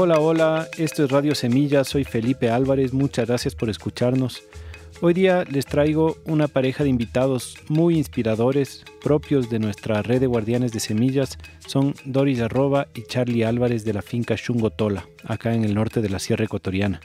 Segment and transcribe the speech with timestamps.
[0.00, 4.44] Hola, hola, esto es Radio Semilla, soy Felipe Álvarez, muchas gracias por escucharnos.
[5.00, 10.28] Hoy día les traigo una pareja de invitados muy inspiradores, propios de nuestra red de
[10.28, 11.36] guardianes de semillas,
[11.66, 14.36] son Doris Arroba y Charlie Álvarez de la finca
[14.76, 17.00] Tola, acá en el norte de la Sierra Ecuatoriana.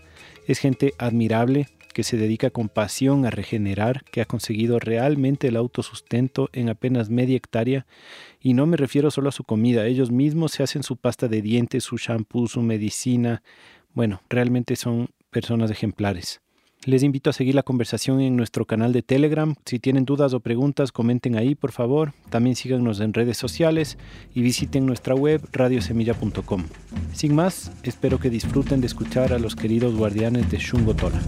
[0.45, 5.55] Es gente admirable que se dedica con pasión a regenerar, que ha conseguido realmente el
[5.55, 7.85] autosustento en apenas media hectárea.
[8.41, 11.41] Y no me refiero solo a su comida, ellos mismos se hacen su pasta de
[11.41, 13.43] dientes, su shampoo, su medicina.
[13.93, 16.41] Bueno, realmente son personas ejemplares.
[16.85, 19.55] Les invito a seguir la conversación en nuestro canal de Telegram.
[19.65, 22.13] Si tienen dudas o preguntas, comenten ahí, por favor.
[22.29, 23.97] También síganos en redes sociales
[24.35, 26.63] y visiten nuestra web radiosemilla.com.
[27.13, 31.21] Sin más, espero que disfruten de escuchar a los queridos guardianes de Shungotola.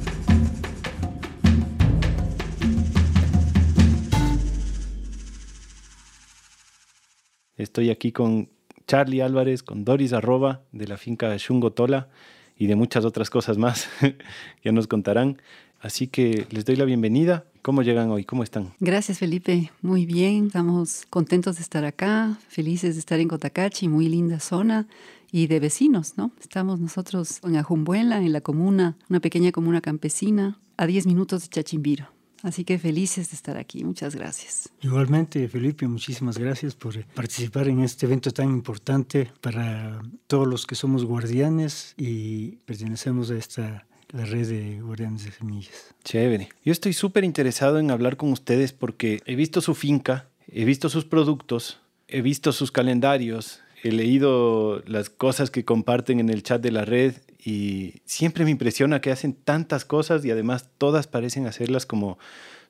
[7.58, 8.50] Estoy aquí con
[8.88, 12.10] Charlie Álvarez, con Doris Arroba de la finca Shungotola
[12.58, 13.88] y de muchas otras cosas más
[14.62, 15.42] que nos contarán.
[15.80, 17.46] Así que les doy la bienvenida.
[17.62, 18.26] ¿Cómo llegan hoy?
[18.26, 18.74] ¿Cómo están?
[18.80, 19.72] Gracias, Felipe.
[19.82, 20.48] Muy bien.
[20.48, 24.88] Estamos contentos de estar acá, felices de estar en Cotacachi, muy linda zona
[25.32, 26.32] y de vecinos, ¿no?
[26.40, 31.50] Estamos nosotros en Ajumbuela, en la comuna, una pequeña comuna campesina, a 10 minutos de
[31.50, 32.15] Chachimbiro.
[32.46, 33.84] Así que felices de estar aquí.
[33.84, 34.70] Muchas gracias.
[34.80, 40.76] Igualmente, Felipe, muchísimas gracias por participar en este evento tan importante para todos los que
[40.76, 45.96] somos guardianes y pertenecemos a esta la red de guardianes de semillas.
[46.04, 46.50] Chévere.
[46.64, 50.90] Yo estoy súper interesado en hablar con ustedes porque he visto su finca, he visto
[50.90, 56.62] sus productos, he visto sus calendarios, he leído las cosas que comparten en el chat
[56.62, 61.46] de la red y siempre me impresiona que hacen tantas cosas y además todas parecen
[61.46, 62.18] hacerlas como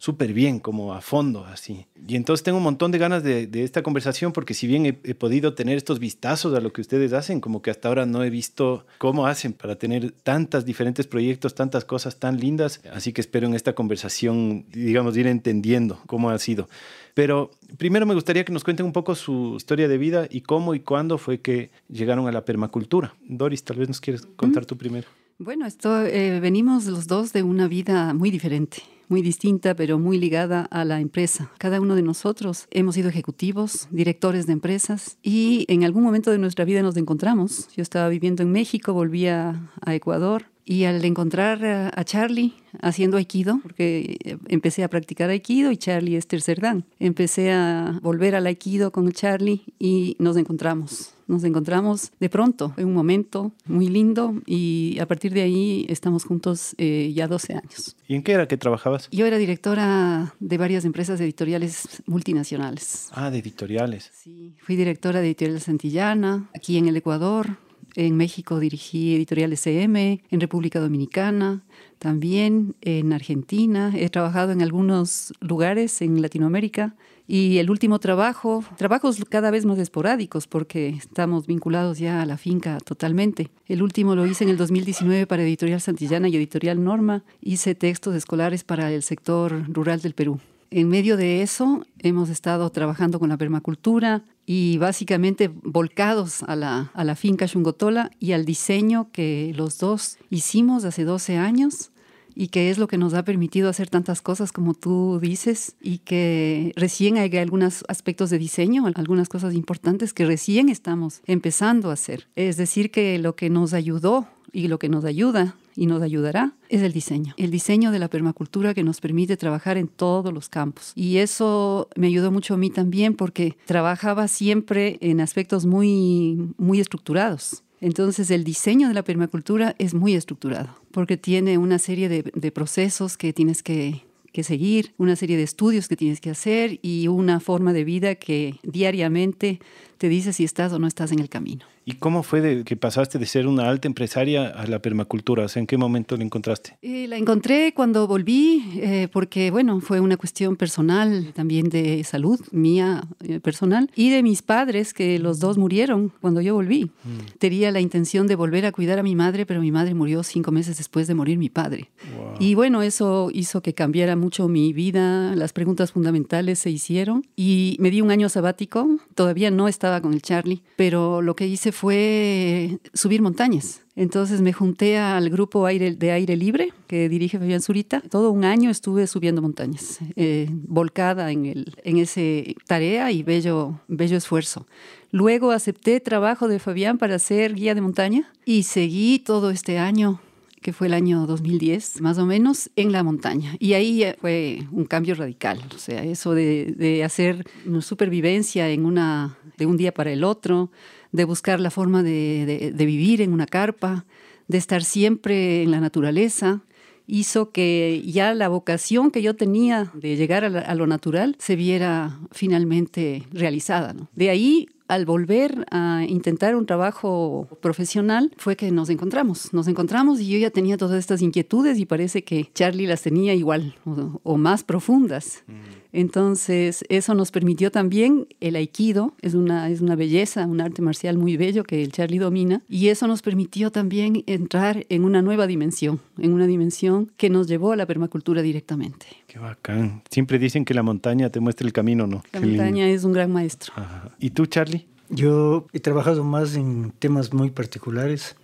[0.05, 1.87] súper bien, como a fondo, así.
[2.07, 5.55] Y entonces tengo un montón de ganas de, esta conversación porque si bien he, podido
[5.55, 8.85] tener estos vistazos a lo que ustedes hacen, como que hasta ahora no he visto
[8.99, 13.55] cómo hacen para tener tantas diferentes proyectos, tantas cosas tan lindas, así que espero en
[13.55, 16.69] esta conversación, digamos, ir entendiendo cómo ha sido.
[17.15, 17.49] Pero
[17.79, 20.81] primero me gustaría que nos cuenten un poco su historia de vida y cómo y
[20.81, 23.15] cuándo fue que llegaron a la permacultura.
[23.27, 25.07] Doris, tal vez nos quieres contar tú primero.
[25.37, 30.17] Bueno, esto, eh, venimos los dos de una vida muy diferente muy distinta, pero muy
[30.17, 31.51] ligada a la empresa.
[31.57, 36.37] Cada uno de nosotros hemos sido ejecutivos, directores de empresas y en algún momento de
[36.37, 37.67] nuestra vida nos encontramos.
[37.75, 43.59] Yo estaba viviendo en México, volvía a Ecuador y al encontrar a Charlie haciendo aikido,
[43.61, 48.91] porque empecé a practicar aikido y Charlie es tercer dan, empecé a volver al aikido
[48.91, 51.14] con Charlie y nos encontramos.
[51.27, 56.23] Nos encontramos de pronto, en un momento muy lindo y a partir de ahí estamos
[56.23, 57.95] juntos eh, ya 12 años.
[58.07, 59.09] ¿Y en qué era que trabajabas?
[59.11, 63.09] Yo era directora de varias empresas editoriales multinacionales.
[63.11, 64.11] Ah, de editoriales.
[64.13, 67.57] Sí, fui directora de Editorial Santillana, aquí en el Ecuador,
[67.95, 71.63] en México dirigí Editorial SM, en República Dominicana,
[71.97, 73.93] también en Argentina.
[73.95, 76.95] He trabajado en algunos lugares en Latinoamérica.
[77.27, 82.37] Y el último trabajo, trabajos cada vez más esporádicos porque estamos vinculados ya a la
[82.37, 83.49] finca totalmente.
[83.67, 87.23] El último lo hice en el 2019 para Editorial Santillana y Editorial Norma.
[87.41, 90.39] Hice textos escolares para el sector rural del Perú.
[90.69, 96.91] En medio de eso hemos estado trabajando con la permacultura y básicamente volcados a la,
[96.93, 101.91] a la finca Shungotola y al diseño que los dos hicimos hace 12 años
[102.35, 105.99] y que es lo que nos ha permitido hacer tantas cosas como tú dices y
[105.99, 111.93] que recién hay algunos aspectos de diseño, algunas cosas importantes que recién estamos empezando a
[111.93, 112.27] hacer.
[112.35, 116.53] Es decir, que lo que nos ayudó y lo que nos ayuda y nos ayudará
[116.69, 117.33] es el diseño.
[117.37, 120.93] El diseño de la permacultura que nos permite trabajar en todos los campos.
[120.95, 126.79] Y eso me ayudó mucho a mí también porque trabajaba siempre en aspectos muy, muy
[126.79, 127.64] estructurados.
[127.85, 133.15] Entonces el diseño de la permacultura es muy estructurado porque tiene una serie de, procesos
[133.15, 134.01] que tienes que
[134.41, 138.55] seguir, una serie de estudios que tienes que hacer y una forma de vida que
[138.63, 139.59] diariamente
[139.99, 141.67] te dice si estás o no estás en el camino.
[141.87, 145.45] ¿Y cómo fue de que pasaste de ser una alta empresaria a la permacultura?
[145.45, 146.79] O sea, ¿en qué momento la encontraste?
[146.81, 152.41] Eh, la encontré cuando volví, eh, porque, bueno, fue una cuestión personal, también de salud
[152.51, 156.85] mía eh, personal, y de mis padres, que los dos murieron cuando yo volví.
[156.85, 157.37] Mm.
[157.37, 160.51] Tenía la intención de volver a cuidar a mi madre, pero mi madre murió cinco
[160.51, 161.91] meses después de morir mi padre.
[162.39, 167.77] Y bueno, eso hizo que cambiara mucho mi vida, las preguntas fundamentales se hicieron, y
[167.79, 171.74] me di un año sabático, todavía no estaba con el Charlie, pero lo que hice
[171.75, 173.81] fue subir montañas.
[173.95, 178.01] Entonces me junté al grupo de aire libre que dirige Fabián Zurita.
[178.01, 182.21] Todo un año estuve subiendo montañas, eh, volcada en, el, en esa
[182.67, 184.65] tarea y bello, bello esfuerzo.
[185.11, 190.19] Luego acepté trabajo de Fabián para ser guía de montaña y seguí todo este año
[190.65, 193.55] que fue el año 2010, más o menos, en la montaña.
[193.59, 195.59] Y ahí fue un cambio radical.
[195.75, 197.45] O sea, eso de, de hacer
[197.81, 200.71] supervivencia en una, de un día para el otro,
[201.11, 204.07] de buscar la forma de, vivir en una carpa,
[204.47, 206.61] de estar siempre en la naturaleza,
[207.05, 212.17] hizo que ya la vocación que yo tenía de llegar a, lo natural se viera
[212.31, 213.95] finalmente realizada.
[214.15, 219.53] De ahí al volver a intentar un trabajo profesional fue que nos encontramos.
[219.53, 223.33] Nos encontramos y yo ya tenía todas estas inquietudes y parece que Charlie las tenía
[223.33, 223.75] igual
[224.23, 225.43] o, más profundas.
[225.47, 225.53] Mm.
[225.95, 231.17] Entonces, eso nos permitió también el aikido, es una, es una belleza, un arte marcial
[231.17, 235.47] muy bello que el Charlie domina, y eso nos permitió también entrar en una nueva
[235.47, 239.05] dimensión, en una dimensión que nos llevó a la permacultura directamente.
[239.25, 240.01] Qué bacán.
[240.09, 242.23] Siempre dicen que la montaña te muestra el camino, ¿no?
[242.33, 243.71] La montaña es un gran maestro.
[244.19, 244.87] ¿Y tú, Charlie?
[245.09, 248.35] Yo he trabajado más en temas muy particulares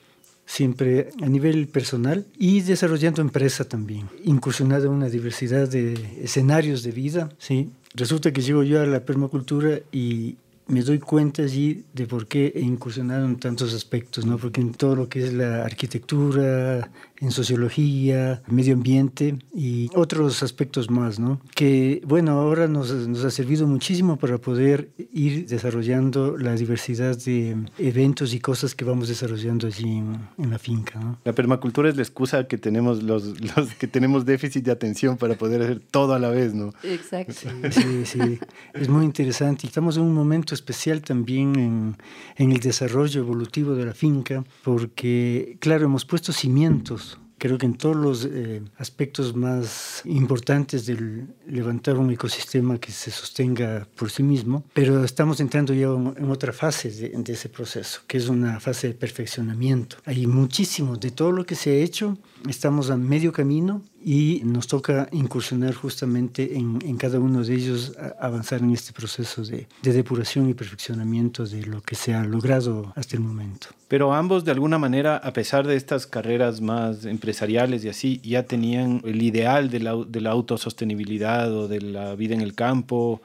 [0.51, 6.91] siempre a nivel personal y desarrollando empresa también, incursionado en una diversidad de escenarios de
[6.91, 7.69] vida, ¿sí?
[7.93, 10.35] Resulta que llego yo a la permacultura y
[10.67, 14.37] me doy cuenta allí de por qué he incursionado en tantos aspectos, ¿no?
[14.37, 20.89] Porque en todo lo que es la arquitectura, en sociología, medio ambiente y otros aspectos
[20.89, 21.39] más, ¿no?
[21.55, 27.55] Que, bueno, ahora nos, nos, ha servido muchísimo para poder ir desarrollando la diversidad de
[27.77, 31.19] eventos y cosas que vamos desarrollando allí en, la finca, ¿no?
[31.23, 35.35] La permacultura es la excusa que tenemos los, los, que tenemos déficit de atención para
[35.35, 36.73] poder hacer todo a la vez, ¿no?
[36.83, 37.33] Exacto.
[37.71, 38.39] Sí, sí,
[38.73, 39.67] es muy interesante.
[39.67, 41.97] Estamos en un momento especial también en,
[42.35, 47.10] en el desarrollo evolutivo de la finca porque, claro, hemos puesto cimientos
[47.41, 53.09] Creo que en todos los eh, aspectos más importantes del levantar un ecosistema que se
[53.09, 58.01] sostenga por sí mismo, pero estamos entrando ya en, otra fase de, de, ese proceso,
[58.05, 59.97] que es una fase de perfeccionamiento.
[60.05, 62.15] Hay muchísimo de todo lo que se ha hecho,
[62.49, 67.93] estamos a medio camino y nos toca incursionar justamente en, en cada uno de ellos,
[68.19, 72.93] avanzar en este proceso de, de, depuración y perfeccionamiento de lo que se ha logrado
[72.95, 73.67] hasta el momento.
[73.87, 78.43] Pero ambos, de alguna manera, a pesar de estas carreras más empresariales y así, ya
[78.43, 83.21] tenían el ideal de la, de la autosostenibilidad o de la vida en el campo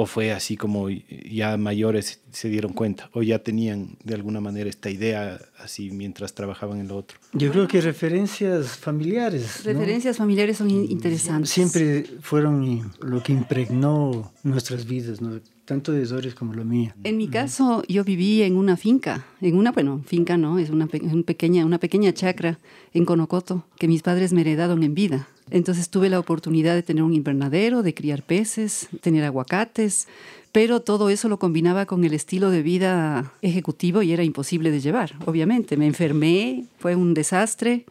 [0.00, 4.70] o fue así como ya mayores se dieron cuenta o ya tenían de alguna manera
[4.70, 7.18] esta idea así mientras trabajaban en lo otro?
[7.32, 9.64] Yo creo que referencias familiares.
[9.64, 11.50] Referencias familiares son interesantes.
[11.50, 15.40] Siempre fueron lo que impregnó nuestras vidas, ¿no?
[15.64, 16.94] tanto de Doris como lo mía.
[17.04, 20.86] En mi caso, yo viví en una finca, en una, bueno, finca no, es una,
[20.86, 22.58] pequeña, una pequeña chacra
[22.94, 25.28] en Conocoto que mis padres me heredaron en vida.
[25.50, 30.08] Entonces tuve la oportunidad de tener un invernadero, de criar peces, tener aguacates,
[30.52, 34.80] pero todo eso lo combinaba con el estilo de vida ejecutivo y era imposible de
[34.80, 35.76] llevar, obviamente.
[35.76, 37.84] Me enfermé, fue un desastre,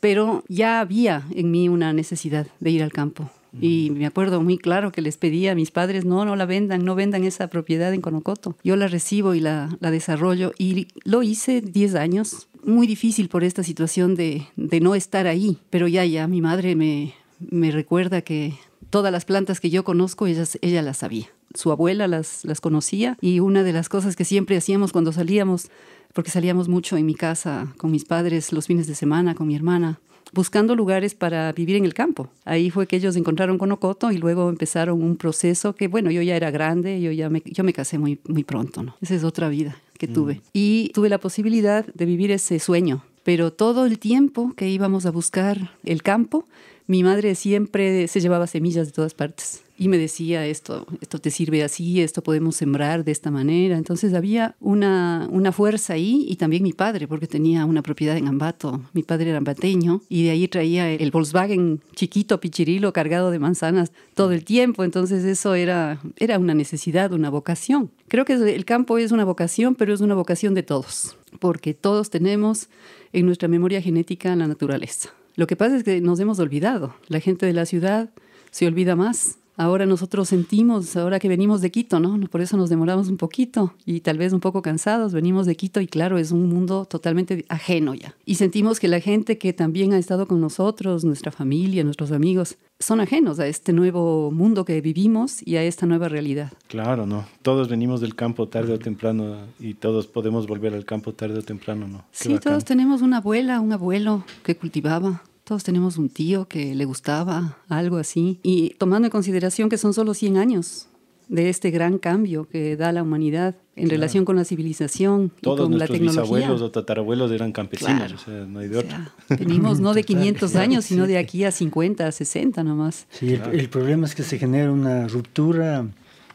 [0.00, 3.30] pero ya había en mí una necesidad de ir al campo.
[3.60, 6.84] Y me acuerdo muy claro que les pedía a mis padres, no, no la vendan,
[6.84, 8.56] no vendan esa propiedad en Conocoto.
[8.64, 12.48] Yo la recibo y la, la desarrollo y lo hice 10 años.
[12.66, 16.74] Muy difícil por esta situación de, de no estar ahí, pero ya, ya, mi madre
[16.76, 18.54] me, me recuerda que
[18.90, 21.26] todas las plantas que yo conozco, ella, ella las sabía.
[21.54, 25.70] Su abuela las, las conocía y una de las cosas que siempre hacíamos cuando salíamos,
[26.12, 29.56] porque salíamos mucho en mi casa con mis padres los fines de semana, con mi
[29.56, 30.00] hermana,
[30.34, 32.28] buscando lugares para vivir en el campo.
[32.44, 36.20] Ahí fue que ellos encontraron con Ocoto y luego empezaron un proceso que, bueno, yo
[36.22, 38.96] ya era grande, yo ya me, yo me casé muy, muy pronto, ¿no?
[39.00, 40.34] Esa es otra vida que tuve.
[40.34, 40.40] Mm.
[40.52, 45.10] Y tuve la posibilidad de vivir ese sueño, pero todo el tiempo que íbamos a
[45.10, 46.46] buscar el campo,
[46.86, 51.30] mi madre siempre se llevaba semillas de todas partes y me decía esto, esto te
[51.30, 53.76] sirve así, esto podemos sembrar de esta manera.
[53.76, 58.28] Entonces había una, una fuerza ahí y también mi padre, porque tenía una propiedad en
[58.28, 58.80] Ambato.
[58.92, 63.90] Mi padre era ambateño y de ahí traía el Volkswagen chiquito, pichirilo, cargado de manzanas
[64.14, 64.84] todo el tiempo.
[64.84, 67.90] Entonces eso era, era una necesidad, una vocación.
[68.06, 72.10] Creo que el campo es una vocación, pero es una vocación de todos, porque todos
[72.10, 72.68] tenemos
[73.12, 75.10] en nuestra memoria genética la naturaleza.
[75.34, 76.94] Lo que pasa es que nos hemos olvidado.
[77.08, 78.10] La gente de la ciudad
[78.52, 82.18] se olvida más Ahora nosotros sentimos, ahora que venimos de Quito, ¿no?
[82.28, 85.12] Por eso nos demoramos un poquito y tal vez un poco cansados.
[85.12, 88.16] Venimos de Quito y claro, es un mundo totalmente ajeno ya.
[88.24, 92.56] Y sentimos que la gente que también ha estado con nosotros, nuestra familia, nuestros amigos,
[92.80, 96.52] son ajenos a este nuevo mundo que vivimos y a esta nueva realidad.
[96.66, 97.24] Claro, ¿no?
[97.42, 101.42] Todos venimos del campo tarde o temprano y todos podemos volver al campo tarde o
[101.42, 102.04] temprano, ¿no?
[102.10, 106.84] sí, todos tenemos una abuela, un abuelo que cultivaba todos tenemos un tío que le
[106.84, 108.40] gustaba algo así.
[108.42, 110.88] Y tomando en consideración que son solo 100 años
[111.28, 115.62] de este gran cambio que da la humanidad en relación con la civilización Todos y
[115.62, 116.22] con nuestros la tecnología.
[116.22, 118.96] bisabuelos o tatarabuelos eran campesinos, o sea, no hay de otro.
[119.28, 123.06] venimos no de 500 años, sino de aquí a 50, a 60 nomás.
[123.10, 125.86] Sí, el, el problema es que se genera una ruptura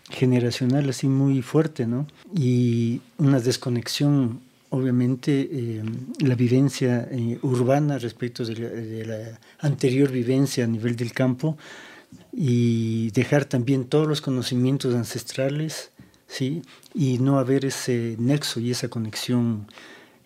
[0.09, 2.07] generacional así muy fuerte, ¿no?
[2.35, 5.83] Y una desconexión obviamente eh,
[6.19, 11.57] la vivencia eh, urbana respecto de la, anterior vivencia a nivel del campo
[12.31, 15.91] y dejar también todos los conocimientos ancestrales,
[16.27, 16.61] ¿sí?
[16.93, 19.67] Y no haber ese nexo y esa conexión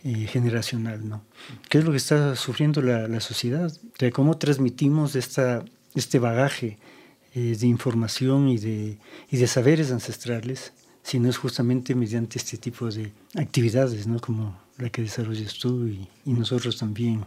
[0.04, 1.24] eh, generacional, ¿no?
[1.70, 3.72] ¿Qué es lo que está sufriendo la, la sociedad?
[4.00, 5.64] De cómo transmitimos esta,
[5.96, 6.78] este bagaje
[7.34, 9.00] de información y de,
[9.32, 10.72] y de saberes ancestrales
[11.04, 14.20] sino es justamente mediante este tipo de actividades, ¿no?
[14.20, 17.26] Como la que desarrollas tú y, y nosotros también.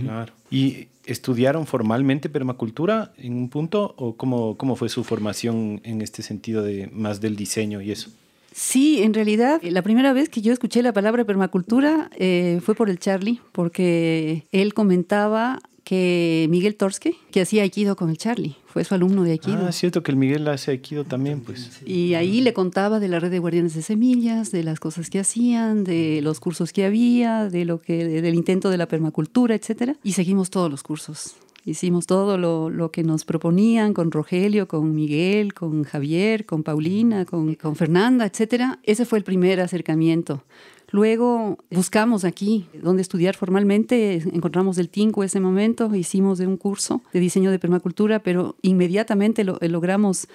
[0.00, 0.32] Claro.
[0.50, 6.22] ¿Y estudiaron formalmente permacultura en un punto o cómo, cómo fue su formación en este
[6.22, 8.10] sentido de más del diseño y eso?
[8.52, 12.88] Sí, en realidad, la primera vez que yo escuché la palabra permacultura eh, fue por
[12.88, 18.82] el Charlie, porque él comentaba que Miguel Torske, que hacía Aikido con el Charlie, fue
[18.82, 19.66] su alumno de Aikido.
[19.66, 21.80] Ah, es cierto que el Miguel hace Aikido también, pues.
[21.86, 25.20] Y ahí le contaba de la red de guardianes de semillas, de las cosas que
[25.20, 29.94] hacían, de los cursos que había, de lo que, del intento de la permacultura, etcétera.
[30.02, 31.36] Y seguimos todos los cursos.
[31.64, 37.24] Hicimos todo lo, lo, que nos proponían con Rogelio, con Miguel, con Javier, con Paulina,
[37.24, 38.80] con, con Fernanda, etcétera.
[38.82, 40.42] Ese fue el primer acercamiento.
[40.90, 47.02] Luego buscamos aquí donde estudiar formalmente, encontramos el TINCO ese momento, hicimos de un curso
[47.12, 50.28] de diseño de permacultura, pero inmediatamente lo, logramos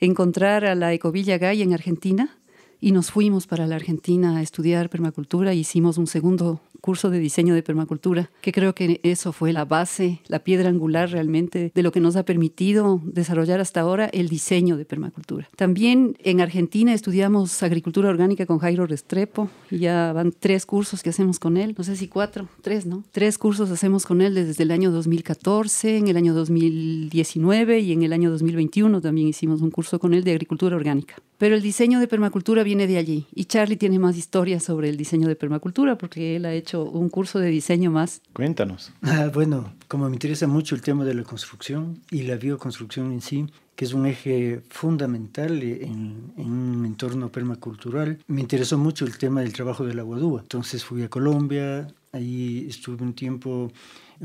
[0.00, 2.36] encontrar a la Ecovilla Gay en Argentina
[2.80, 5.54] y nos fuimos para la Argentina a estudiar permacultura.
[5.54, 10.20] Hicimos un segundo curso de diseño de permacultura, que creo que eso fue la base,
[10.26, 14.76] la piedra angular realmente de lo que nos ha permitido desarrollar hasta ahora el diseño
[14.76, 15.48] de permacultura.
[15.56, 21.08] También en Argentina estudiamos agricultura orgánica con Jairo Restrepo, y ya van tres cursos que
[21.08, 23.02] hacemos con él, no sé si cuatro, tres, ¿no?
[23.12, 28.02] Tres cursos hacemos con él desde el año 2014, en el año 2019 y en
[28.02, 31.14] el año 2021 también hicimos un curso con él de agricultura orgánica.
[31.38, 33.26] Pero el diseño de permacultura viene de allí.
[33.34, 37.08] Y Charlie tiene más historias sobre el diseño de permacultura porque él ha hecho un
[37.08, 38.20] curso de diseño más.
[38.32, 38.92] Cuéntanos.
[39.02, 43.20] Ah, bueno, como me interesa mucho el tema de la construcción y la bioconstrucción en
[43.20, 49.18] sí, que es un eje fundamental en, en, un entorno permacultural, me interesó mucho el
[49.18, 50.40] tema del trabajo de la guadúa.
[50.42, 53.72] Entonces fui a Colombia, ahí estuve un tiempo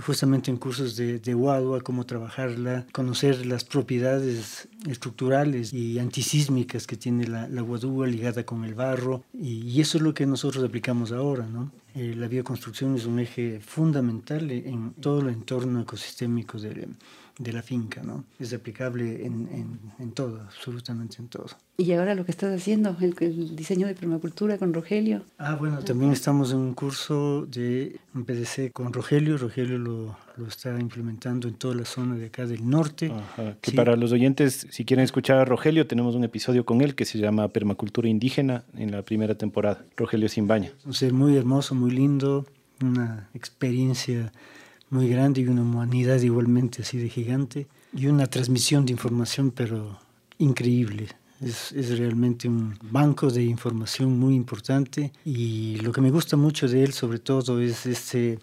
[0.05, 6.97] justamente en cursos de, de Wadua, cómo trabajarla, conocer las propiedades estructurales y antisísmicas que
[6.97, 7.63] tiene la, la
[8.07, 11.71] ligada con el barro, y, y, eso es lo que nosotros aplicamos ahora, ¿no?
[11.95, 16.87] Eh, la bioconstrucción es un eje fundamental en todo el entorno ecosistémico de,
[17.39, 18.25] de la finca, ¿no?
[18.37, 21.47] Es aplicable en, en, en, todo, absolutamente en todo.
[21.77, 25.23] Y ahora lo que estás haciendo, el, el, diseño de permacultura con Rogelio.
[25.37, 29.37] Ah, bueno, también estamos en un curso de un PDC con Rogelio.
[29.37, 33.09] Rogelio lo, lo está implementando en toda la zona de acá del norte.
[33.09, 33.77] Ajá, que sí.
[33.77, 37.19] para los oyentes, si quieren escuchar a Rogelio, tenemos un episodio con él que se
[37.19, 39.85] llama Permacultura Indígena en la primera temporada.
[39.95, 40.73] Rogelio Simbaña.
[40.85, 42.45] Un ser muy hermoso, muy lindo,
[42.81, 44.33] una experiencia
[44.89, 49.99] muy grande y una humanidad igualmente así de gigante y una transmisión de información pero
[50.37, 51.07] increíble.
[51.41, 56.67] Es, es, realmente un banco de información muy importante y lo que me gusta mucho
[56.67, 58.39] de él sobre todo es este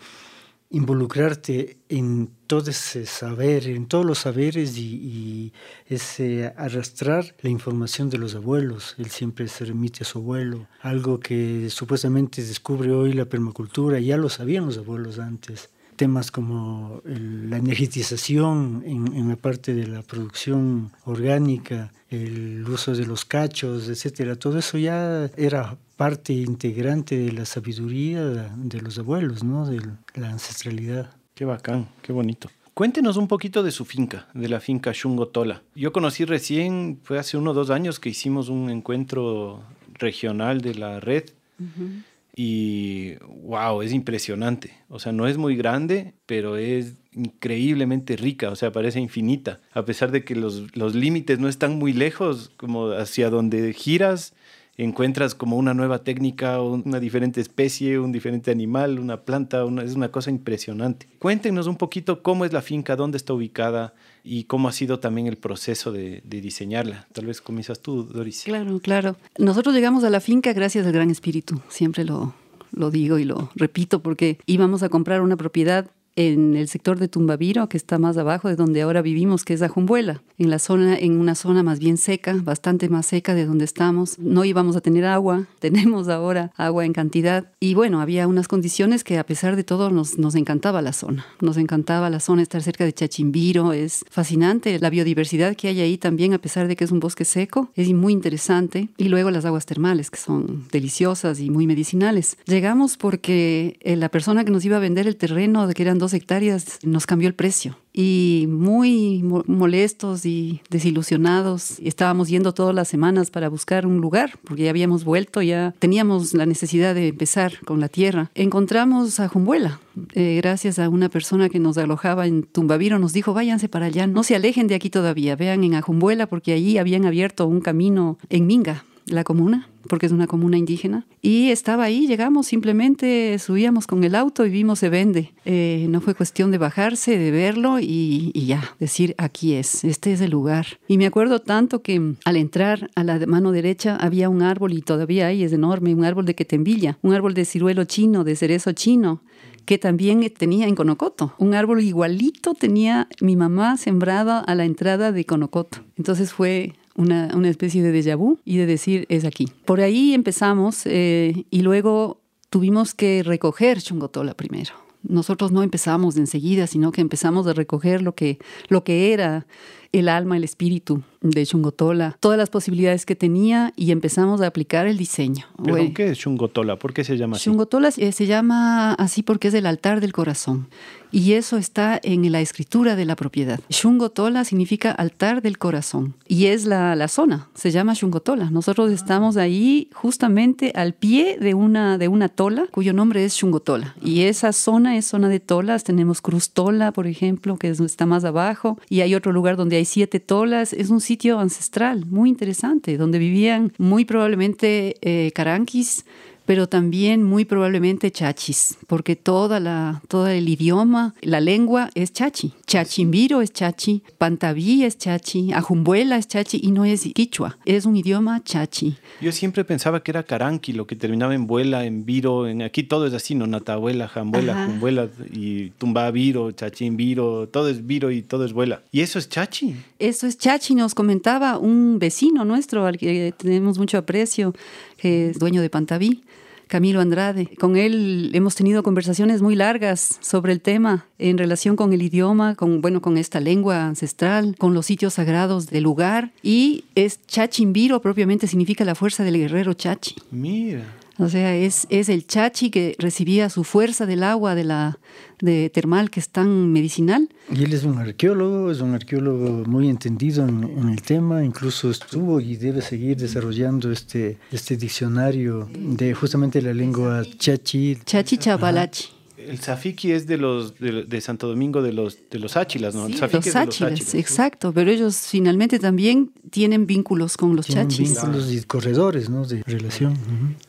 [0.70, 5.52] involucrarte en todo ese saber, en todos los saberes y, y,
[5.88, 8.94] ese arrastrar la información de los abuelos.
[8.98, 14.16] Él siempre se remite a su abuelo, algo que supuestamente descubre hoy la permacultura, ya
[14.16, 19.86] lo sabían los abuelos antes temas como el, la energetización en, en, la parte de
[19.86, 27.16] la producción orgánica, el uso de los cachos, etcétera, todo eso ya era parte integrante
[27.16, 29.66] de la sabiduría de los abuelos, ¿no?
[29.66, 29.80] de
[30.14, 31.10] la ancestralidad.
[31.34, 32.50] Qué bacán, qué bonito.
[32.74, 35.62] Cuéntenos un poquito de su finca, de la finca Shungo Tola.
[35.74, 39.62] Yo conocí recién, fue hace uno o dos años que hicimos un encuentro
[39.94, 41.24] regional de la red.
[41.58, 42.02] Uh -huh
[42.38, 44.74] y wow, es impresionante.
[44.88, 49.86] O sea, no es muy grande, pero es increíblemente rica, o sea, parece infinita, a
[49.86, 54.34] pesar de que los, los límites no están muy lejos, como hacia donde giras,
[54.76, 60.10] encuentras como una nueva técnica, una diferente especie, un diferente animal, una planta, es una
[60.10, 61.08] cosa impresionante.
[61.18, 63.94] Cuéntenos un poquito cómo es la finca, dónde está ubicada
[64.26, 67.06] y cómo ha sido también el proceso de, diseñarla.
[67.12, 68.42] Tal vez comienzas tú, Doris.
[68.44, 69.16] Claro, claro.
[69.38, 72.34] Nosotros llegamos a la finca gracias al Gran Espíritu, siempre lo,
[72.72, 77.08] lo digo y lo repito porque íbamos a comprar una propiedad en el sector de
[77.08, 80.96] Tumbaviro, que está más abajo de donde ahora vivimos, que es Ajumbuela, en la zona,
[80.96, 84.18] en una zona más bien seca, bastante más seca de donde estamos.
[84.18, 87.52] No íbamos a tener agua, tenemos ahora agua en cantidad.
[87.60, 91.26] Y bueno, había unas condiciones que a pesar de todo nos, nos encantaba la zona.
[91.40, 94.78] Nos encantaba la zona, estar cerca de Chachimbiro, es fascinante.
[94.80, 97.92] La biodiversidad que hay ahí también, a pesar de que es un bosque seco, es
[97.92, 98.88] muy interesante.
[98.96, 102.38] Y luego las aguas termales, que son deliciosas y muy medicinales.
[102.46, 105.98] Llegamos porque eh, la persona que nos iba a vender el terreno, de que eran
[105.98, 107.78] dos hectáreas, nos cambió el precio.
[107.92, 114.64] Y muy molestos y desilusionados, estábamos yendo todas las semanas para buscar un lugar, porque
[114.64, 118.30] ya habíamos vuelto, ya teníamos la necesidad de empezar con la tierra.
[118.34, 119.80] Encontramos a Jumbuela,
[120.12, 124.06] eh, gracias a una persona que nos alojaba en Tumbaviro, nos dijo, váyanse para allá,
[124.06, 128.18] no se alejen de aquí todavía, vean en Ajumbuela, porque allí habían abierto un camino
[128.28, 131.06] en Minga, la comuna porque es una comuna indígena.
[131.22, 135.32] Y estaba ahí, llegamos, simplemente subíamos con el auto y vimos se vende.
[135.44, 140.20] Eh, no fue cuestión de bajarse, de verlo y, ya, decir aquí es, este es
[140.20, 140.66] el lugar.
[140.88, 144.82] Y me acuerdo tanto que al entrar a la mano derecha había un árbol y
[144.82, 148.72] todavía ahí es enorme, un árbol de quetembilla, un árbol de ciruelo chino, de cerezo
[148.72, 149.22] chino
[149.66, 151.34] que también tenía en Conocoto.
[151.38, 155.80] Un árbol igualito tenía mi mamá sembrada a la entrada de Conocoto.
[155.98, 159.48] Entonces fue una, una especie de déjà vu y de decir es aquí.
[159.64, 164.72] Por ahí empezamos eh, y luego tuvimos que recoger Chungotola primero.
[165.02, 168.38] Nosotros no empezamos de enseguida, sino que empezamos a recoger lo que,
[168.68, 169.46] lo que era
[169.92, 174.86] el alma, el espíritu de Chungotola, todas las posibilidades que tenía y empezamos a aplicar
[174.86, 175.46] el diseño.
[175.62, 176.78] ¿Pero qué es Chungotola?
[176.78, 177.44] ¿Por qué se llama así?
[177.44, 180.68] Chungotola eh, se llama así porque es el altar del corazón
[181.10, 183.60] y eso está en la escritura de la propiedad.
[183.70, 188.50] Shungotola significa altar del corazón y es la, la zona, se llama Shungotola.
[188.50, 193.96] Nosotros estamos ahí justamente al pie de una, de una tola cuyo nombre es Shungotola
[194.02, 195.84] y esa zona es zona de tolas.
[195.84, 199.84] Tenemos Cruz Tola, por ejemplo, que está más abajo y hay otro lugar donde hay
[199.84, 200.72] siete tolas.
[200.72, 206.04] Es un sitio ancestral muy interesante donde vivían muy probablemente eh, caranquis
[206.46, 212.54] pero también muy probablemente chachis, porque toda la, todo el idioma, la lengua es chachi.
[212.66, 217.96] Chachimbiro es chachi, pantabí es chachi, ajumbuela es chachi y no es quichua, es un
[217.96, 218.96] idioma chachi.
[219.20, 222.84] Yo siempre pensaba que era caranqui, lo que terminaba en vuela, en viro, en aquí
[222.84, 228.22] todo es así, no natabuela, jambuela, jumbuela y tumba viro, chachimbiro, todo es viro y
[228.22, 228.82] todo es vuela.
[228.92, 229.74] ¿Y eso es chachi?
[229.98, 234.54] Eso es chachi, nos comentaba un vecino nuestro al que tenemos mucho aprecio,
[234.96, 236.22] que es dueño de Pantabí
[236.68, 237.48] Camilo Andrade.
[237.58, 242.54] Con él hemos tenido conversaciones muy largas sobre el tema en relación con el idioma,
[242.54, 246.32] con, bueno, con esta lengua ancestral, con los sitios sagrados del lugar.
[246.42, 250.16] Y es Chachimbiro, propiamente significa la fuerza del guerrero Chachi.
[250.30, 250.84] Mira.
[251.18, 254.98] O sea, es, es el chachi que recibía su fuerza del agua de la
[255.40, 257.28] de termal que es tan medicinal.
[257.50, 262.40] Y él es un arqueólogo, es un arqueólogo muy entendido en, el tema, incluso estuvo
[262.40, 267.98] y debe seguir desarrollando este, este diccionario de justamente la lengua chachi.
[268.04, 269.15] Chachi chabalachi
[269.48, 273.08] el Zafiki es de los de, Santo Domingo de los de los Áchilas, ¿no?
[273.08, 278.14] los, Áchilas, exacto, pero ellos finalmente también tienen vínculos con los tienen chachis.
[278.14, 279.44] Vínculos y corredores, ¿no?
[279.44, 280.16] De relación.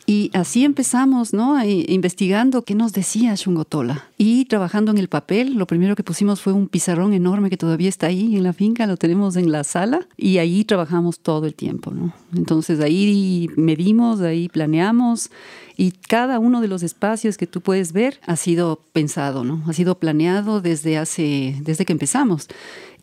[0.06, 1.64] Y así empezamos, ¿no?
[1.64, 5.56] investigando qué nos decía Shungotola y trabajando en el papel.
[5.56, 8.88] Lo primero que pusimos fue un pizarrón enorme que todavía está ahí en la finca,
[8.88, 12.14] lo tenemos en la sala y ahí trabajamos todo el tiempo, ¿no?
[12.36, 15.30] Entonces ahí medimos, ahí planeamos
[15.78, 19.64] y cada uno de los espacios que tú puedes ver ha sido pensado, ¿no?
[19.68, 22.48] Ha sido planeado desde hace, desde que empezamos.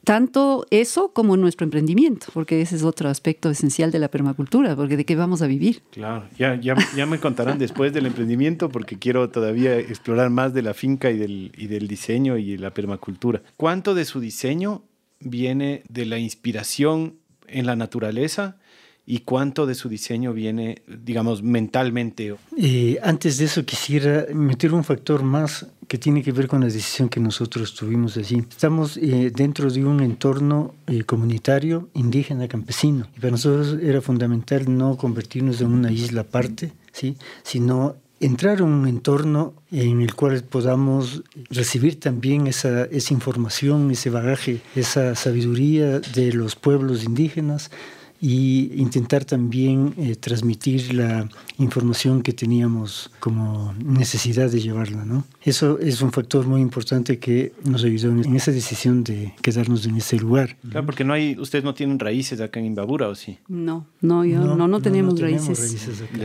[0.03, 4.99] Tanto eso como nuestro emprendimiento, porque ese es otro aspecto esencial de la permacultura, porque
[4.99, 5.83] de qué vamos a vivir.
[5.93, 10.61] Claro, ya, ya, ya me contarán después del emprendimiento, porque quiero todavía explorar más de
[10.61, 13.41] la finca y del, y del diseño y la permacultura.
[13.57, 14.83] ¿Cuánto de su diseño
[15.21, 17.15] viene de la inspiración
[17.47, 18.59] en la naturaleza
[19.07, 22.35] y cuánto de su diseño viene, digamos, mentalmente.
[22.57, 26.67] Eh, antes de eso quisiera meter un factor más que tiene que ver con la
[26.67, 28.43] decisión que nosotros tuvimos allí.
[28.49, 33.07] Estamos eh, dentro de un entorno eh, comunitario, indígena, campesino.
[33.17, 37.17] Y para nosotros era fundamental no convertirnos en una isla aparte, ¿sí?
[37.43, 44.09] sino entrar a un entorno en el cual podamos recibir también esa, esa información, ese
[44.09, 47.71] bagaje, esa sabiduría de los pueblos indígenas,
[48.27, 55.05] y intentar también eh, transmitir la información que teníamos como necesidad de llevarla.
[55.05, 55.25] ¿no?
[55.43, 59.97] Eso es un factor muy importante que nos ayudó en esa decisión de quedarnos en
[59.97, 60.57] ese lugar.
[60.71, 63.37] Claro, porque no hay, ustedes no tienen raíces acá en Imbabura, ¿o sí?
[63.47, 65.77] No, no, yo, no, no, tenemos, raíces.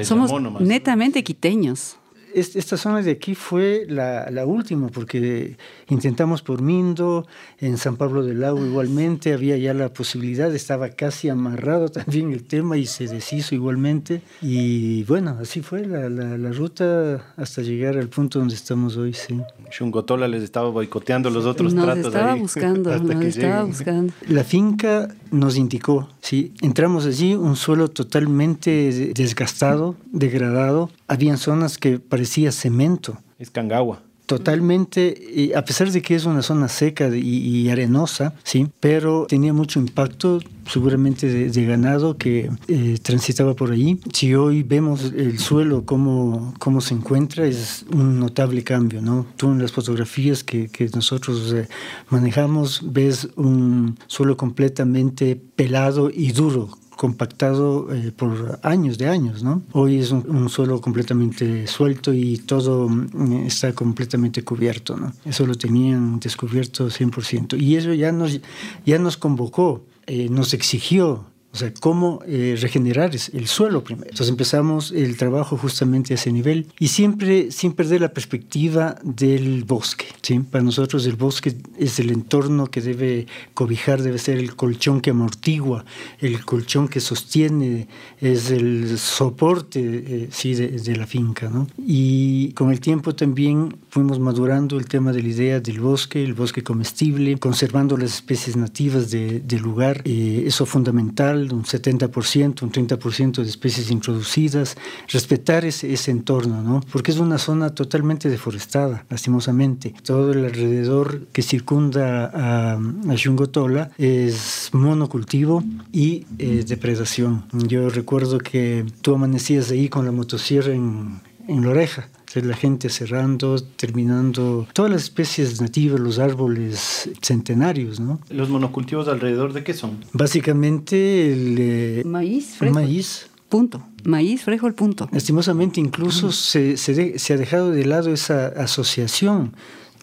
[0.04, 0.32] Somos
[0.62, 1.98] netamente quiteños
[2.34, 7.28] esta zona de aquí fue la, la, última, porque intentamos por Mindo,
[7.60, 12.44] en San Pablo del Lago igualmente, había ya la posibilidad, estaba casi amarrado también el
[12.44, 14.22] tema y se deshizo igualmente.
[14.42, 19.14] Y bueno, así fue la, la, la ruta hasta llegar al punto donde estamos hoy,
[19.14, 19.40] sí.
[19.72, 24.14] Shungotola les estaba boicoteando los otros nos tratos estaba buscando, nos estaba buscando.
[24.28, 32.00] La finca nos indicó, sí, entramos allí, un suelo totalmente desgastado, degradado, habían zonas que
[32.00, 33.18] parecía cemento.
[33.38, 34.02] Es Cangagua.
[34.30, 39.80] Totalmente, a pesar de que es una zona seca y, arenosa, sí, pero tenía mucho
[39.80, 40.40] impacto
[40.72, 44.00] seguramente de, ganado que eh, transitaba por allí.
[44.14, 49.26] Si hoy vemos el suelo cómo, cómo se encuentra, es un notable cambio, ¿no?
[49.36, 51.68] Tú en las fotografías que, que nosotros eh,
[52.12, 59.64] manejamos ves un suelo completamente pelado y duro, compactado eh, por años de años, ¿no?
[59.72, 65.14] Hoy es un, suelo completamente suelto y todo mm, está completamente cubierto, ¿no?
[65.24, 67.58] Eso lo tenían descubierto 100%.
[67.58, 68.42] Y eso ya nos,
[68.86, 74.08] ya nos convocó, eh, nos exigió o sea, cómo eh, regenerar el suelo primero.
[74.10, 79.64] Entonces empezamos el trabajo justamente a ese nivel y siempre sin perder la perspectiva del
[79.64, 80.06] bosque.
[80.22, 80.40] ¿sí?
[80.40, 85.10] Para nosotros el bosque es el entorno que debe cobijar, debe ser el colchón que
[85.10, 85.86] amortigua,
[86.20, 87.88] el colchón que sostiene,
[88.22, 91.50] es el soporte eh, sí, de, la finca.
[91.50, 91.68] ¿no?
[91.80, 96.36] Y con el tiempo también fuimos madurando el tema de la idea del bosque, el
[96.36, 100.04] bosque comestible, conservando las especies nativas del lugar.
[100.06, 104.76] Eh, eso fundamental un 70%, un 30% de especies introducidas,
[105.08, 106.82] respetar ese, entorno, ¿no?
[106.92, 109.94] Porque es una zona totalmente deforestada, lastimosamente.
[110.04, 117.46] Todo el alrededor que circunda a, a Xungotola es monocultivo y eh, depredación.
[117.54, 122.90] Yo recuerdo que tú amanecías ahí con la motosierra en, en la oreja la gente
[122.90, 128.20] cerrando, terminando todas las especies nativas, los árboles centenarios, ¿no?
[128.30, 130.04] ¿Los monocultivos alrededor de qué son?
[130.14, 131.56] Básicamente el...
[131.60, 132.76] Eh, maíz, frijol.
[132.76, 133.30] Maíz.
[133.50, 133.84] Punto.
[134.04, 135.10] Maíz, frijol, punto.
[135.12, 139.54] Lastimosamente incluso se, se, se ha dejado de lado esa asociación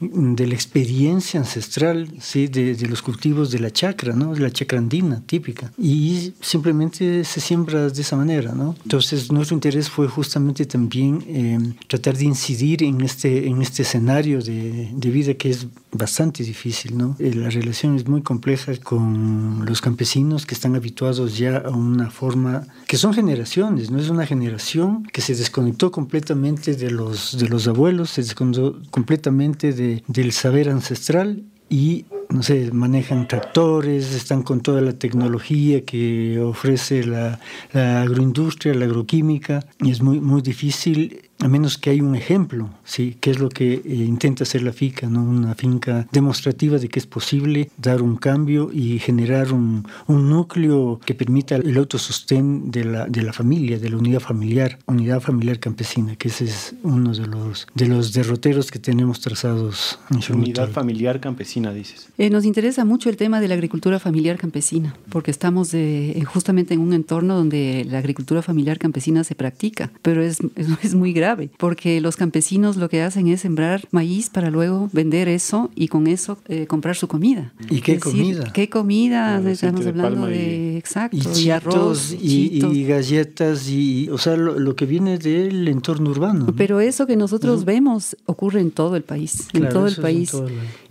[0.01, 2.49] de la experiencia ancestral ¿sí?
[2.49, 4.35] de, los cultivos de la chacra, ¿no?
[4.35, 5.73] de la chacra andina típica.
[5.79, 8.53] Y simplemente se siembra de esa manera.
[8.53, 8.77] ¿no?
[8.83, 14.43] Entonces, nuestro interés fue justamente también eh, tratar de incidir en este, en este escenario
[14.43, 16.97] de, de vida que es bastante difícil.
[16.97, 17.17] ¿no?
[17.19, 22.11] Eh, la relación es muy compleja con los campesinos que están habituados ya a una
[22.11, 27.49] forma, que son generaciones, no es una generación que se desconectó completamente de los, de
[27.49, 34.43] los abuelos, se desconectó completamente de del saber ancestral y no sé, manejan tractores, están
[34.43, 37.39] con toda la tecnología que ofrece la,
[37.73, 42.71] la, agroindustria, la agroquímica, y es muy, muy difícil a menos que hay un ejemplo,
[42.85, 43.17] ¿sí?
[43.21, 45.23] que es lo que eh, intenta hacer la finca, ¿no?
[45.23, 50.99] una finca demostrativa de que es posible dar un cambio y generar un, un núcleo
[51.05, 55.59] que permita el autosostén de la, de la familia, de la unidad familiar, unidad familiar
[55.59, 60.71] campesina, que ese es uno de los, de los derroteros que tenemos trazados en Unidad
[60.71, 62.09] familiar campesina, dices.
[62.19, 66.75] Eh, nos interesa mucho el tema de la agricultura familiar campesina, porque estamos de, justamente
[66.75, 71.13] en un entorno donde la agricultura familiar campesina se practica, pero es, es, es muy
[71.13, 71.26] grave
[71.59, 76.07] porque los campesinos lo que hacen es sembrar maíz para luego vender eso y con
[76.07, 77.53] eso eh, comprar su comida.
[77.71, 78.53] ¿Y qué comida?
[78.53, 79.39] ¿Qué comida?
[79.51, 85.69] Estamos hablando de, exacto, y, arroz, y, galletas, y, o sea, lo, que viene del
[85.69, 86.47] entorno urbano.
[86.57, 90.33] Pero eso que nosotros vemos ocurre en todo el país, en todo el país.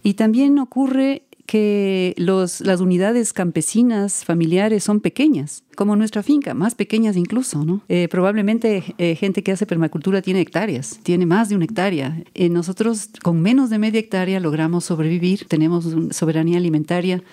[0.04, 6.76] Y también ocurre que los, las unidades campesinas familiares son pequeñas, como nuestra finca, más
[6.76, 7.82] pequeñas incluso, ¿no?
[7.88, 12.24] Eh, probablemente eh, gente que hace permacultura tiene hectáreas, tiene más de una hectárea.
[12.34, 17.24] Eh, nosotros con menos de media hectárea logramos sobrevivir, tenemos soberanía alimentaria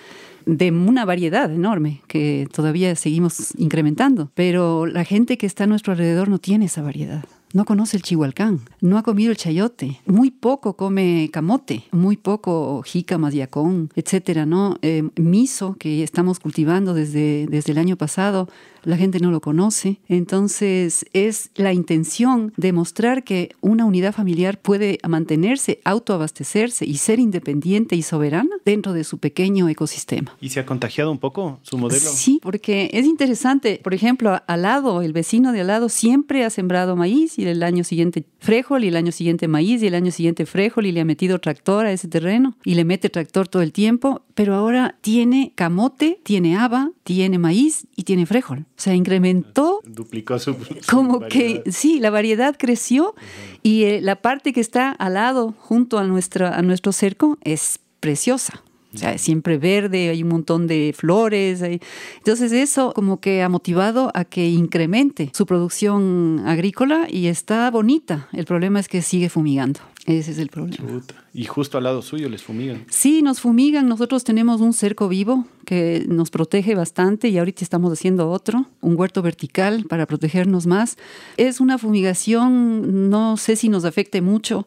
[0.44, 5.92] de una variedad enorme que todavía seguimos incrementando, pero la gente que está a nuestro
[5.92, 10.31] alrededor no tiene esa variedad no conoce el chihualcán, no ha comido el chayote, muy
[10.31, 14.79] poco come camote, muy poco jícama, yacón, etcétera, ¿no?
[14.83, 18.49] Eh, miso, que estamos cultivando desde, desde el año pasado,
[18.83, 20.01] la gente no lo conoce.
[20.09, 27.18] Entonces es la intención de mostrar que una unidad familiar puede mantenerse, autoabastecerse y ser
[27.18, 30.37] independiente y soberana dentro de su pequeño ecosistema.
[30.40, 32.11] ¿Y se ha contagiado un poco su modelo?
[32.11, 33.81] Sí, porque es interesante.
[33.83, 37.62] Por ejemplo, al lado, el vecino de al lado siempre ha sembrado maíz y el
[37.62, 41.01] año siguiente frijol y el año siguiente maíz y el año siguiente frijol y le
[41.01, 44.97] ha metido tractor a ese terreno y le mete tractor todo el tiempo, pero ahora
[45.01, 48.66] tiene camote, tiene haba, tiene maíz y tiene frijol.
[48.83, 49.81] O sea, incrementó.
[49.85, 50.57] Duplicó su.
[50.90, 53.14] como que sí, la variedad creció
[53.62, 57.79] y eh, la parte que está al lado, junto a, nuestra, a nuestro cerco, es
[58.01, 58.64] preciosa.
[58.95, 61.63] O sea, siempre verde, hay un montón de flores.
[61.63, 68.29] Entonces eso como que ha motivado a que incremente su producción agrícola y está bonita.
[68.33, 69.81] El problema es que sigue fumigando.
[70.07, 71.01] Ese es el problema.
[71.33, 72.85] Y justo al lado suyo les fumigan.
[72.89, 73.89] Sí, nos fumigan.
[73.89, 78.99] Nosotros tenemos un cerco vivo que nos protege bastante y ahorita estamos haciendo otro, un
[78.99, 80.97] huerto vertical para protegernos más.
[81.37, 84.67] Es una fumigación, no sé si nos afecte mucho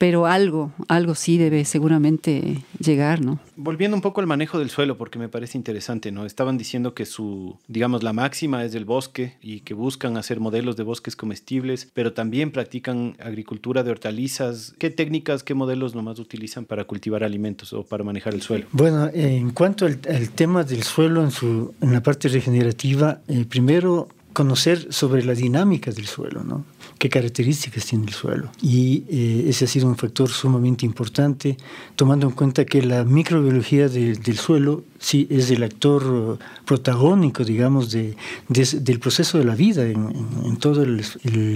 [0.00, 3.38] pero algo, algo sí debe seguramente llegar, ¿no?
[3.56, 6.24] Volviendo un poco al manejo del suelo, porque me parece interesante, ¿no?
[6.24, 10.78] Estaban diciendo que su, digamos, la máxima es del bosque y que buscan hacer modelos
[10.78, 14.72] de bosques comestibles, pero también practican agricultura de hortalizas.
[14.78, 18.68] ¿Qué técnicas, qué modelos nomás utilizan para cultivar alimentos o para manejar el suelo?
[18.72, 19.98] Bueno, en cuanto al,
[20.30, 25.90] tema del suelo en, su, en la parte regenerativa, eh, primero conocer sobre la dinámica
[25.90, 26.64] del suelo, ¿no?
[27.00, 28.52] Qué características tiene el suelo.
[28.60, 31.56] Y eh, ese ha sido un factor sumamente importante,
[31.96, 38.16] tomando en cuenta que la microbiología del suelo sí es el actor protagónico, digamos, de,
[38.48, 41.00] del proceso de la vida en, todo el,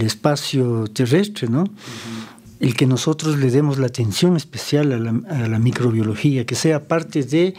[0.00, 1.64] espacio terrestre, ¿no?
[2.59, 6.88] El que nosotros le demos la atención especial a la, a la microbiología, que sea
[6.88, 7.52] parte de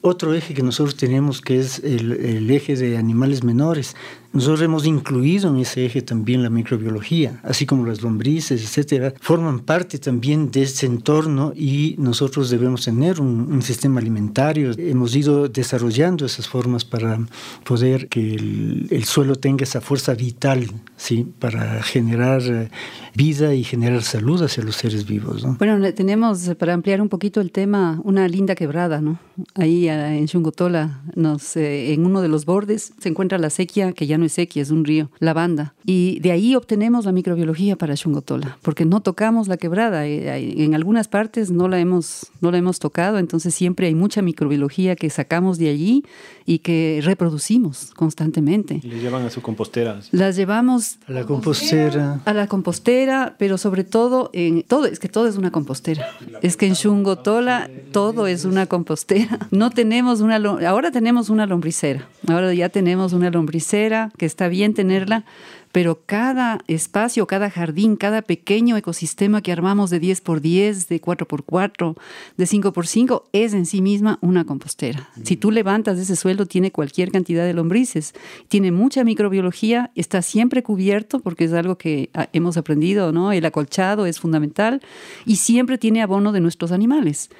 [0.00, 3.96] otro eje que nosotros tenemos que es el, el, eje de animales menores.
[4.32, 9.60] Nosotros hemos incluido en ese eje también la microbiología, así como las lombrices, etcétera, forman
[9.60, 14.72] parte también de ese entorno y nosotros debemos tener un, sistema alimentario.
[14.76, 17.20] Hemos ido desarrollando esas formas para
[17.64, 20.66] poder que el, suelo tenga esa fuerza vital,
[21.02, 21.26] ¿sí?
[21.40, 22.70] para generar eh,
[23.14, 25.44] vida y generar salud hacia los seres vivos.
[25.58, 29.18] Bueno, tenemos, para ampliar un poquito el tema, una linda quebrada, ¿no?
[29.54, 33.92] Ahí eh, en Chungotola, nos, eh, en uno de los bordes, se encuentra la sequía
[33.92, 35.74] que ya no es sequía, es un río, lavanda.
[35.84, 40.06] Y de ahí obtenemos la microbiología para Chungotola, porque no tocamos la quebrada.
[40.06, 44.22] Eh, en algunas partes no la hemos, no la hemos tocado, entonces siempre hay mucha
[44.22, 46.04] microbiología que sacamos de allí
[46.46, 48.80] y que reproducimos constantemente.
[48.82, 50.00] Y les llevan a su compostera.
[50.12, 52.20] Las llevamos a la compostera.
[52.24, 56.06] A la compostera, pero sobre todo en todo, es que todo es una compostera.
[56.42, 59.38] Es que en Chungotola todo es una compostera.
[59.50, 62.08] No tenemos una ahora tenemos una lombricera.
[62.26, 65.24] Ahora ya tenemos una lombricera que está bien tenerla,
[65.72, 71.00] pero cada espacio, cada jardín, cada pequeño ecosistema que armamos de 10 por 10, de
[71.00, 71.96] 4 por 4,
[72.36, 75.08] de 5 por 5, es en sí misma una compostera.
[75.24, 78.12] Si tú levantas ese suelo, tiene cualquier cantidad de lombrices,
[78.48, 83.32] tiene mucha microbiología, está siempre cubierto, porque es algo que ah, hemos aprendido, ¿no?
[83.32, 84.82] El acolchado es fundamental
[85.24, 87.30] y siempre tiene abono de nuestros animales.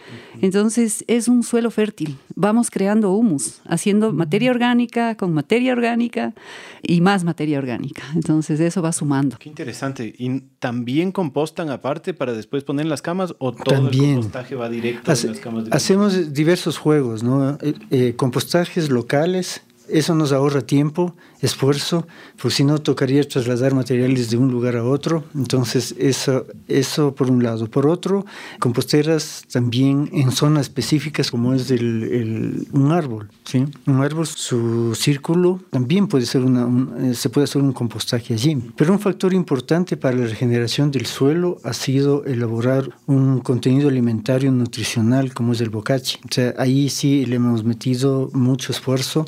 [0.40, 2.16] Entonces, es un suelo fértil.
[2.34, 6.34] Vamos creando humus, haciendo materia orgánica con materia orgánica
[6.82, 8.02] y más materia orgánica.
[8.22, 9.36] Entonces eso va sumando.
[9.36, 10.14] Qué interesante.
[10.16, 14.68] ¿Y también compostan aparte para después poner en las camas o todo el compostaje va
[14.68, 15.64] directo a las camas?
[15.72, 17.58] hacemos diversos juegos, ¿no?
[17.60, 22.06] Eh, eh, compostajes locales, eso nos ahorra tiempo esfuerzo,
[22.40, 25.24] pues si no tocaría trasladar materiales de un lugar a otro.
[25.34, 27.68] Entonces, eso, eso por un lado.
[27.68, 28.24] Por otro,
[28.60, 33.28] composteras también en zonas específicas como es el, un árbol.
[33.44, 33.64] ¿sí?
[33.86, 36.68] Un árbol, su círculo también puede ser una,
[37.00, 38.56] eh, se puede hacer un compostaje allí.
[38.76, 44.52] Pero un factor importante para la regeneración del suelo ha sido elaborar un contenido alimentario
[44.52, 46.18] nutricional como es el bocachi.
[46.24, 49.24] O sea, ahí sí le hemos metido mucho esfuerzo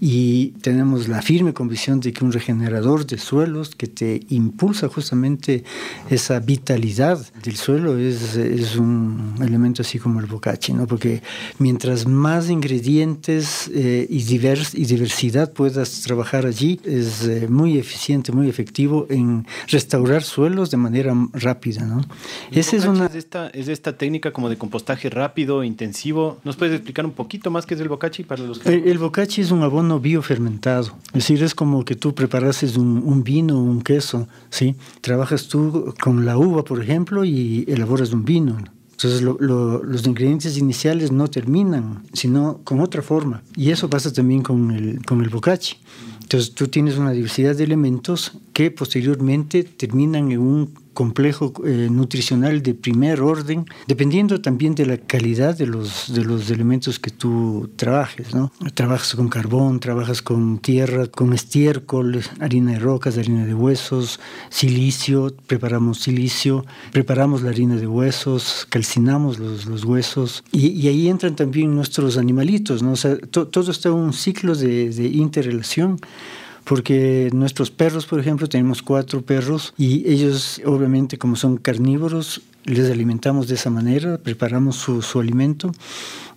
[0.00, 4.88] y tenemos la firme con visión de que un regenerador de suelos que te impulsa
[4.88, 5.64] justamente
[6.10, 10.86] esa vitalidad del suelo es, es un elemento así como el bocachi, ¿no?
[10.86, 11.22] porque
[11.58, 18.32] mientras más ingredientes eh, y, divers, y diversidad puedas trabajar allí, es eh, muy eficiente,
[18.32, 21.84] muy efectivo en restaurar suelos de manera rápida.
[21.84, 22.04] ¿no?
[22.50, 23.06] Esa es, una...
[23.06, 26.38] es, esta, es esta técnica como de compostaje rápido, intensivo.
[26.44, 28.68] ¿Nos puedes explicar un poquito más qué es el bocachi para los que...
[28.68, 30.96] El, el bocachi es un abono biofermentado.
[31.08, 34.76] Es decir, es como que tú preparases un, un vino un queso, ¿sí?
[35.00, 38.58] Trabajas tú con la uva, por ejemplo, y elaboras un vino.
[38.92, 43.42] Entonces los ingredientes iniciales no terminan, sino con otra forma.
[43.56, 45.76] Y eso pasa también con el, con el bocachi.
[46.20, 52.62] Entonces tú tienes una diversidad de elementos que posteriormente terminan en un complejo eh, nutricional
[52.62, 57.70] de primer orden, dependiendo también de la calidad de los, de los elementos que tú
[57.76, 58.34] trabajes.
[58.34, 58.52] ¿no?
[58.74, 65.34] Trabajas con carbón, trabajas con tierra, con estiércol, harina de rocas, harina de huesos, silicio,
[65.46, 71.36] preparamos silicio, preparamos la harina de huesos, calcinamos los, los huesos y, y, ahí entran
[71.36, 72.82] también nuestros animalitos.
[72.82, 72.92] ¿no?
[72.92, 75.98] O sea, todo está un ciclo de, de interrelación
[76.64, 82.90] porque nuestros perros, por ejemplo, tenemos cuatro perros y ellos, obviamente, como son carnívoros, les
[82.90, 85.72] alimentamos de esa manera, preparamos su, su alimento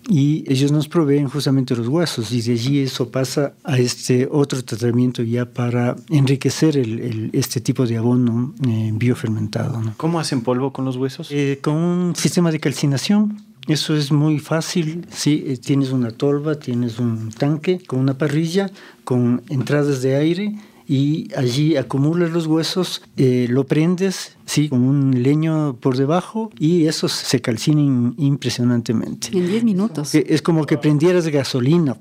[0.08, 4.62] y ellos nos proveen justamente los huesos y de allí eso pasa a este otro
[4.64, 9.80] tratamiento ya para enriquecer el, el, este tipo de abono eh, biofermentado.
[9.80, 9.94] ¿no?
[9.96, 11.28] ¿Cómo hacen polvo con los huesos?
[11.30, 13.42] Eh, con un sistema de calcinación.
[13.68, 18.70] Eso es muy fácil, sí, eh, tienes una tolva, tienes un tanque con una parrilla,
[19.04, 20.54] con entradas de aire
[20.88, 26.86] y allí acumulas los huesos, eh, lo prendes, sí, con un leño por debajo y
[26.86, 29.36] esos se calcinan impresionantemente.
[29.36, 30.14] En 10 minutos.
[30.14, 31.96] Es como que prendieras gasolina,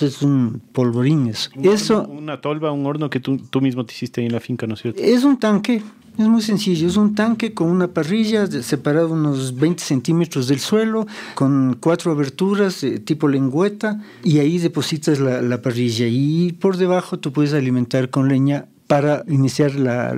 [0.00, 1.50] es un polvorín eso.
[1.62, 4.66] eso una tolva, un horno que tú, tú mismo te hiciste ahí en la finca,
[4.66, 5.00] ¿no es cierto?
[5.00, 5.82] Es un tanque,
[6.16, 11.06] es muy sencillo, es un tanque con una parrilla separado unos 20 centímetros del suelo,
[11.34, 16.06] con cuatro aberturas eh, tipo lengüeta, y ahí depositas la, la, parrilla.
[16.06, 20.14] Y por debajo tú puedes alimentar con leña para iniciar la,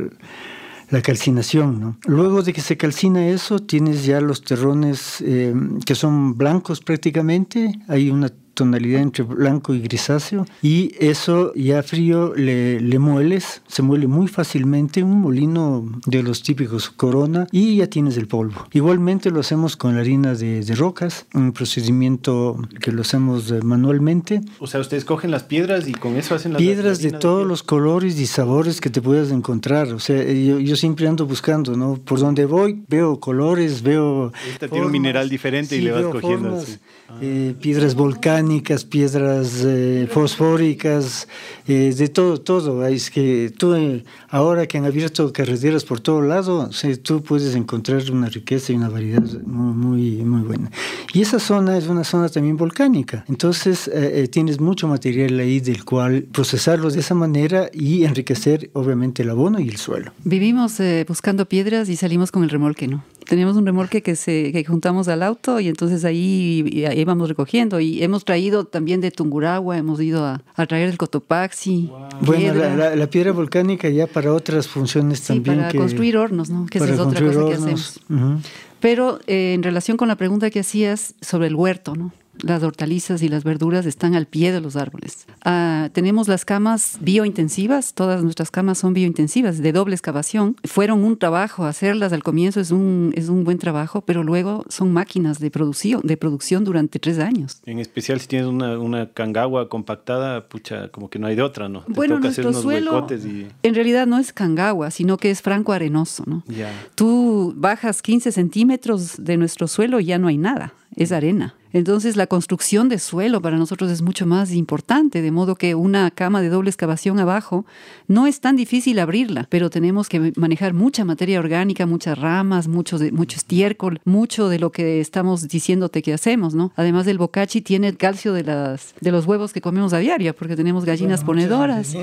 [0.90, 1.80] la calcinación.
[1.80, 1.98] ¿no?
[2.06, 5.54] Luego de que se calcina eso, tienes ya los terrones eh,
[5.84, 12.34] que son blancos prácticamente, hay una tonalidad entre blanco y grisáceo y eso ya frío
[12.34, 17.86] le, le, mueles, se muele muy fácilmente, un molino de los típicos corona y ya
[17.86, 18.66] tienes el polvo.
[18.72, 24.40] Igualmente lo hacemos con la harina de, de rocas, un procedimiento que lo hacemos manualmente.
[24.58, 27.48] O sea, ustedes cogen las piedras y con eso hacen las piedras de todos de
[27.48, 29.92] los colores y sabores que te puedas encontrar.
[29.92, 31.96] O sea, yo, yo, siempre ando buscando, ¿no?
[31.96, 34.32] Por donde voy veo colores, veo...
[34.48, 36.78] Esta formas, tiene un mineral diferente sí, y le vas cogiendo formas, así.
[37.08, 37.18] Ah.
[37.20, 38.45] Eh, piedras volcánicas,
[38.88, 41.28] piedras eh, fosfóricas,
[41.66, 42.86] eh, de todo, todo.
[42.86, 46.70] Es que tú, eh, ahora que han abierto carreteras por todo lado,
[47.02, 50.70] tú puedes encontrar una riqueza y una variedad muy, muy, muy buena.
[51.12, 53.24] Y esa zona es una zona también volcánica.
[53.28, 53.90] Entonces,
[54.30, 59.58] tienes mucho material ahí del cual procesarlos de esa manera y enriquecer, obviamente, el abono
[59.60, 60.12] y el suelo.
[60.24, 60.78] Vivimos
[61.08, 63.02] buscando piedras y salimos con el remolque, ¿no?
[63.26, 68.02] Teníamos un remolque que, se, que juntamos al auto y entonces ahí íbamos recogiendo y
[68.02, 71.88] hemos traído también de Tunguragua, hemos ido a, a traer el Cotopaxi.
[71.90, 72.08] Wow.
[72.20, 75.58] Bueno, la, la, la, piedra volcánica ya para otras funciones sí, también.
[75.58, 76.66] para que, construir hornos, ¿no?
[76.66, 77.48] Que esa es otra cosa hornos.
[77.48, 78.00] que hacemos.
[78.08, 78.38] Uh -huh.
[78.80, 82.12] Pero eh, en relación con la pregunta que hacías sobre el huerto, ¿no?
[82.42, 85.26] Las hortalizas y las verduras están al pie de los árboles.
[85.44, 90.56] Uh, tenemos las camas biointensivas, todas nuestras camas son biointensivas, de doble excavación.
[90.64, 94.92] Fueron un trabajo, hacerlas al comienzo es un, es un buen trabajo, pero luego son
[94.92, 97.60] máquinas de producción, de producción durante tres años.
[97.66, 101.68] En especial si tienes una, una cangagua compactada, pucha, como que no hay de otra,
[101.68, 101.82] ¿no?
[101.82, 103.46] Te bueno, toca nuestro hacer unos suelo y...
[103.62, 106.42] en realidad no es cangagua, sino que es franco arenoso, ¿no?
[106.48, 106.72] Yeah.
[106.94, 111.54] Tú bajas 15 centímetros de nuestro suelo y ya no hay nada, es arena.
[111.72, 116.10] Entonces la construcción de suelo para nosotros es mucho más importante, de modo que una
[116.10, 117.66] cama de doble excavación abajo
[118.08, 122.98] no es tan difícil abrirla, pero tenemos que manejar mucha materia orgánica, muchas ramas, mucho,
[122.98, 126.72] de, mucho estiércol, mucho de lo que estamos diciéndote que hacemos, ¿no?
[126.76, 130.34] Además del bocachi tiene el calcio de, las, de los huevos que comemos a diario,
[130.34, 131.94] porque tenemos gallinas bueno, ponedoras.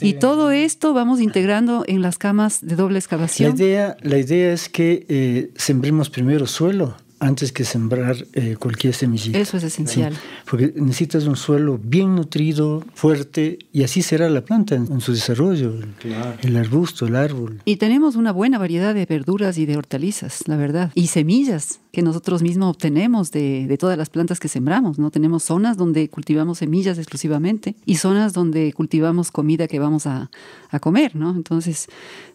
[0.00, 3.50] Y todo esto vamos integrando en las camas de doble excavación.
[3.50, 8.94] La idea, la idea es que eh, sembremos primero suelo antes que sembrar eh, cualquier
[8.94, 9.38] semillita.
[9.38, 10.14] Eso es esencial.
[10.14, 15.00] Sí, porque necesitas un suelo bien nutrido, fuerte, y así será la planta en, en
[15.00, 16.38] su desarrollo, claro.
[16.42, 17.60] el, arbusto, el árbol.
[17.64, 22.02] Y tenemos una buena variedad de verduras y de hortalizas, la verdad, y semillas que
[22.02, 24.98] nosotros mismos obtenemos de, de todas las plantas que sembramos.
[24.98, 25.10] ¿no?
[25.10, 30.30] Tenemos zonas donde cultivamos semillas exclusivamente y zonas donde cultivamos comida que vamos a,
[30.70, 31.16] a comer.
[31.16, 31.30] ¿no?
[31.30, 31.88] Entonces,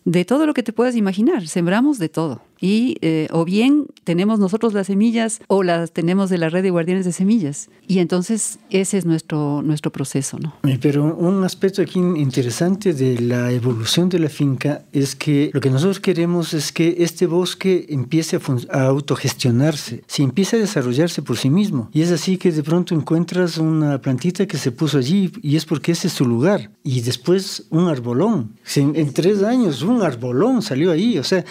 [0.05, 2.41] de todo lo que te puedas imaginar, sembramos de todo.
[2.63, 6.69] Y eh, o bien tenemos nosotros las semillas o las tenemos de la red de
[6.69, 7.69] guardianes de semillas.
[7.89, 10.39] Y entonces ese es nuestro, nuestro proceso.
[10.39, 10.55] ¿no?
[10.81, 15.69] Pero un aspecto aquí interesante de la evolución de la finca es que lo que
[15.69, 18.39] nosotros queremos es que este bosque empiece a,
[18.79, 21.89] a autogestionarse, si empiece a desarrollarse por sí mismo.
[21.91, 25.65] Y es así que de pronto encuentras una plantita que se puso allí y es
[25.65, 26.71] porque ese es su lugar.
[26.81, 28.55] Y después un arbolón.
[28.77, 31.17] En, tres años un arbolón salió ahí.
[31.17, 31.43] O sea,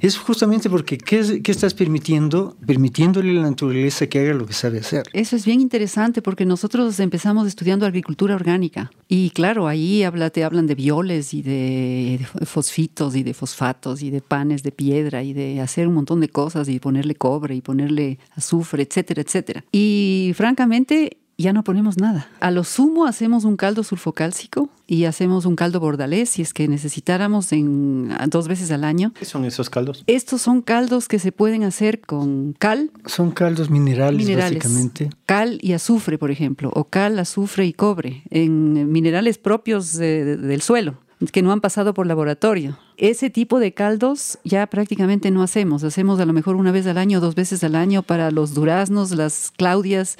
[0.00, 2.56] es justamente porque ¿qué, ¿qué, estás permitiendo?
[2.66, 5.04] Permitiéndole a la naturaleza que haga lo que sabe hacer.
[5.12, 8.90] Eso es bien interesante porque nosotros empezamos estudiando agricultura orgánica.
[9.08, 14.02] Y claro, ahí habla, te hablan de violes y de, de fosfitos y de fosfatos
[14.02, 17.54] y de panes de piedra y de hacer un montón de cosas y ponerle cobre
[17.54, 19.64] y ponerle azufre, etcétera, etcétera.
[19.72, 22.28] Y francamente, ya no ponemos nada.
[22.40, 26.68] A lo sumo hacemos un caldo sulfocálcico y hacemos un caldo bordalés si es que
[26.68, 29.12] necesitáramos en dos veces al año.
[29.18, 30.02] ¿Qué son esos caldos?
[30.06, 32.90] Estos son caldos que se pueden hacer con cal.
[33.04, 35.10] Son caldos minerales, básicamente.
[35.26, 40.98] Cal y azufre, por ejemplo, o cal, azufre y cobre, en minerales propios del suelo
[41.32, 42.78] que no han pasado por laboratorio.
[42.98, 45.84] Ese tipo de caldos ya prácticamente no hacemos.
[45.84, 49.10] Hacemos a lo mejor una vez al año, dos veces al año para los duraznos,
[49.10, 50.16] las claudias,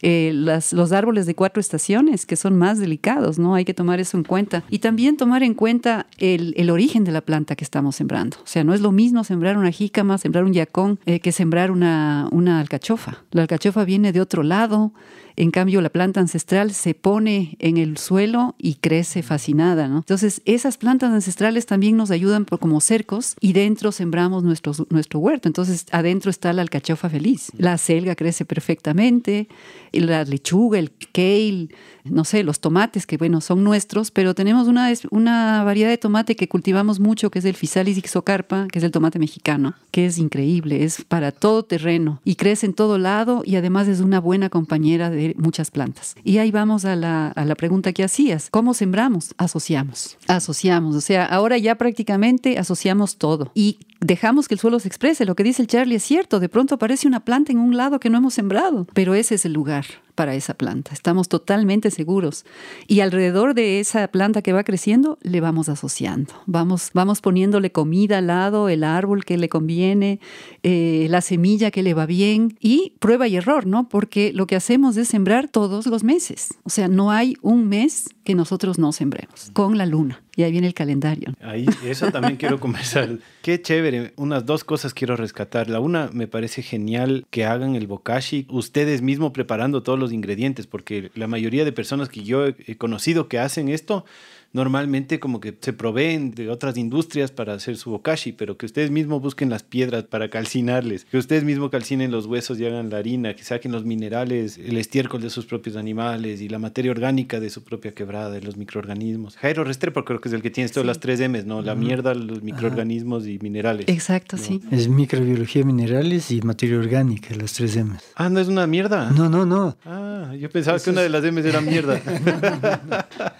[0.00, 3.56] eh, los árboles de cuatro estaciones, que son más delicados, ¿no?
[3.56, 4.62] Hay que tomar eso en cuenta.
[4.70, 8.36] Y también tomar en cuenta el, origen de la planta que estamos sembrando.
[8.44, 11.72] O sea, no es lo mismo sembrar una jícama, sembrar un yacón, eh, que sembrar
[11.72, 13.24] una, una alcachofa.
[13.32, 14.92] La alcachofa viene de otro lado.
[15.36, 19.98] En cambio, la planta ancestral se pone en el suelo y crece fascinada, ¿no?
[19.98, 22.19] Entonces, esas plantas ancestrales también nos ayudan
[22.58, 25.48] como cercos y dentro sembramos nuestro, nuestro huerto.
[25.48, 27.50] Entonces, adentro está la alcachofa feliz.
[27.56, 29.48] La selga crece perfectamente,
[29.92, 31.68] la lechuga, el kale,
[32.04, 36.36] no sé, los tomates, que bueno, son nuestros, pero tenemos una, una variedad de tomate
[36.36, 40.18] que cultivamos mucho, que es el Physalis ixocarpa, que es el tomate mexicano, que es
[40.18, 44.48] increíble, es para todo terreno y crece en todo lado y además es una buena
[44.48, 46.14] compañera de muchas plantas.
[46.24, 49.34] Y ahí vamos a la, a la pregunta que hacías, ¿cómo sembramos?
[49.36, 52.09] Asociamos, asociamos, o sea, ahora ya prácticamente
[52.58, 55.24] asociamos todo y dejamos que el suelo se exprese.
[55.24, 58.00] Lo que dice el Charlie es cierto, de pronto aparece una planta en un lado
[58.00, 59.84] que no hemos sembrado, pero ese es el lugar
[60.14, 60.92] para esa planta.
[60.92, 62.44] Estamos totalmente seguros.
[62.86, 66.34] Y alrededor de esa planta que va creciendo, le vamos asociando.
[66.46, 70.20] Vamos, vamos poniéndole comida al lado, el árbol que le conviene,
[70.62, 73.88] eh, la semilla que le va bien y prueba y error, ¿no?
[73.88, 76.54] Porque lo que hacemos es sembrar todos los meses.
[76.64, 80.22] O sea, no hay un mes que nosotros no sembremos con la luna.
[80.36, 81.34] Y ahí viene el calendario.
[81.42, 83.18] Ahí, eso también quiero conversar.
[83.42, 84.14] Qué chévere.
[84.16, 85.68] Unas dos cosas quiero rescatar.
[85.68, 90.66] La una, me parece genial que hagan el bokashi ustedes mismos preparando todos los ingredientes,
[90.66, 94.04] porque la mayoría de personas que yo he conocido que hacen esto,
[94.52, 98.90] normalmente como que se proveen de otras industrias para hacer su bokashi, pero que ustedes
[98.90, 102.98] mismos busquen las piedras para calcinarles, que ustedes mismos calcinen los huesos y hagan la
[102.98, 107.40] harina, que saquen los minerales, el estiércol de sus propios animales y la materia orgánica
[107.40, 109.36] de su propia quebrada, de los microorganismos.
[109.36, 111.62] Jairo Restrepo creo que es el que tiene todas las tres M's, ¿no?
[111.62, 113.86] La mierda, los microorganismos y minerales.
[113.88, 114.60] Exacto, sí.
[114.70, 118.02] Es microbiología, minerales y materia orgánica, las tres M's.
[118.16, 119.10] Ah, ¿no es una mierda?
[119.10, 119.76] No, no, no.
[119.84, 122.00] Ah, yo pensaba que una de las M's era mierda.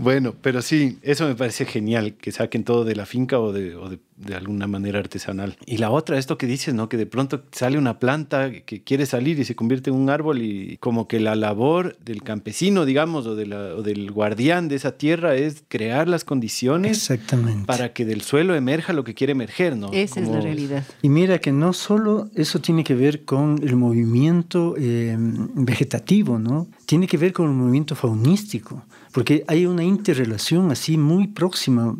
[0.00, 3.76] Bueno, pero sí, eso me parece genial, que saquen todo de la finca o de,
[3.76, 5.56] o de de alguna manera artesanal.
[5.66, 6.88] Y la otra, esto que dices, ¿no?
[6.88, 10.42] Que de pronto sale una planta que quiere salir y se convierte en un árbol
[10.42, 14.76] y como que la labor del campesino, digamos, o, de la, o del guardián de
[14.76, 17.64] esa tierra es crear las condiciones Exactamente.
[17.64, 19.90] para que del suelo emerja lo que quiere emerger, ¿no?
[19.92, 20.84] Esa es la realidad.
[21.00, 26.68] Y mira que no solo eso tiene que ver con el movimiento eh, vegetativo, ¿no?
[26.90, 28.82] Tiene que ver con el movimiento faunístico,
[29.12, 31.96] porque hay una interrelación así muy próxima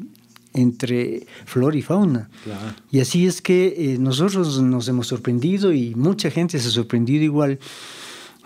[0.53, 2.29] entre flora y fauna.
[2.91, 7.23] Y así es que eh, nosotros nos hemos sorprendido y mucha gente se ha sorprendido
[7.23, 7.61] igual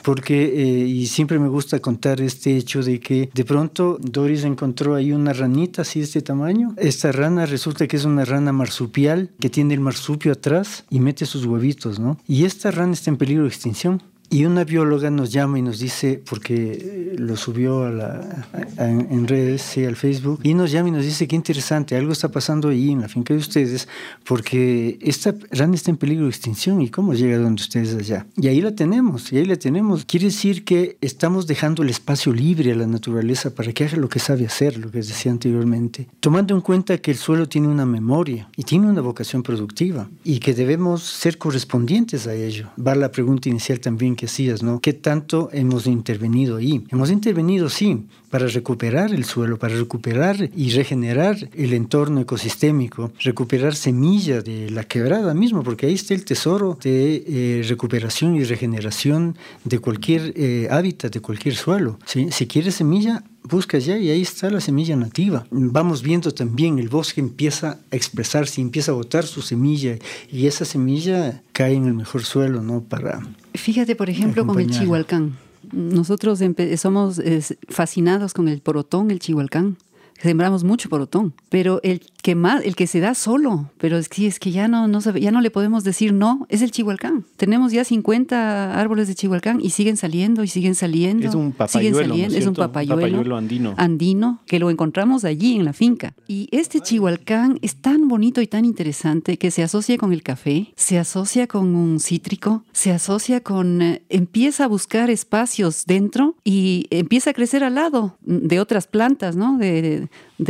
[0.03, 4.97] porque, eh, y siempre me gusta contar este hecho de que de pronto Doris encontró
[4.97, 6.75] ahí una ranita así de este tamaño.
[6.77, 11.25] Esta rana resulta que es una rana marsupial que tiene el marsupio atrás y mete
[11.25, 12.19] sus huevitos, ¿no?
[12.29, 14.03] Y esta rana está en peligro de extinción.
[14.35, 18.47] Y una bióloga nos llama y nos dice, porque lo subió a la,
[18.79, 22.33] en redes, sí, al Facebook, y nos llama y nos dice, qué interesante, algo está
[22.33, 23.87] pasando ahí en la finca de ustedes,
[24.25, 28.27] porque esta rana está en peligro de extinción, ¿y cómo llega donde ustedes allá?
[28.37, 30.05] Y ahí la tenemos, y ahí la tenemos.
[30.05, 34.09] Quiere decir que estamos dejando el espacio libre a la naturaleza para que haga lo
[34.09, 37.87] que sabe hacer, lo que decía anteriormente, tomando en cuenta que el suelo tiene una
[37.87, 42.71] memoria y tiene una vocación productiva, y que debemos ser correspondientes a ello.
[42.85, 44.81] Va la pregunta inicial también que que ¿no?
[44.81, 46.85] ¿Qué tanto hemos intervenido ahí?
[46.91, 53.75] Hemos intervenido, sí, para recuperar el suelo, para recuperar y regenerar el entorno ecosistémico, recuperar
[53.75, 59.37] semillas de la quebrada mismo, porque ahí está el tesoro de eh, recuperación y regeneración
[59.65, 61.99] de cualquier eh, hábitat, de cualquier suelo.
[62.07, 65.47] Si quieres semilla, busca ya y ahí está la semilla nativa.
[65.51, 69.97] Vamos viendo también el bosque empieza a expresarse, empieza a botar su semilla
[70.31, 72.83] y esa semilla cae en el mejor suelo, ¿no?
[72.83, 73.23] Para
[73.55, 75.37] Fíjate, por ejemplo, con el chihualcán.
[75.73, 76.43] Nosotros
[76.77, 77.23] somos
[77.69, 79.77] fascinados con el porotón, el chihualcán.
[80.21, 84.27] Sembramos mucho porotón, pero el que más, el que se da solo, pero es que,
[84.27, 87.27] es que ya no, no ya no le podemos decir no, es el chihualcán.
[87.37, 91.29] Tenemos ya 50 árboles de chihualcán y siguen saliendo y siguen saliendo.
[91.29, 93.75] Es un papayuelo, es, un papayuelo, andino.
[93.77, 96.15] Andino, que lo encontramos allí en la finca.
[96.27, 100.73] Y este chihualcán es tan bonito y tan interesante que se asocia con el café,
[100.77, 106.87] se asocia con un cítrico, se asocia con, eh, empieza a buscar espacios dentro y
[106.91, 109.59] empieza a crecer al lado de otras plantas, ¿no?
[109.59, 110.04] De, de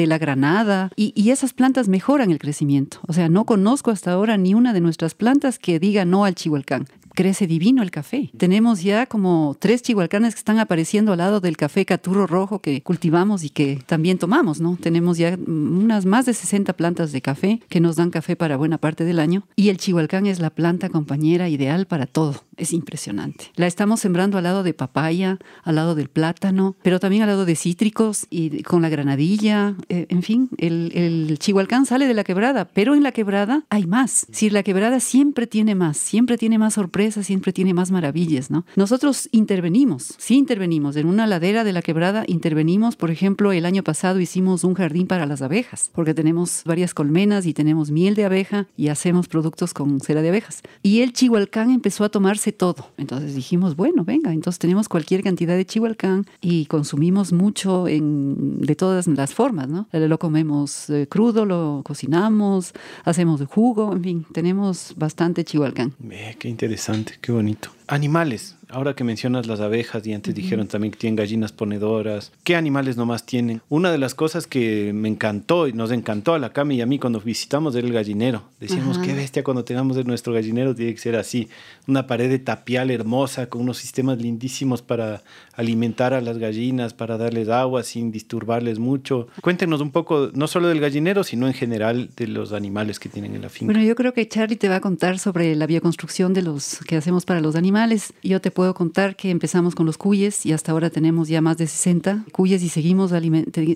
[0.07, 2.99] la granada y, y, esas plantas mejoran el crecimiento.
[3.07, 6.35] O sea, no conozco hasta ahora ni una de nuestras plantas que diga no al
[6.35, 8.31] chihualcán crece divino el café.
[8.37, 12.83] Tenemos ya como tres chihualcanes que están apareciendo al lado del café caturro rojo que
[12.83, 14.77] cultivamos y que también tomamos, ¿no?
[14.81, 18.79] Tenemos ya unas más de 60 plantas de café que nos dan café para buena
[18.79, 22.43] parte del año y el chihualcán es la planta compañera ideal para todo.
[22.57, 23.47] Es impresionante.
[23.57, 27.45] La estamos sembrando al lado de papaya, al lado del plátano, pero también al lado
[27.45, 29.75] de cítricos y con la granadilla.
[29.89, 33.87] Eh, en fin, el, el chihualcán sale de la quebrada, pero en la quebrada hay
[33.87, 34.27] más.
[34.31, 38.65] Si la quebrada siempre tiene más, siempre tiene más sorpresas siempre tiene más maravillas, ¿no?
[38.77, 40.97] Nosotros intervenimos, sí intervenimos.
[40.97, 45.07] En una ladera de la quebrada intervenimos, por ejemplo, el año pasado hicimos un jardín
[45.07, 49.75] para las abejas, porque tenemos varias colmenas y tenemos miel de abeja y hacemos productos
[49.75, 50.63] con cera de abejas.
[50.83, 52.89] Y el chihualcán empezó a tomarse todo.
[52.97, 58.75] Entonces dijimos, bueno, venga, entonces tenemos cualquier cantidad de chihualcán y consumimos mucho en, de
[58.75, 59.89] todas las formas, ¿no?
[59.93, 62.73] Lo comemos eh, crudo, lo cocinamos,
[63.05, 65.95] hacemos jugo, en fin, tenemos bastante chihualcán.
[66.39, 67.71] qué interesante qué bonito.
[67.87, 68.57] Animales.
[68.71, 72.97] Ahora que mencionas las abejas y antes dijeron también que tienen gallinas ponedoras, ¿qué animales
[72.97, 73.61] nomás tienen?
[73.69, 76.87] Una de las cosas que me encantó y nos encantó a la Cami y a
[76.87, 78.43] mí cuando visitamos era el gallinero.
[78.59, 81.49] Decíamos, qué bestia cuando tengamos nuestro gallinero tiene que ser así.
[81.87, 85.23] Una pared de tapial hermosa con unos sistemas lindísimos para
[85.55, 89.29] alimentar a las gallinas, para darles agua sin disturbarles mucho.
[89.43, 93.35] Cuéntenos un poco, no solo del gallinero, sino en general de los animales que tienen
[93.35, 93.73] en la finca.
[93.73, 96.97] Bueno, yo creo que Charlie te va a contar sobre la bioconstrucción de los que
[96.97, 97.74] hacemos para los animales.
[98.23, 101.57] Yo te puedo contar que empezamos con los cuyes y hasta ahora tenemos ya más
[101.59, 103.13] de 60 cuyes y seguimos,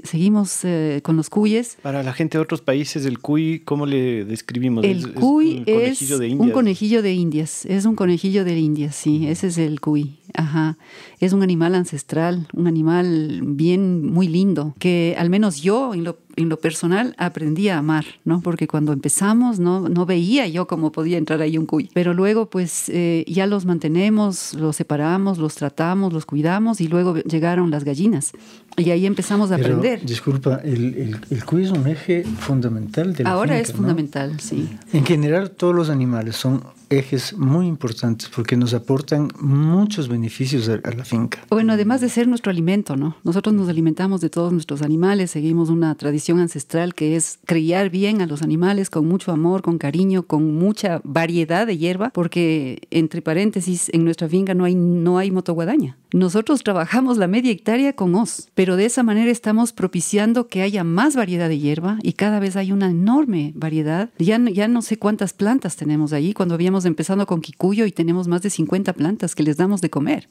[0.04, 1.78] seguimos eh, con los cuyes.
[1.82, 4.84] Para la gente de otros países, el cuy, ¿cómo le describimos?
[4.84, 6.00] El cuy es,
[6.38, 7.66] un conejillo de indias.
[7.66, 10.18] Es un conejillo de indias, sí, ese es el cuy.
[10.34, 10.78] Ajá.
[11.20, 16.18] Es un animal ancestral, un animal bien, muy lindo, que al menos yo en lo
[16.38, 18.40] en lo personal aprendí a amar, ¿no?
[18.40, 21.90] Porque cuando empezamos no, no veía yo cómo podía entrar ahí un cuy.
[21.92, 27.16] Pero luego pues eh, ya los mantenemos, los separamos, los tratamos, los cuidamos y luego
[27.16, 28.32] llegaron las gallinas.
[28.76, 30.04] Y ahí empezamos a aprender.
[30.04, 34.68] Disculpa, el, el, cuy es un eje fundamental de la Ahora es fundamental, sí.
[34.92, 40.78] En general todos los animales son ejes muy importantes porque nos aportan muchos beneficios a,
[40.90, 41.44] la finca.
[41.50, 43.16] Bueno, además de ser nuestro alimento, ¿no?
[43.24, 48.20] Nosotros nos alimentamos de todos nuestros animales, seguimos una tradición ancestral que es criar bien
[48.22, 53.22] a los animales con mucho amor, con cariño, con mucha variedad de hierba, porque entre
[53.22, 55.96] paréntesis, en nuestra finca no hay, no hay motoguadaña.
[56.12, 60.82] Nosotros trabajamos la media hectárea con os, pero de esa manera estamos propiciando que haya
[60.82, 64.10] más variedad de hierba y cada vez hay una enorme variedad.
[64.18, 66.32] Ya, ya no sé cuántas plantas tenemos ahí.
[66.32, 69.90] Cuando habíamos empezado con Kikuyo y tenemos más de 50 plantas que les damos de
[69.90, 70.28] comer.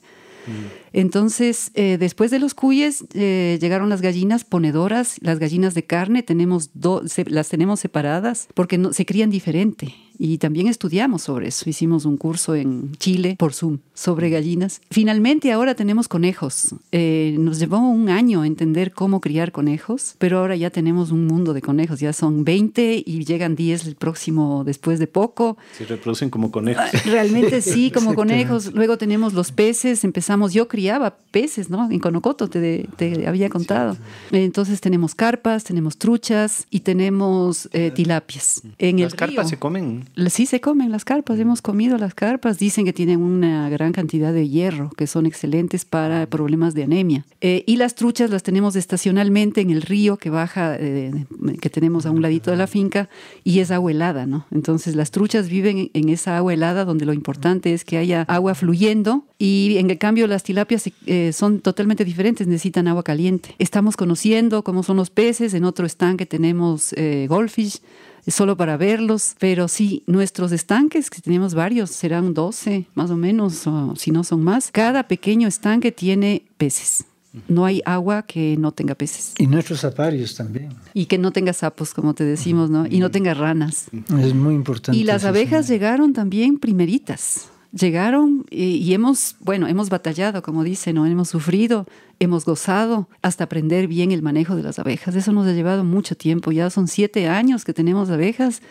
[0.93, 6.23] Entonces, eh, después de los cuyes, eh, llegaron las gallinas ponedoras, las gallinas de carne,
[6.23, 11.70] tenemos las tenemos separadas porque no, se crían diferente y también estudiamos sobre eso.
[11.70, 14.82] Hicimos un curso en Chile por Zoom sobre gallinas.
[14.89, 16.76] Finalmente ahora tenemos conejos.
[16.91, 21.53] Eh, nos llevó un año entender cómo criar conejos, pero ahora ya tenemos un mundo
[21.53, 21.99] de conejos.
[21.99, 25.57] Ya son 20 y llegan 10 el próximo después de poco.
[25.78, 26.84] Se reproducen como conejos.
[26.86, 28.74] Ah, realmente sí, como conejos.
[28.74, 30.03] Luego tenemos los peces.
[30.03, 31.89] Empezamos, yo criaba peces, ¿no?
[31.89, 33.97] En Conocoto te, te había contado.
[34.32, 38.61] Entonces tenemos carpas, tenemos truchas y tenemos eh, tilapias.
[38.78, 40.07] En ¿Las carpas se comen?
[40.30, 44.34] Sí se comen las carpas, hemos comido las carpas, dicen que tienen una gran cantidad
[44.34, 47.26] de hierro, que son excelentes para problemas de anemia.
[47.41, 51.26] Eh, y las truchas las tenemos estacionalmente en el río que baja, eh,
[51.62, 53.10] que tenemos a un ladito de la finca,
[53.43, 54.45] y es agua helada, ¿no?
[54.51, 58.55] Entonces las truchas viven en esa agua helada donde lo importante es que haya agua
[58.55, 63.53] fluyendo Y en el cambio las tilapias eh, son totalmente diferentes, necesitan agua caliente.
[63.60, 66.95] Estamos conociendo cómo son los peces, en otro estanque tenemos
[67.28, 67.80] goldfish,
[68.28, 73.65] solo para verlos, pero sí, nuestros estanques, que tenemos varios, serán 12 más o menos,
[73.67, 77.05] o si no son más, cada pequeño estanque tiene peces.
[77.47, 79.34] No hay agua que no tenga peces.
[79.38, 80.69] Y nuestros aparios también.
[80.93, 82.88] Y que no tenga sapos, como te decimos, ¿no?
[82.88, 83.89] Y no tenga ranas.
[84.19, 84.97] Es muy importante.
[84.97, 91.05] Y las abejas llegaron también primeritas llegaron y, hemos, bueno, hemos batallado, como dicen, ¿no?
[91.05, 91.86] hemos sufrido,
[92.20, 95.15] hemos gozado hasta aprender bien el manejo de las abejas.
[95.15, 98.61] Eso nos ha llevado mucho tiempo, ya son siete años que tenemos abejas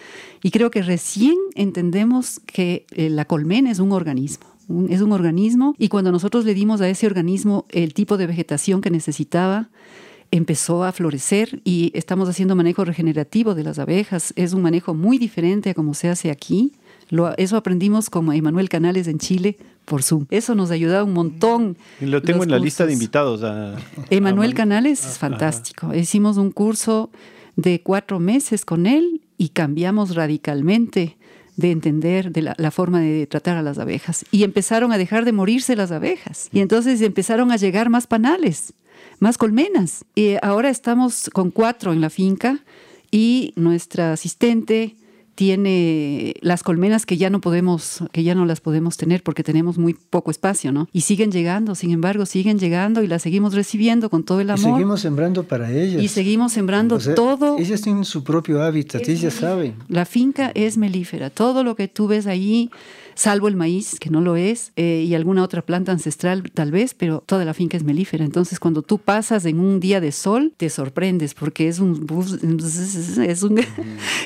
[0.42, 4.46] y creo que recién entendemos que eh, la colmena es un organismo.
[4.88, 8.80] es un organismo y cuando nosotros le dimos a ese organismo el tipo de vegetación
[8.80, 9.68] que necesitaba,
[10.30, 14.32] empezó a florecer y estamos haciendo manejo regenerativo de las abejas.
[14.36, 16.72] Es un manejo muy diferente a como se hace aquí
[17.36, 20.26] eso aprendimos con Emanuel Canales en Chile por Zoom.
[20.30, 21.76] Eso nos ha ayudado un montón.
[22.00, 23.42] Y lo tengo en la lista de invitados.
[24.10, 25.94] Emanuel Canales es fantástico.
[25.94, 27.10] Hicimos un curso
[27.54, 31.16] de cuatro meses con él y cambiamos radicalmente
[31.56, 34.26] de entender de la, forma de tratar a las abejas.
[34.30, 36.50] Y empezaron a dejar de morirse las abejas.
[36.52, 38.74] Y entonces empezaron a llegar más panales,
[39.20, 40.04] más colmenas.
[40.14, 42.60] Y ahora estamos con cuatro en la finca
[43.10, 44.96] y nuestra asistente
[45.36, 49.76] tiene las colmenas que ya no podemos, que ya no las podemos tener porque tenemos
[49.76, 50.88] muy poco espacio, ¿no?
[50.92, 54.70] Y siguen llegando, sin embargo, siguen llegando y las seguimos recibiendo con todo el amor.
[54.70, 56.02] Y seguimos sembrando para ellas.
[56.02, 57.58] Y seguimos sembrando todo.
[57.58, 59.74] Ellas tienen su propio hábitat, ellas saben.
[59.88, 61.28] La finca es melífera.
[61.28, 62.70] Todo lo que tú ves ahí
[63.16, 66.94] salvo el maíz, que no lo es, eh, y alguna otra planta ancestral tal vez,
[66.94, 68.24] pero toda la finca es melífera.
[68.24, 72.06] Entonces, cuando tú pasas en un día de sol, te sorprendes porque es un,
[73.26, 73.60] es un,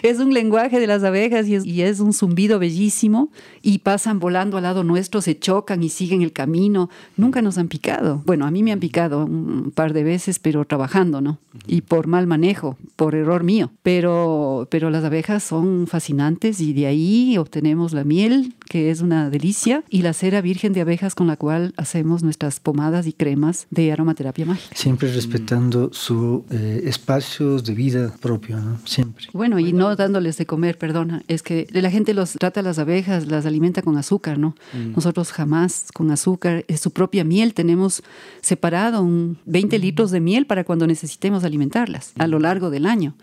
[0.02, 3.30] es un lenguaje de las abejas y es, y es un zumbido bellísimo
[3.62, 6.90] y pasan volando al lado nuestro, se chocan y siguen el camino.
[7.16, 8.22] Nunca nos han picado.
[8.26, 11.38] Bueno, a mí me han picado un par de veces, pero trabajando, ¿no?
[11.66, 13.70] Y por mal manejo, por error mío.
[13.82, 19.30] Pero, pero las abejas son fascinantes y de ahí obtenemos la miel que es una
[19.30, 23.66] delicia, y la cera virgen de abejas con la cual hacemos nuestras pomadas y cremas
[23.70, 24.76] de aromaterapia mágica.
[24.76, 28.78] Siempre respetando su eh, espacios de vida propio, ¿no?
[28.84, 29.26] Siempre.
[29.32, 33.26] Bueno, y no dándoles de comer, perdona, es que la gente los trata las abejas,
[33.26, 34.54] las alimenta con azúcar, ¿no?
[34.72, 34.92] Mm.
[34.94, 38.04] Nosotros jamás con azúcar, es su propia miel, tenemos
[38.40, 43.16] separado un 20 litros de miel para cuando necesitemos alimentarlas a lo largo del año.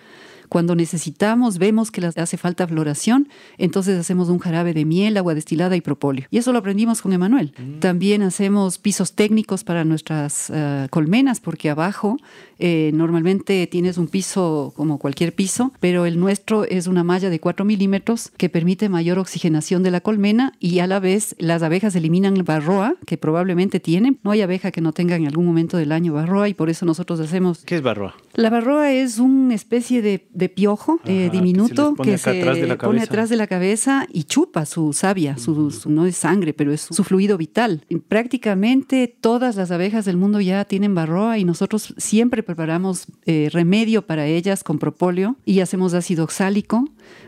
[0.50, 3.28] Cuando necesitamos, vemos que les hace falta floración,
[3.58, 6.28] entonces hacemos un jarabe de miel, agua destilada y propóleo.
[6.32, 7.54] Y eso lo aprendimos con Emanuel.
[7.58, 7.80] Mm.
[7.80, 12.18] También hacemos pisos técnicos para nuestras eh, colmenas, porque abajo
[12.60, 17.40] eh, normalmente tienes un piso como cualquier piso, pero el nuestro es una malla de
[17.40, 21.96] 4 milímetros que permite mayor oxigenación de la colmena y a la vez las abejas
[21.96, 24.20] eliminan barroa que probablemente tienen.
[24.24, 26.86] No hay abeja que no tenga en algún momento del año barroa y por eso
[26.86, 27.64] nosotros hacemos...
[27.66, 28.16] ¿Qué es barroa?
[28.34, 32.44] La barroa es una especie de, piojo eh, diminuto que se,
[32.80, 36.82] pone atrás de la cabeza y chupa su savia, su, no es sangre, pero es
[36.82, 37.84] su fluido vital.
[38.08, 44.06] prácticamente todas las abejas del mundo ya tienen barroa y nosotros siempre preparamos eh, remedio
[44.06, 46.86] para ellas con propóleo y hacemos ácido oxálico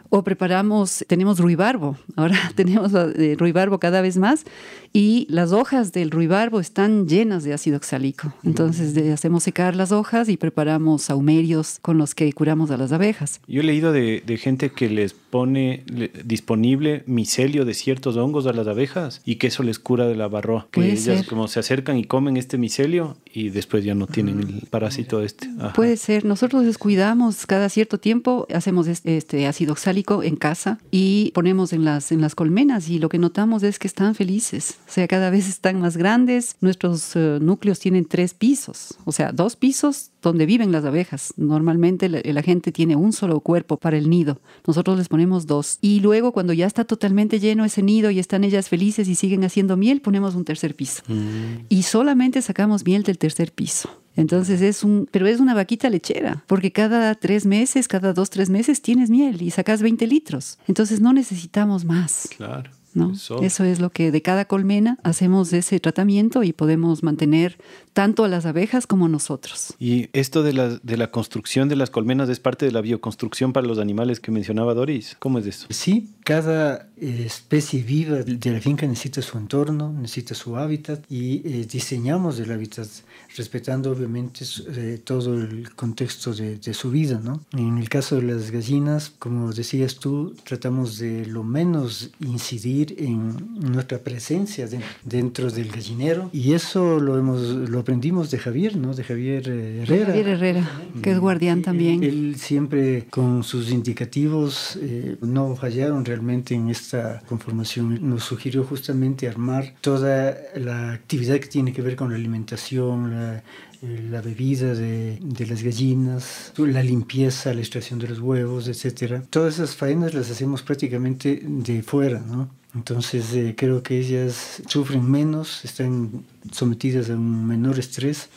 [0.10, 4.45] o preparamos, tenemos ruibarbo, ahora tenemos eh, ruibarbo cada vez más
[4.91, 8.34] y las hojas del ruibarbo están llenas de ácido oxálico.
[8.43, 13.41] Entonces hacemos secar las hojas y preparamos saumerios con los que curamos a las abejas.
[13.47, 15.84] Yo he leído de, gente que les pone
[16.24, 20.28] disponible micelio de ciertos hongos a las abejas y que eso les cura de la
[20.28, 20.68] barroa.
[20.72, 24.67] Que ellas como se acercan y comen este micelio y después ya no tienen el
[24.69, 25.49] parásito este.
[25.75, 26.25] Puede ser.
[26.25, 32.11] Nosotros descuidamos cada cierto tiempo, hacemos este ácido oxálico en casa y ponemos en las,
[32.11, 35.47] en las colmenas y lo que notamos es que están felices, o sea, cada vez
[35.47, 40.71] están más grandes, nuestros eh, núcleos tienen tres pisos, o sea, dos pisos donde viven
[40.71, 41.34] las abejas.
[41.38, 45.77] Normalmente la, gente tiene un solo cuerpo para el nido, nosotros les ponemos dos.
[45.82, 49.43] Y luego cuando ya está totalmente lleno ese nido y están ellas felices y siguen
[49.43, 51.03] haciendo miel, ponemos un tercer piso.
[51.07, 51.65] Mm.
[51.69, 53.89] Y solamente sacamos miel del tercer piso.
[54.15, 58.49] Entonces es un, pero es una vaquita lechera, porque cada tres meses, cada dos, tres
[58.49, 60.57] meses tienes miel y sacas 20 litros.
[60.67, 62.28] Entonces no necesitamos más.
[62.36, 62.72] Claro.
[62.93, 63.13] ¿no?
[63.13, 63.63] Eso.
[63.63, 67.57] es lo que de cada colmena hacemos ese tratamiento y podemos mantener
[68.00, 69.74] tanto a las abejas como a nosotros.
[69.78, 73.52] Y esto de la, de la construcción de las colmenas es parte de la bioconstrucción
[73.52, 75.18] para los animales que mencionaba Doris.
[75.20, 75.68] ¿Cómo es eso?
[75.70, 81.68] Sí, cada especie viva de la finca necesita su entorno, necesita su hábitat y eh,
[81.70, 82.88] diseñamos el hábitat
[83.36, 84.45] respetando obviamente
[84.76, 87.20] eh, todo el contexto de, de, su vida.
[87.24, 87.41] ¿no?
[87.54, 93.60] En el caso de las gallinas, como decías tú, tratamos de lo menos incidir en
[93.60, 94.68] nuestra presencia
[95.04, 98.94] dentro del gallinero y eso lo, hemos, lo aprendimos de Javier, ¿no?
[98.94, 100.06] de Javier eh, Herrera.
[100.06, 100.72] Javier Herrera,
[101.02, 102.04] que es guardián también.
[102.04, 104.78] Él, siempre con sus indicativos
[105.22, 107.98] no fallaron realmente en esta conformación.
[108.08, 113.44] Nos sugirió justamente armar toda la actividad que tiene que ver con la alimentación, la,
[113.82, 119.24] eh, bebida de, las gallinas, la limpieza, la extracción de los huevos, etc.
[119.30, 122.59] Todas esas faenas las hacemos prácticamente de fuera, ¿no?
[122.76, 128.30] Entonces eh, creo que ellas sufren menos, están sometidas a un menor estrés.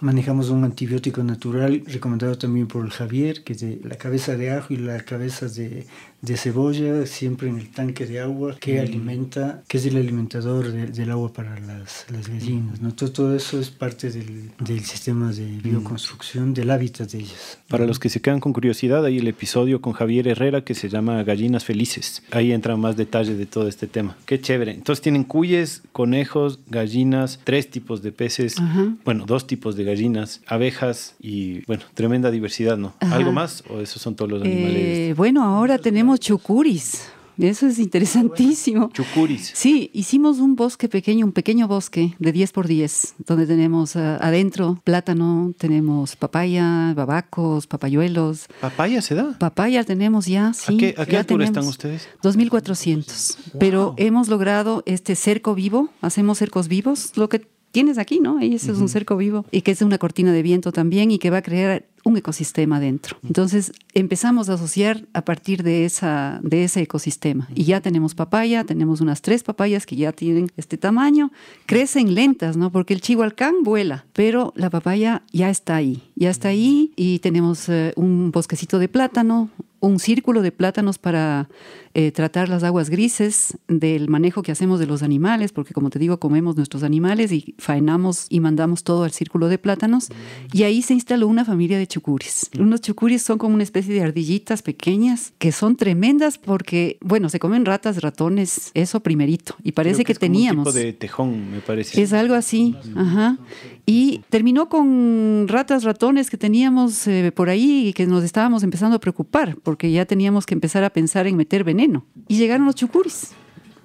[0.00, 4.50] Manejamos un antibiótico natural recomendado también por el Javier, que es de la cabeza de
[4.50, 5.86] ajo y la cabeza de,
[6.22, 8.80] de cebolla, siempre en el tanque de agua, que mm.
[8.80, 12.80] alimenta, que es el alimentador del agua para las, las gallinas.
[12.80, 12.94] ¿no?
[12.94, 15.62] Todo, todo, eso es parte del, del, sistema de mm.
[15.62, 17.58] bioconstrucción del hábitat de ellas.
[17.68, 20.88] Para los que se quedan con curiosidad, hay el episodio con Javier Herrera que se
[20.88, 22.22] llama Gallinas Felices.
[22.30, 24.16] Ahí entran más detalles de todo este tema.
[24.24, 24.72] Qué chévere.
[24.72, 28.56] Entonces tienen cuyes, conejos, gallinas, tres tipos de peces,
[29.04, 32.94] bueno, dos tipos de gallinas abejas y, bueno, tremenda diversidad, ¿no?
[33.00, 34.76] ¿Algo más o esos son todos los animales?
[34.76, 37.02] Eh, bueno, ahora tenemos chucuris.
[37.38, 38.90] Eso es interesantísimo.
[38.92, 39.52] Chucuris.
[39.54, 44.18] Sí, hicimos un bosque pequeño, un pequeño bosque de 10 por 10, donde tenemos uh,
[44.20, 48.46] adentro plátano, tenemos papaya, babacos, papayuelos.
[48.60, 49.36] ¿Papaya se da?
[49.38, 50.94] Papaya tenemos ya, sí.
[50.96, 52.08] ¿A qué, altura están ustedes?
[52.22, 53.38] 2400.
[53.58, 58.38] Pero hemos logrado este cerco vivo, hacemos cercos vivos, lo que tienes aquí, ¿no?
[58.38, 61.18] Ahí ese es un cerco vivo y que es una cortina de viento también y
[61.18, 63.16] que va a crear un ecosistema dentro.
[63.24, 67.48] Entonces empezamos a asociar a partir de, esa, de ese ecosistema.
[67.54, 71.32] Y ya tenemos papaya, tenemos unas tres papayas que ya tienen este tamaño,
[71.66, 72.70] crecen lentas, ¿no?
[72.70, 77.68] Porque el chihualcán vuela, pero la papaya ya está ahí, ya está ahí y tenemos
[77.68, 79.48] eh, un bosquecito de plátano,
[79.80, 81.48] un círculo de plátanos para
[81.94, 85.98] eh, tratar las aguas grises del manejo que hacemos de los animales, porque como te
[85.98, 90.08] digo, comemos nuestros animales y faenamos y mandamos todo al círculo de plátanos.
[90.52, 92.50] Y ahí se instaló una familia de chucuris.
[92.58, 97.38] Unos chucuris son como una especie de ardillitas pequeñas que son tremendas porque, bueno, se
[97.38, 99.54] comen ratas, ratones, eso primerito.
[99.62, 100.66] Y parece que, teníamos.
[100.66, 102.00] un tipo de tejón, me parece.
[102.00, 103.38] Es algo así, ajá.
[103.84, 108.96] Y terminó con ratas, ratones que teníamos eh, por ahí y que nos estábamos empezando
[108.96, 111.81] a preocupar porque ya teníamos que empezar a pensar en meter veneno.
[112.28, 113.32] Y llegaron los chucuris.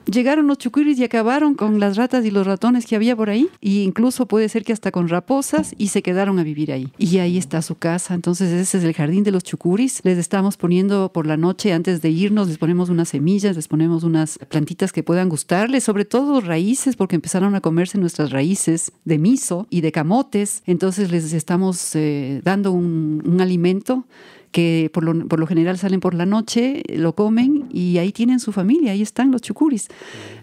[0.10, 3.50] Llegaron los chucuris y acabaron con las ratas y los ratones que había por ahí,
[3.62, 6.94] e incluso puede ser que hasta con raposas, y se quedaron a vivir ahí.
[6.98, 8.14] Y ahí está su casa.
[8.14, 10.00] Entonces, ese es el jardín de los chucuris.
[10.04, 14.04] Les estamos poniendo por la noche, antes de irnos, les ponemos unas semillas, les ponemos
[14.04, 19.18] unas plantitas que puedan gustarles, sobre todo raíces, porque empezaron a comerse nuestras raíces de
[19.18, 20.64] miso y de camotes.
[20.66, 24.06] Entonces, les estamos eh, dando un, un alimento
[24.52, 28.40] que por lo, por lo, general salen por la noche, lo comen y ahí tienen
[28.40, 29.88] su familia, ahí están los chucuris.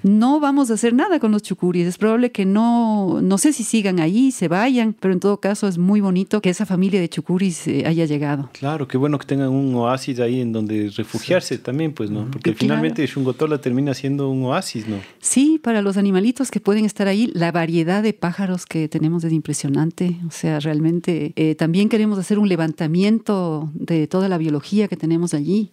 [0.03, 3.65] No vamos a hacer nada con los chucuris, es probable que no, no sé si
[3.65, 7.09] sigan ahí, se vayan, pero en todo caso es muy bonito que esa familia de
[7.09, 8.51] chucuris eh, haya llegado.
[8.53, 12.31] Claro, qué bueno que tengan un oasis ahí en donde refugiarse también, pues, ¿no?
[12.31, 14.97] Porque finalmente Shungotola termina siendo un oasis, ¿no?
[15.21, 19.33] Sí, para los animalitos que pueden estar ahí, la variedad de pájaros que tenemos es
[19.33, 24.89] impresionante, o sea, realmente eh, también queremos hacer un levantamiento de de toda la biología
[24.89, 25.73] que tenemos allí,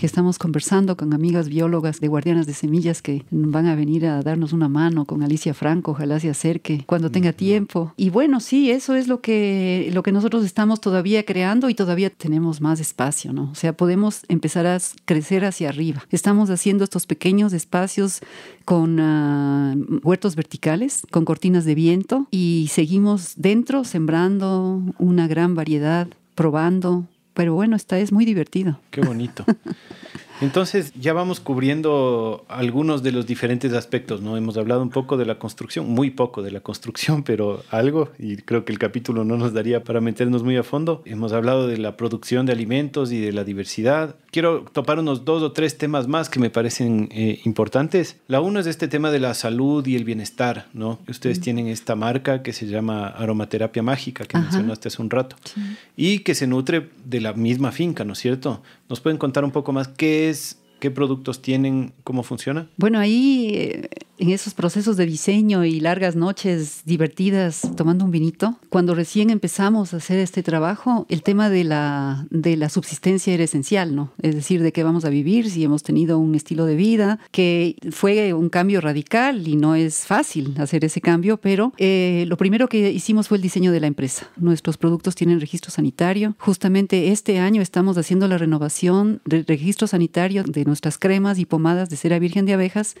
[0.00, 4.22] que estamos conversando con amigas biólogas de Guardianas de Semillas que van a venir a
[4.22, 7.92] darnos una mano con Alicia Franco, ojalá se acerque cuando tenga tiempo.
[7.98, 12.08] Y bueno, sí, eso es lo que, lo que nosotros estamos todavía creando y todavía
[12.08, 13.50] tenemos más espacio, ¿no?
[13.50, 16.02] O sea, podemos empezar a crecer hacia arriba.
[16.10, 18.20] Estamos haciendo estos pequeños espacios
[18.64, 26.08] con ah, huertos verticales, con cortinas de viento y seguimos dentro sembrando una gran variedad
[26.34, 27.04] probando,
[27.34, 28.80] pero bueno, esta es muy divertido.
[28.90, 29.44] Qué bonito.
[30.40, 34.38] Entonces ya vamos cubriendo algunos de los diferentes aspectos, ¿no?
[34.38, 38.36] Hemos hablado un poco de la construcción, muy poco de la construcción, pero algo, y
[38.36, 41.02] creo que el capítulo no nos daría para meternos muy a fondo.
[41.04, 44.16] Hemos hablado de la producción de alimentos y de la diversidad.
[44.30, 48.16] Quiero topar unos dos o tres temas más que me parecen eh, importantes.
[48.26, 51.00] La uno es este tema de la salud y el bienestar, ¿no?
[51.08, 55.36] Ustedes tienen esta marca que se llama Aromaterapia Mágica, que mencionaste hace un rato,
[55.96, 58.62] y que se nutre de la misma finca, ¿no es cierto?
[58.90, 62.68] ¿Nos pueden contar un poco más qué es, qué productos tienen, cómo funciona?
[62.76, 63.88] Bueno, ahí eh,
[64.20, 69.94] en esos procesos de diseño y largas noches divertidas tomando un vinito, cuando recién empezamos
[69.94, 74.12] a hacer este trabajo, el tema de la, de la subsistencia era esencial, ¿no?
[74.20, 77.76] Es decir, de qué vamos a vivir, si hemos tenido un estilo de vida, que
[77.90, 82.68] fue un cambio radical y no es fácil hacer ese cambio, pero eh, lo primero
[82.68, 84.28] que hicimos fue el diseño de la empresa.
[84.36, 86.36] Nuestros productos tienen registro sanitario.
[86.38, 91.88] Justamente este año estamos haciendo la renovación del registro sanitario de nuestras cremas y pomadas
[91.88, 92.96] de cera virgen de abejas.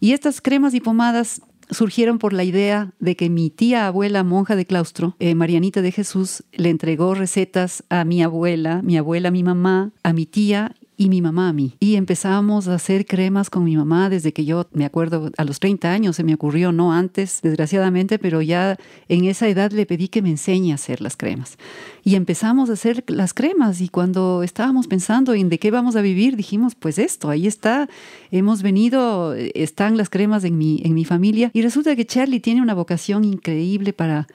[0.00, 1.40] Y estas cremas y pomadas
[1.70, 5.92] surgieron por la idea de que mi tía abuela monja de claustro, eh, Marianita de
[5.92, 11.08] Jesús, le entregó recetas a mi abuela, mi abuela, mi mamá, a mi tía y
[11.08, 11.76] mi mamá a mí.
[11.78, 15.60] Y empezamos a hacer cremas con mi mamá desde que yo me acuerdo, a los
[15.60, 18.76] 30 años se me ocurrió, no antes, desgraciadamente, pero ya
[19.08, 21.56] en esa edad le pedí que me enseñe a hacer las cremas.
[22.02, 26.02] Y empezamos a hacer las cremas y cuando estábamos pensando en de qué vamos a
[26.02, 27.88] vivir, dijimos, pues esto, ahí está,
[28.32, 31.52] hemos venido, están las cremas en mi, en mi familia.
[31.54, 34.26] Y resulta que Charlie tiene una vocación increíble para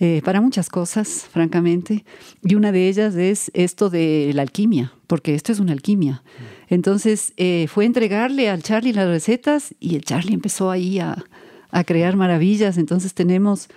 [0.00, 2.06] eh, para muchas cosas, francamente.
[2.42, 6.22] Y una de ellas es esto de la alquimia, porque esto es una alquimia.
[6.68, 11.22] Entonces eh, fue entregarle al Charlie las recetas y el Charlie empezó ahí a,
[11.70, 12.78] a crear maravillas.
[12.78, 13.68] Entonces tenemos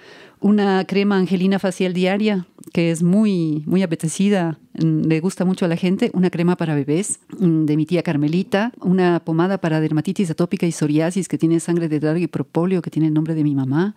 [0.44, 5.68] una crema angelina facial diaria que es muy, muy apetecida, mm, le gusta mucho a
[5.68, 10.32] la gente, una crema para bebés mm, de mi tía Carmelita, una pomada para dermatitis
[10.32, 13.44] atópica y psoriasis que tiene sangre de drago y propóleo, que tiene el nombre de
[13.44, 13.96] mi mamá.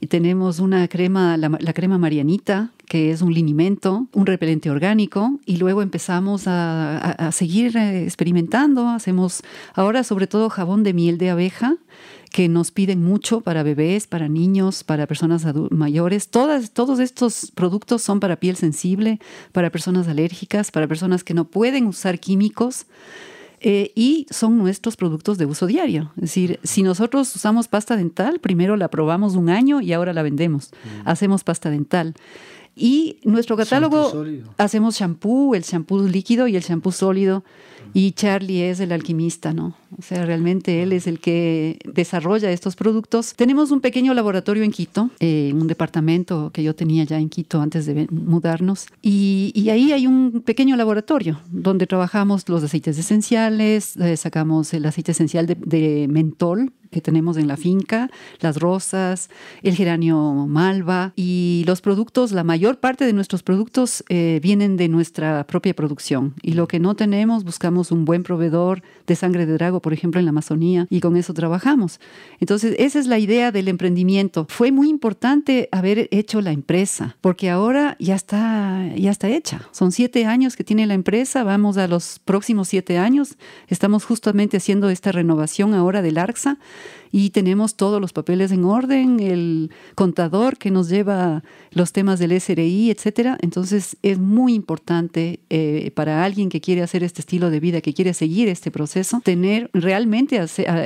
[0.00, 5.58] Y tenemos una crema, la, crema Marianita, que es un linimento, un repelente orgánico, y
[5.58, 8.88] luego empezamos a, a seguir eh, experimentando.
[8.88, 9.42] Hacemos
[9.74, 11.76] ahora sobre todo jabón de miel de abeja,
[12.34, 16.30] que nos piden mucho para bebés, para niños, para personas mayores.
[16.30, 19.20] Todas, todos estos productos son para piel sensible,
[19.52, 22.86] para personas alérgicas, para personas que no pueden usar químicos.
[23.60, 26.10] Eh, y son nuestros productos de uso diario.
[26.16, 30.24] Es decir, si nosotros usamos pasta dental, primero la probamos un año y ahora la
[30.24, 30.72] vendemos.
[30.72, 31.08] Mm.
[31.08, 32.14] Hacemos pasta dental.
[32.74, 34.24] Y nuestro catálogo
[34.58, 37.44] hacemos shampoo, el shampoo líquido y el shampoo sólido.
[37.94, 39.74] Y Charlie es el alquimista, ¿no?
[39.96, 43.34] O sea, realmente él es el que desarrolla estos productos.
[43.34, 47.60] Tenemos un pequeño laboratorio en Quito, eh, un departamento que yo tenía ya en Quito
[47.60, 48.88] antes de mudarnos.
[49.00, 55.12] Y, ahí hay un pequeño laboratorio donde trabajamos los aceites esenciales, eh, sacamos el aceite
[55.12, 59.28] esencial de mentol, que tenemos en la finca, las rosas,
[59.62, 64.88] el geranio malva y los productos, la mayor parte de nuestros productos eh, vienen de
[64.88, 69.54] nuestra propia producción y lo que no tenemos buscamos un buen proveedor de sangre de
[69.54, 71.98] drago, por ejemplo, en la Amazonía y con eso trabajamos.
[72.38, 74.46] Entonces, esa es la idea del emprendimiento.
[74.48, 79.68] Fue muy importante haber hecho la empresa porque ahora ya está, ya está hecha.
[79.72, 83.36] Son siete años que tiene la empresa, vamos a los próximos siete años.
[83.66, 86.58] Estamos justamente haciendo esta renovación ahora del ARCSA
[87.12, 92.32] y tenemos todos los papeles en orden, el contador que nos lleva los temas del
[92.40, 93.38] SRI, etcétera.
[93.40, 97.94] Entonces es muy importante eh, para alguien que quiere hacer este estilo de vida, que
[97.94, 100.40] quiere seguir este proceso, tener realmente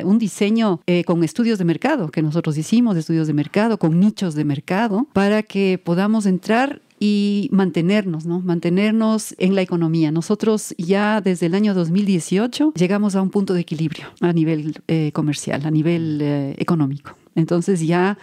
[0.04, 4.34] un diseño eh, con estudios de mercado que nosotros hicimos, estudios de mercado, con nichos
[4.34, 8.40] de mercado, para que podamos entrar y mantenernos, ¿no?
[8.40, 10.10] Mantenernos en la economía.
[10.10, 15.12] Nosotros ya desde el año 2018 llegamos a un punto de equilibrio a nivel eh,
[15.12, 17.16] comercial, a nivel eh, económico.
[17.34, 18.18] Entonces ya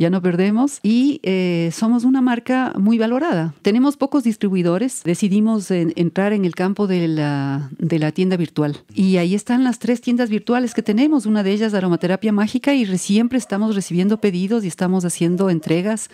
[0.00, 3.54] ya no perdemos y eh, somos una marca muy valorada.
[3.60, 9.18] Tenemos pocos distribuidores, decidimos entrar en el campo de la, de la tienda virtual y
[9.18, 13.38] ahí están las tres tiendas virtuales que tenemos, una de ellas aromaterapia mágica y siempre
[13.38, 16.08] estamos recibiendo pedidos y estamos haciendo entregas.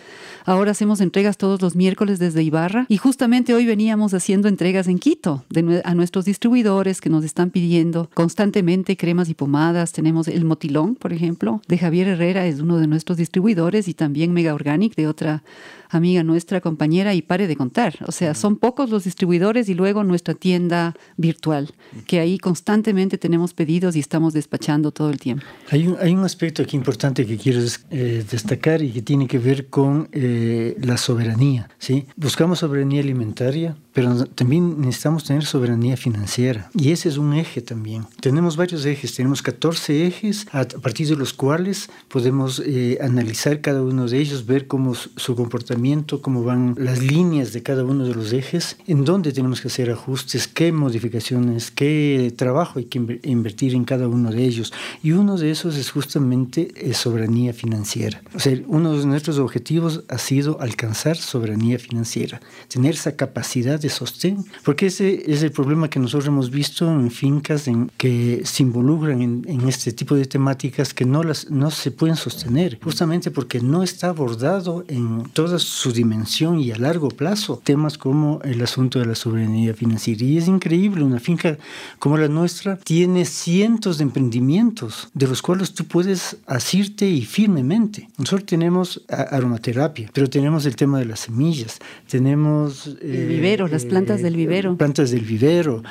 [0.45, 4.99] Ahora hacemos entregas todos los miércoles desde Ibarra y justamente hoy veníamos haciendo entregas en
[4.99, 9.93] Quito de, a nuestros distribuidores que nos están pidiendo constantemente cremas y pomadas.
[9.93, 14.33] Tenemos el motilón, por ejemplo, de Javier Herrera, es uno de nuestros distribuidores y también
[14.33, 15.43] Mega Organic de otra
[15.89, 17.97] amiga nuestra, compañera, y pare de contar.
[18.07, 21.73] O sea, son pocos los distribuidores y luego nuestra tienda virtual,
[22.05, 25.45] que ahí constantemente tenemos pedidos y estamos despachando todo el tiempo.
[25.69, 29.39] Hay un, hay un aspecto aquí importante que quiero eh, destacar y que tiene que
[29.39, 31.69] ver con eh, la soberanía.
[31.79, 32.05] ¿sí?
[32.15, 36.69] Buscamos soberanía alimentaria, pero también necesitamos tener soberanía financiera.
[36.73, 38.05] Y ese es un eje también.
[38.21, 43.81] Tenemos varios ejes, tenemos 14 ejes a partir de los cuales podemos eh, analizar cada
[43.81, 45.76] uno de ellos, ver cómo su comportamiento
[46.21, 49.91] cómo van las líneas de cada uno de los ejes, en dónde tenemos que hacer
[49.91, 54.73] ajustes, qué modificaciones, qué trabajo hay que invertir en cada uno de ellos.
[55.03, 58.21] Y uno de esos es justamente eh, soberanía financiera.
[58.33, 63.89] O sea, uno de nuestros objetivos ha sido alcanzar soberanía financiera, tener esa capacidad de
[63.89, 68.63] sostén, porque ese es el problema que nosotros hemos visto en fincas en, que se
[68.63, 73.31] involucran en, en este tipo de temáticas que no, las, no se pueden sostener, justamente
[73.31, 78.61] porque no está abordado en toda su dimensión y a largo plazo temas como el
[78.61, 80.23] asunto de la soberanía financiera.
[80.23, 81.57] Y es increíble, una finca
[81.99, 88.09] como la nuestra tiene cientos de emprendimientos de los cuales tú puedes asirte y firmemente.
[88.17, 92.87] Nosotros tenemos aromaterapia, pero tenemos el tema de las semillas, tenemos...
[93.01, 94.75] el vivero, las plantas del vivero.
[94.77, 95.83] Plantas del vivero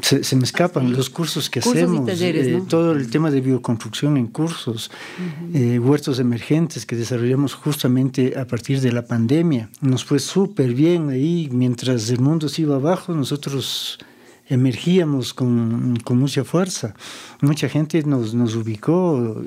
[0.00, 4.90] se, me escapan los cursos que hacemos, eh, todo el tema de bioconstrucción en cursos,
[5.52, 9.70] eh, huertos emergentes que desarrollamos justamente a partir de la pandemia.
[9.80, 13.98] Nos fue súper bien ahí, mientras el mundo se iba abajo, nosotros
[14.48, 16.94] emergíamos con, con, mucha fuerza.
[17.40, 19.42] Mucha gente nos, nos, ubicó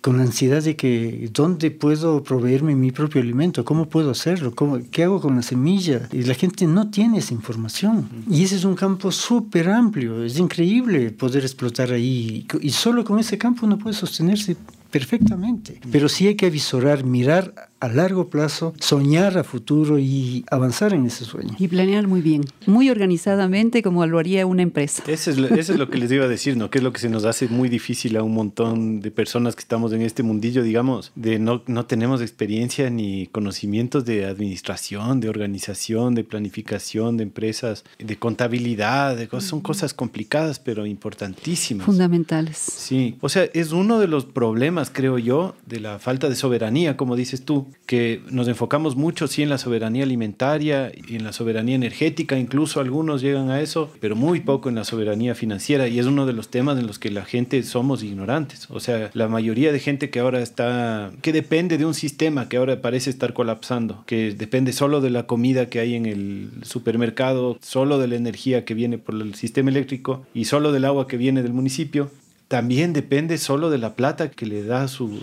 [0.00, 3.64] con la ansiedad de que, ¿dónde puedo proveerme mi propio alimento?
[3.64, 4.54] ¿Cómo puedo hacerlo?
[4.54, 6.08] ¿Cómo, ¿Qué hago con la semilla?
[6.12, 8.08] Y la gente no tiene esa información.
[8.30, 10.22] Y ese es un campo súper amplio.
[10.24, 12.46] Es increíble poder explotar ahí.
[12.60, 14.56] Y solo con ese campo uno puede sostenerse
[14.94, 15.80] perfectamente.
[15.90, 21.04] Pero sí hay que avisorar, mirar a largo plazo, soñar a futuro y avanzar en
[21.04, 21.56] ese sueño.
[21.58, 25.02] Y planear muy bien, muy organizadamente como lo haría una empresa.
[25.08, 26.70] Eso es, lo, eso es lo que les iba a decir, ¿no?
[26.70, 29.60] Que es lo que se nos hace muy difícil a un montón de personas que
[29.60, 35.28] estamos en este mundillo, digamos, de no, no tenemos experiencia ni conocimientos de administración, de
[35.28, 41.84] organización, de planificación de empresas, de contabilidad, de cosas, son cosas complicadas pero importantísimas.
[41.84, 42.58] Fundamentales.
[42.58, 46.96] Sí, o sea, es uno de los problemas, creo yo, de la falta de soberanía,
[46.96, 51.32] como dices tú, que nos enfocamos mucho, sí, en la soberanía alimentaria y en la
[51.32, 55.98] soberanía energética, incluso algunos llegan a eso, pero muy poco en la soberanía financiera y
[55.98, 58.68] es uno de los temas en los que la gente somos ignorantes.
[58.70, 62.56] O sea, la mayoría de gente que ahora está, que depende de un sistema que
[62.56, 67.58] ahora parece estar colapsando, que depende solo de la comida que hay en el supermercado,
[67.60, 71.16] solo de la energía que viene por el sistema eléctrico y solo del agua que
[71.16, 72.10] viene del municipio,
[72.48, 75.18] también depende solo de la plata que le da su,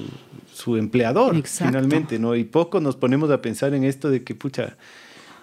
[0.54, 2.36] su empleador, finalmente, ¿no?
[2.36, 4.78] Y poco nos ponemos a pensar en esto de que, pucha,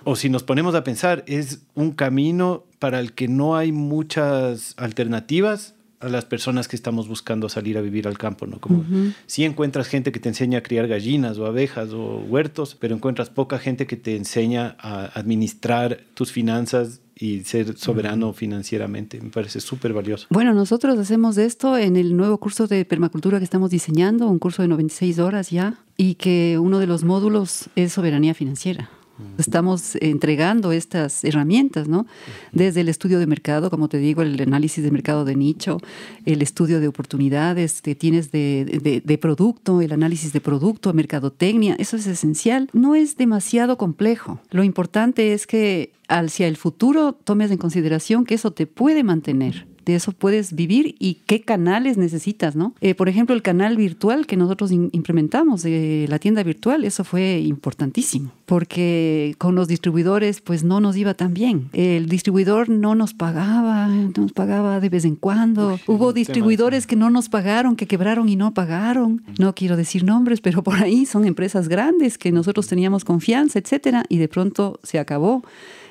[0.04, 4.74] o si nos ponemos a pensar, es un camino para el que no hay muchas
[4.76, 8.60] alternativas a las personas que estamos buscando salir a vivir al campo, ¿no?
[8.60, 8.84] Como
[9.26, 13.30] si encuentras gente que te enseña a criar gallinas o abejas o huertos, pero encuentras
[13.30, 19.20] poca gente que te enseña a administrar tus finanzas y ser soberano financieramente.
[19.20, 20.26] Me parece súper valioso.
[20.30, 24.62] Bueno, nosotros hacemos esto en el nuevo curso de permacultura que estamos diseñando, un curso
[24.62, 28.90] de 96 horas ya, y que uno de los módulos es soberanía financiera.
[29.36, 32.06] Estamos entregando estas herramientas, ¿no?
[32.52, 35.78] Desde el estudio de mercado, como te digo, el análisis de mercado de nicho,
[36.24, 41.96] el estudio de oportunidades que tienes de, de producto, el análisis de producto, mercadotecnia, eso
[41.96, 42.68] es esencial.
[42.72, 44.40] No es demasiado complejo.
[44.50, 49.66] Lo importante es que hacia el futuro tomes en consideración que eso te puede mantener
[49.88, 52.74] de eso puedes vivir y qué canales necesitas, ¿no?
[52.82, 57.40] Eh, por ejemplo, el canal virtual que nosotros implementamos, de la tienda virtual, eso fue
[57.40, 61.70] importantísimo, porque con los distribuidores pues no nos iba tan bien.
[61.72, 65.80] El distribuidor no nos pagaba, nos pagaba de vez en cuando.
[65.86, 69.22] Hubo distribuidores que no nos pagaron, que quebraron y no pagaron.
[69.38, 74.04] No quiero decir nombres, pero por ahí son empresas grandes que nosotros teníamos confianza, etcétera,
[74.10, 75.42] y de pronto se acabó.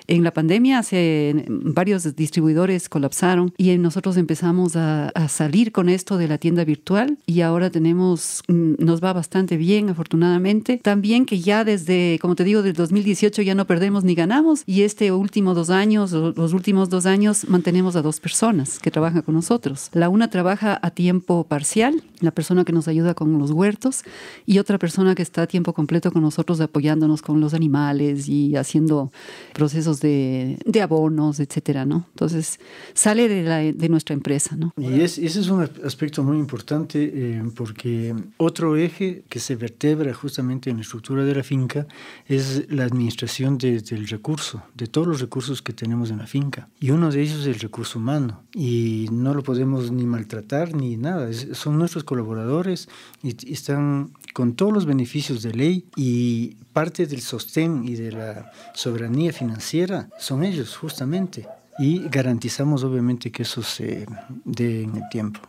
[0.07, 0.81] En la pandemia
[1.47, 7.41] varios distribuidores colapsaron y nosotros empezamos a, salir con esto de la tienda virtual y
[7.41, 10.79] ahora tenemos, mm, nos va bastante bien afortunadamente.
[10.81, 14.83] También que ya desde, como te digo, del 2018 ya no perdemos ni ganamos y
[14.83, 19.35] este último dos años, los últimos dos años mantenemos a dos personas que trabajan con
[19.35, 19.89] nosotros.
[19.91, 24.03] La una trabaja a tiempo parcial, la persona que nos ayuda con los huertos
[24.45, 28.55] y otra persona que está a tiempo completo con nosotros apoyándonos con los animales y
[28.55, 29.11] haciendo
[29.53, 32.05] procesos de, abonos, etcétera, ¿no?
[32.09, 32.59] Entonces,
[32.93, 34.73] sale de, de nuestra empresa, ¿no?
[34.77, 40.69] Y ese es un aspecto muy importante eh, porque otro eje que se vertebra justamente
[40.69, 41.87] en la estructura de la finca
[42.27, 46.69] es la administración del recurso, de todos los recursos que tenemos en la finca.
[46.79, 48.43] Y uno de ellos es el recurso humano.
[48.53, 51.31] Y no lo podemos ni maltratar ni nada.
[51.33, 52.89] son nuestros colaboradores
[53.23, 58.51] y están con todos los beneficios de ley y parte del sostén y de la
[58.75, 61.47] soberanía financiera son ellos justamente.
[61.79, 64.05] y garantizamos obviamente que eso se
[64.45, 65.39] dé en el tiempo.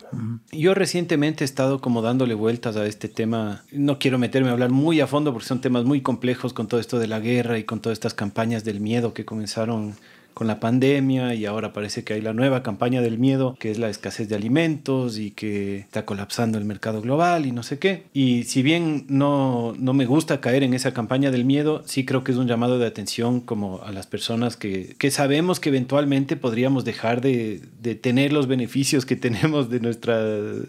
[0.51, 3.63] Yo recientemente he estado como dándole vueltas a este tema.
[3.71, 6.79] No quiero meterme a hablar muy a fondo porque son temas muy complejos con todo
[6.79, 9.95] esto de la guerra y con todas estas campañas del miedo que comenzaron
[10.39, 13.77] con la pandemia y ahora parece que hay la nueva campaña del miedo, que es
[13.77, 18.05] la escasez de alimentos y que está colapsando el mercado global y no sé qué.
[18.13, 22.23] Y si bien no, no me gusta caer en esa campaña del miedo, sí creo
[22.23, 26.37] que es un llamado de atención como a las personas que, que sabemos que eventualmente
[26.37, 30.23] podríamos dejar de, de tener los beneficios que tenemos de nuestra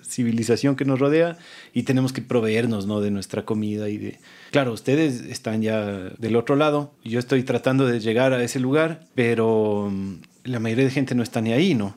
[0.04, 1.38] civilización que nos rodea
[1.72, 3.00] y tenemos que proveernos ¿no?
[3.00, 4.18] de nuestra comida y de
[4.50, 9.06] Claro, ustedes están ya del otro lado, yo estoy tratando de llegar a ese lugar,
[9.14, 11.96] pero mm, la mayoría de gente no está ni ahí, ¿no?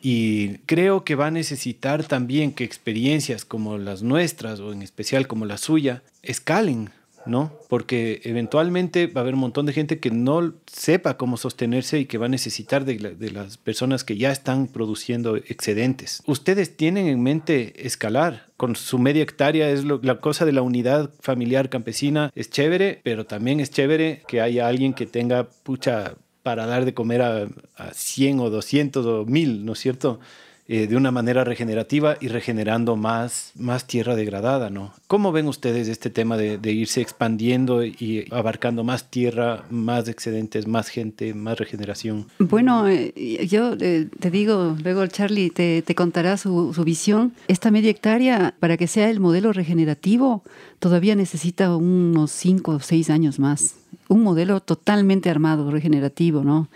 [0.00, 5.26] Y creo que va a necesitar también que experiencias como las nuestras, o en especial
[5.26, 6.90] como la suya, escalen
[7.26, 7.52] ¿no?
[7.68, 12.06] Porque eventualmente va a haber un montón de gente que no sepa cómo sostenerse y
[12.06, 12.98] que va a necesitar de,
[13.30, 16.22] las personas que ya están produciendo excedentes.
[16.26, 21.10] Ustedes tienen en mente escalar con su media hectárea, es la cosa de la unidad
[21.18, 26.64] familiar campesina, es chévere, pero también es chévere que haya alguien que tenga pucha para
[26.66, 30.20] dar de comer a, a 100 o 200 o 1000, ¿no es cierto?
[30.72, 34.94] Eh, de una manera regenerativa y regenerando más, más tierra degradada, ¿no?
[35.06, 40.88] ¿Cómo ven ustedes este tema de, irse expandiendo y abarcando más tierra, más excedentes, más
[40.88, 42.26] gente, más regeneración?
[42.38, 43.12] Bueno, eh,
[43.46, 47.34] yo eh, te digo, luego Charlie te, te contará su, su visión.
[47.48, 50.42] Esta media hectárea, para que sea el modelo regenerativo,
[50.78, 53.74] todavía necesita unos 5 o 6 años más.
[54.08, 56.68] Un modelo totalmente armado, regenerativo, ¿no?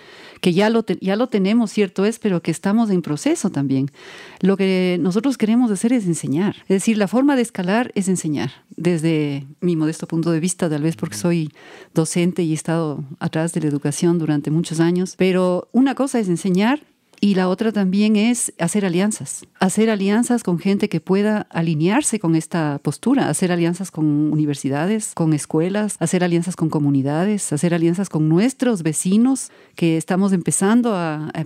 [0.47, 3.91] Que ya lo, ya lo tenemos, cierto es, pero que estamos en proceso también.
[4.39, 6.55] Lo que nosotros queremos hacer es enseñar.
[6.69, 8.53] Es decir, la forma de escalar es enseñar.
[8.77, 11.51] Desde mi modesto punto de vista, tal vez porque soy
[11.95, 16.29] docente y he estado atrás de la educación durante muchos años, pero una cosa es
[16.29, 16.79] enseñar
[17.21, 22.35] y la otra también es hacer alianzas, hacer alianzas con gente que pueda alinearse con
[22.35, 28.29] esta postura, hacer alianzas con universidades, con escuelas, hacer alianzas con comunidades, hacer alianzas con
[28.29, 30.97] nuestros vecinos que estamos empezando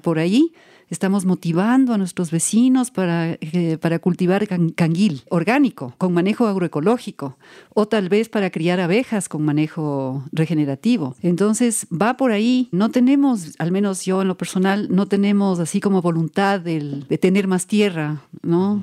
[0.02, 0.52] por ahí
[0.91, 7.36] estamos motivando a nuestros vecinos para, eh, para cultivar canguil orgánico, con manejo agroecológico,
[7.72, 11.14] o tal vez para criar abejas con manejo regenerativo.
[11.22, 12.68] Entonces, va por ahí.
[12.72, 17.18] No tenemos, al menos yo en lo personal, no tenemos así como voluntad de, de
[17.18, 18.82] tener más tierra, ¿no?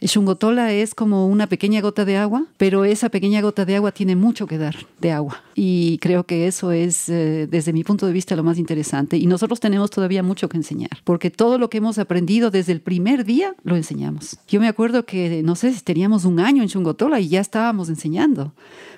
[0.00, 3.92] El Shungotola es como una pequeña gota de agua, pero esa pequeña gota de agua
[3.92, 5.42] tiene mucho que dar de agua.
[5.54, 9.18] Y creo que eso es, eh, desde mi punto de vista, lo más interesante.
[9.18, 12.82] Y nosotros tenemos todavía mucho que enseñar, porque todo lo que hemos aprendido desde el
[12.82, 14.36] primer día lo enseñamos.
[14.46, 17.88] Yo me acuerdo que, no sé si teníamos un año en Shungotola y ya estábamos
[17.88, 18.52] enseñando,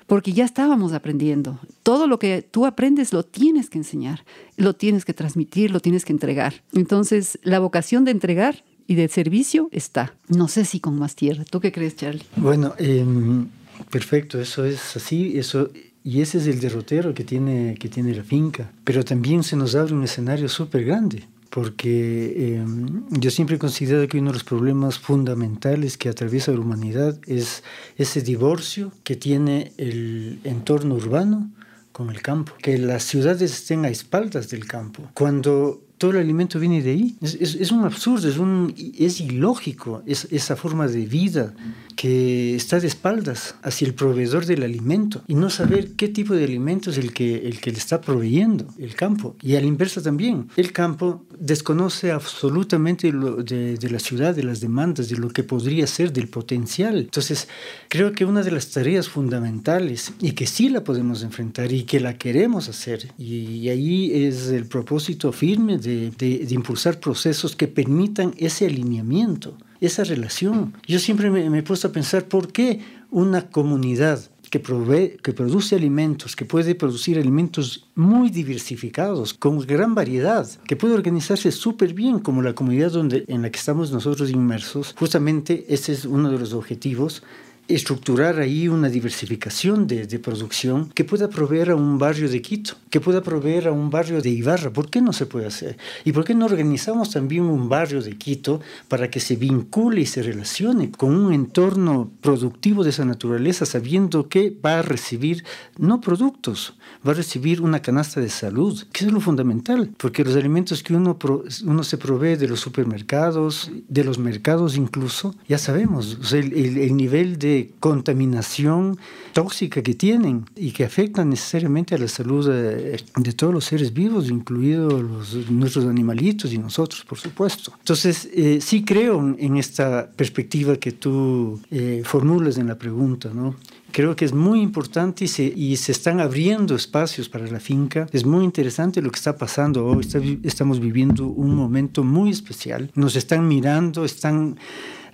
[0.07, 1.59] porque ya estábamos aprendiendo.
[1.83, 4.25] Todo lo que tú aprendes lo tienes que enseñar,
[4.57, 6.55] lo tienes que transmitir, lo tienes que entregar.
[6.73, 10.13] Entonces, la vocación de entregar y de servicio está.
[10.27, 11.45] No sé si con más tierra.
[11.49, 12.25] ¿Tú qué crees, Charlie?
[12.35, 13.47] Bueno, em,
[13.89, 15.69] perfecto, eso es así, eso
[16.03, 18.71] y ese es el derrotero que tiene, que tiene la finca.
[18.83, 21.23] Pero también se nos abre un escenario súper grande,
[21.53, 26.59] porque em, yo siempre he considerado que uno de los problemas fundamentales que atraviesa la
[26.59, 27.63] humanidad es
[27.95, 31.51] ese divorcio que tiene el entorno urbano
[31.91, 35.11] con el campo, que las ciudades estén a espaldas del campo.
[35.13, 37.15] Cuando todo el alimento viene de ahí.
[37.21, 41.53] Es, es, un absurdo, es, un, es ilógico es, esa forma de vida
[41.95, 46.43] que está de espaldas hacia el proveedor del alimento y no saber qué tipo de
[46.43, 49.37] alimento es el que, el que le está proveyendo el campo.
[49.41, 54.59] Y al inverso también, el campo desconoce absolutamente lo de, de la ciudad, de las
[54.59, 56.97] demandas, de lo que podría ser, del potencial.
[56.97, 57.47] Entonces,
[57.87, 62.01] creo que una de las tareas fundamentales y que sí la podemos enfrentar y que
[62.01, 68.33] la queremos hacer, y ahí es el propósito firme de de, impulsar procesos que permitan
[68.37, 70.73] ese alineamiento, esa relación.
[70.87, 72.79] Yo siempre me, me he puesto a pensar por qué
[73.11, 80.75] una comunidad que, produce alimentos, que puede producir alimentos muy diversificados, con gran variedad, que
[80.75, 84.93] puede organizarse súper bien, como la comunidad donde, en la que estamos nosotros inmersos.
[84.95, 87.23] Justamente ese es uno de los objetivos
[87.67, 92.75] estructurar ahí una diversificación de, de, producción que pueda proveer a un barrio de Quito,
[92.89, 94.71] que pueda proveer a un barrio de Ibarra.
[94.71, 95.77] ¿Por qué no se puede hacer?
[96.03, 100.05] ¿Y por qué no organizamos también un barrio de Quito para que se vincule y
[100.05, 105.43] se relacione con un entorno productivo de esa naturaleza, sabiendo que va a recibir
[105.77, 110.35] no productos, va a recibir una canasta de salud, que es lo fundamental, porque los
[110.35, 111.17] alimentos que uno,
[111.65, 116.97] uno se provee de los supermercados, de los mercados incluso, ya sabemos, el, el, el
[116.97, 118.97] nivel de de contaminación
[119.33, 124.29] tóxica que tienen y que afectan necesariamente a la salud de, todos los seres vivos,
[124.29, 127.73] incluidos los, nuestros animalitos y nosotros, por supuesto.
[127.79, 133.55] Entonces, eh, sí creo en esta perspectiva que tú eh, formulas en la pregunta, ¿no?
[133.91, 138.07] Creo que es muy importante y se, y se están abriendo espacios para la finca.
[138.11, 140.07] Es muy interesante lo que está pasando hoy.
[140.41, 142.89] estamos viviendo un momento muy especial.
[142.95, 144.57] Nos están mirando, están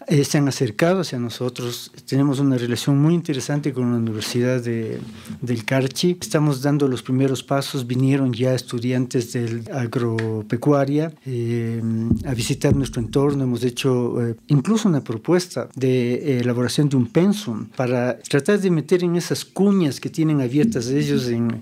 [0.09, 1.91] eh, se han acercado hacia nosotros.
[2.07, 4.99] Tenemos una relación muy interesante con la Universidad de,
[5.39, 6.17] del Carchi.
[6.19, 7.85] Estamos dando los primeros pasos.
[7.85, 11.79] Vinieron ya estudiantes de agropecuaria eh,
[12.25, 13.43] a visitar nuestro entorno.
[13.43, 19.03] Hemos hecho eh, incluso una propuesta de elaboración de un pensum para tratar de meter
[19.03, 21.55] en esas cuñas que tienen abiertas ellos en,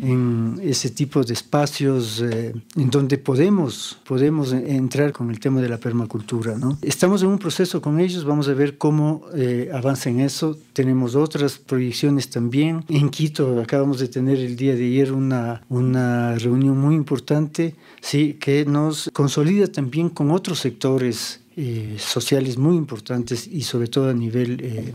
[0.00, 5.76] en ese tipo de espacios en donde podemos, podemos entrar con el tema de la
[5.76, 6.56] permacultura.
[6.56, 6.78] ¿no?
[6.80, 10.56] Estamos en un proceso con ellos, vamos a ver cómo eh, avanza en eso.
[10.72, 12.84] Tenemos otras proyecciones también.
[12.88, 18.36] En Quito acabamos de tener el día de ayer una, una reunión muy importante sí,
[18.40, 24.14] que nos consolida también con otros sectores eh, sociales muy importantes y sobre todo a
[24.14, 24.94] nivel eh,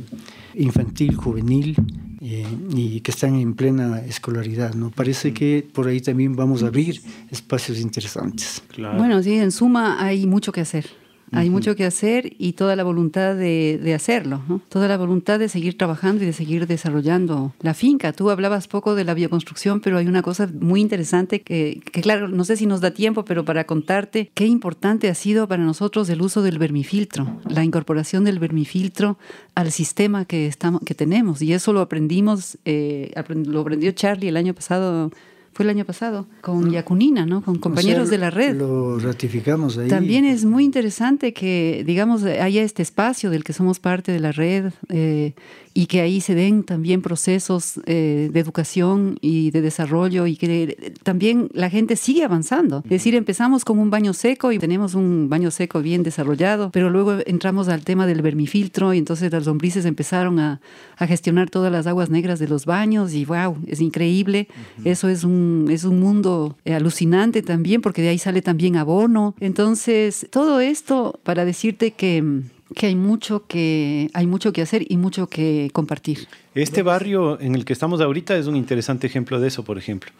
[0.55, 1.75] infantil, juvenil
[2.21, 4.73] y que están en plena escolaridad.
[4.73, 4.89] ¿no?
[4.89, 8.63] Parece que por ahí también vamos a abrir espacios interesantes.
[8.77, 10.87] Bueno, sí, en suma hay mucho que hacer.
[11.31, 15.77] Hay mucho que hacer y toda la voluntad de, hacerlo, toda la voluntad de seguir
[15.77, 18.13] trabajando y de seguir desarrollando la finca.
[18.13, 22.43] Tú hablabas poco de la bioconstrucción, pero hay una cosa muy interesante que, claro, no
[22.45, 26.21] sé si nos da tiempo, pero para contarte qué importante ha sido para nosotros el
[26.21, 29.17] uso del vermifiltro, la incorporación del vermifiltro
[29.55, 31.41] al sistema que, estamos, que tenemos.
[31.41, 33.11] Y eso lo aprendimos, eh,
[33.45, 35.11] lo aprendió Charlie el año pasado
[35.55, 37.41] fue el año pasado, con Yacunina, ¿no?
[37.41, 38.57] Con compañeros de la red.
[38.57, 39.87] Lo ratificamos ahí.
[39.87, 44.33] También es muy interesante que, digamos, haya este espacio del que somos parte de la
[44.33, 44.73] red.
[44.89, 45.33] Eh,
[45.77, 50.95] y que ahí se den también procesos eh, de educación y de desarrollo y que
[51.03, 52.77] también la gente sigue avanzando.
[52.85, 56.89] Es decir, empezamos con un baño seco y tenemos un baño seco bien desarrollado, pero
[56.89, 60.61] luego entramos al tema del vermifiltro y entonces las lombrices empezaron a,
[60.95, 64.47] a gestionar todas las aguas negras de los baños y wow, es increíble.
[64.85, 69.35] Eso es un, es un mundo eh, alucinante también porque de ahí sale también abono.
[69.41, 72.45] Entonces, todo esto para decirte que
[72.75, 76.27] que hay mucho que hay mucho que hacer y mucho que compartir.
[76.53, 80.11] Este barrio en el que estamos ahorita es un interesante ejemplo de eso, por ejemplo,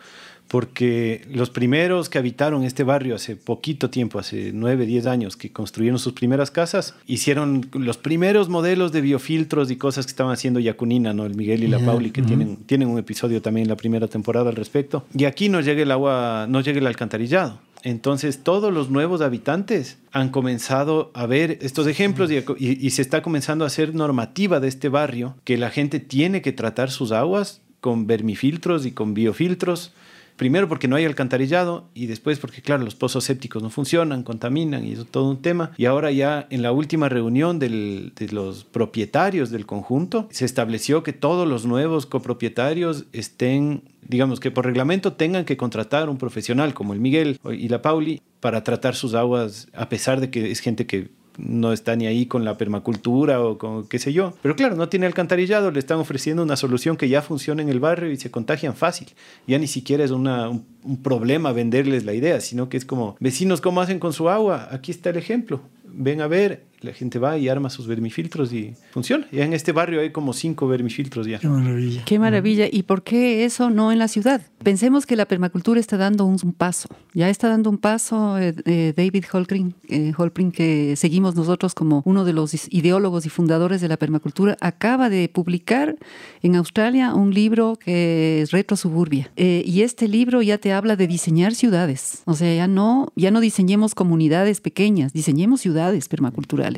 [0.47, 5.51] porque los primeros que habitaron este barrio hace poquito tiempo, hace nueve, diez años, que
[5.51, 10.59] construyeron sus primeras casas, hicieron los primeros modelos de biofiltros y cosas que estaban haciendo
[10.59, 11.25] Yacunina, ¿no?
[11.25, 14.49] El Miguel y la Pauli, que tienen, tienen un episodio también en la primera temporada
[14.49, 15.05] al respecto.
[15.13, 17.59] Y aquí no llega el agua, no llega el alcantarillado.
[17.85, 23.63] Entonces todos los nuevos habitantes han comenzado a ver estos ejemplos y, se está comenzando
[23.63, 28.07] a hacer normativa de este barrio que la gente tiene que tratar sus aguas con
[28.07, 29.93] vermifiltros y con biofiltros.
[30.35, 34.85] Primero porque no hay alcantarillado y después porque, claro, los pozos sépticos no funcionan, contaminan
[34.85, 35.71] y es todo un tema.
[35.77, 41.13] Y ahora ya en la última reunión de los propietarios del conjunto se estableció que
[41.13, 46.93] todos los nuevos copropietarios estén digamos que por reglamento tengan que contratar un profesional como
[46.93, 50.85] el Miguel y la Pauli para tratar sus aguas, a pesar de que es gente
[50.85, 54.33] que no está ni ahí con la permacultura o con qué sé yo.
[54.41, 57.79] Pero claro, no tiene alcantarillado, le están ofreciendo una solución que ya funciona en el
[57.79, 59.09] barrio y se contagian fácil.
[59.47, 63.61] Ya ni siquiera es un, un, problema venderles la idea, sino que es como, vecinos,
[63.61, 64.69] ¿cómo hacen con su agua?
[64.71, 65.61] Aquí está el ejemplo.
[65.83, 69.27] Ven a ver, la gente va y arma sus vermifiltros y funciona.
[69.31, 71.39] Ya en este barrio hay como cinco vermifiltros ya.
[71.39, 72.03] Qué maravilla.
[72.05, 72.67] Qué maravilla.
[72.71, 74.41] ¿Y por qué eso no en la ciudad?
[74.63, 76.89] Pensemos que la permacultura está dando un, paso.
[77.13, 82.01] Ya está dando un paso eh, eh, David Holprin, eh, Holprin, que seguimos nosotros como
[82.05, 85.95] uno de los ideólogos y fundadores de la permacultura, acaba de publicar
[86.41, 89.31] en Australia un libro que es Retro Suburbia.
[89.35, 92.23] y este libro ya te habla de diseñar ciudades.
[92.25, 96.74] O sea, ya no, ya no diseñemos comunidades pequeñas, diseñemos ciudades permaculturales.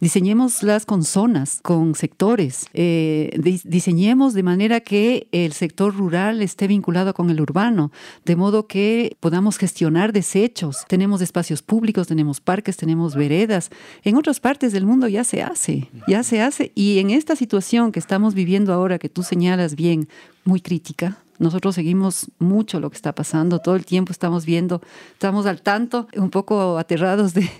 [0.00, 2.66] Diseñémoslas con zonas, con sectores.
[2.74, 7.92] Eh, diseñemos de manera que el sector rural esté vinculado con el urbano,
[8.24, 10.84] de modo que podamos gestionar desechos.
[10.88, 13.70] Tenemos espacios públicos, tenemos parques, tenemos veredas.
[14.02, 16.72] En otras partes del mundo ya se hace, ya se hace.
[16.74, 20.08] Y en esta situación que estamos viviendo ahora, que tú señalas bien,
[20.44, 24.80] muy crítica, Nosotros seguimos mucho lo que está pasando, todo el tiempo estamos viendo,
[25.12, 27.50] estamos al tanto, un poco aterrados de,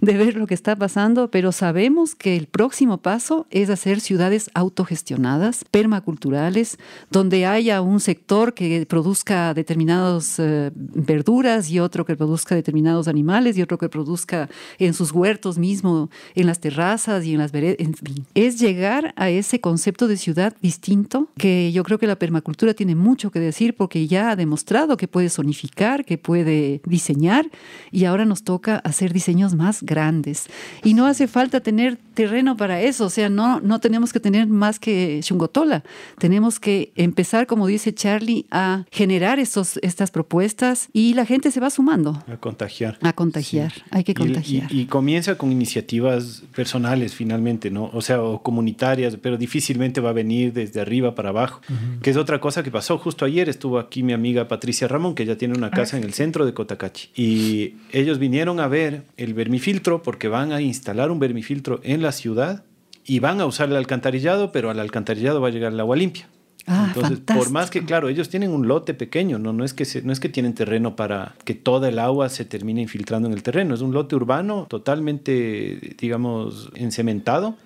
[0.00, 4.50] de ver lo que está pasando, pero sabemos que el próximo paso es hacer ciudades
[4.54, 6.78] autogestionadas, permaculturales,
[7.10, 13.56] donde haya un sector que produzca determinadas eh, verduras y otro que produzca determinados animales
[13.56, 14.48] y otro que produzca
[14.78, 18.26] en sus huertos mismo, en las terrazas y en las veredas, en fin.
[18.34, 22.94] Es llegar a ese concepto de ciudad distinto que yo creo que la permacultura tiene
[22.94, 27.46] mucho que decir porque ya ha demostrado que puede zonificar, que puede diseñar
[27.90, 30.46] y ahora nos toca hacer diseños más grandes.
[30.82, 34.46] Y no hace falta tener terreno para eso, o sea, no, no tenemos que tener
[34.46, 35.82] más que Chungotola,
[36.18, 41.60] tenemos que empezar, como dice Charlie, a generar estos, estas propuestas y la gente se
[41.60, 42.22] va sumando.
[42.28, 42.98] A contagiar.
[43.02, 44.72] A contagiar, hay que contagiar.
[44.72, 47.90] Y, comienza con iniciativas personales finalmente, ¿no?
[47.92, 51.60] O sea, o comunitarias, pero difícilmente va a venir desde arriba para abajo,
[52.00, 52.98] que es otra cosa que pasó.
[53.04, 56.14] Justo ayer estuvo aquí mi amiga Patricia Ramón, que ya tiene una casa en el
[56.14, 61.18] centro de Cotacachi, y ellos vinieron a ver el vermifiltro porque van a instalar un
[61.18, 62.64] vermifiltro en la ciudad
[63.04, 66.30] y van a usar el alcantarillado, pero al alcantarillado va a llegar el agua limpia.
[66.66, 69.52] Ah, Entonces, por más que, claro, ellos tienen un lote pequeño, ¿no?
[69.52, 72.80] No, es que no es que tienen terreno para que toda el agua se termine
[72.80, 77.58] infiltrando en el terreno, es un lote urbano totalmente, digamos, encementado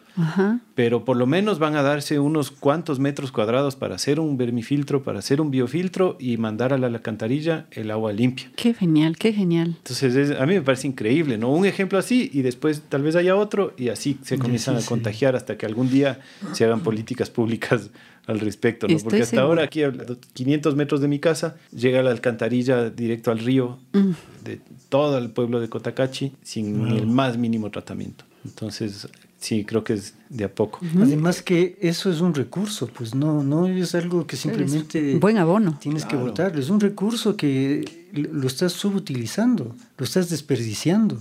[0.75, 5.03] pero por lo menos van a darse unos cuantos metros cuadrados para hacer un vermifiltro,
[5.03, 8.51] para hacer un biofiltro y mandar a la alcantarilla el agua limpia.
[8.57, 9.77] Qué genial, qué genial.
[9.79, 11.51] Entonces a mí me parece increíble, ¿no?
[11.51, 15.37] Un ejemplo así y después tal vez haya otro y así se comienzan a contagiar
[15.37, 16.21] hasta que algún día
[16.53, 17.91] se hagan políticas públicas
[18.27, 18.99] al respecto, ¿no?
[18.99, 19.93] Porque hasta ahora aquí a
[20.35, 24.11] 500 metros de mi casa llega la alcantarilla directo al río mm.
[24.45, 28.25] de todo el pueblo de Cotacachi sin el más mínimo tratamiento.
[28.45, 29.09] Entonces
[29.39, 30.81] Sí, creo que es de a poco.
[31.01, 35.17] Además que eso es un recurso, pues no, no es algo que simplemente...
[35.19, 35.79] buen abono.
[35.81, 41.19] Tienes que votar, es un recurso que lo estás subutilizando, lo estás desperdiciando.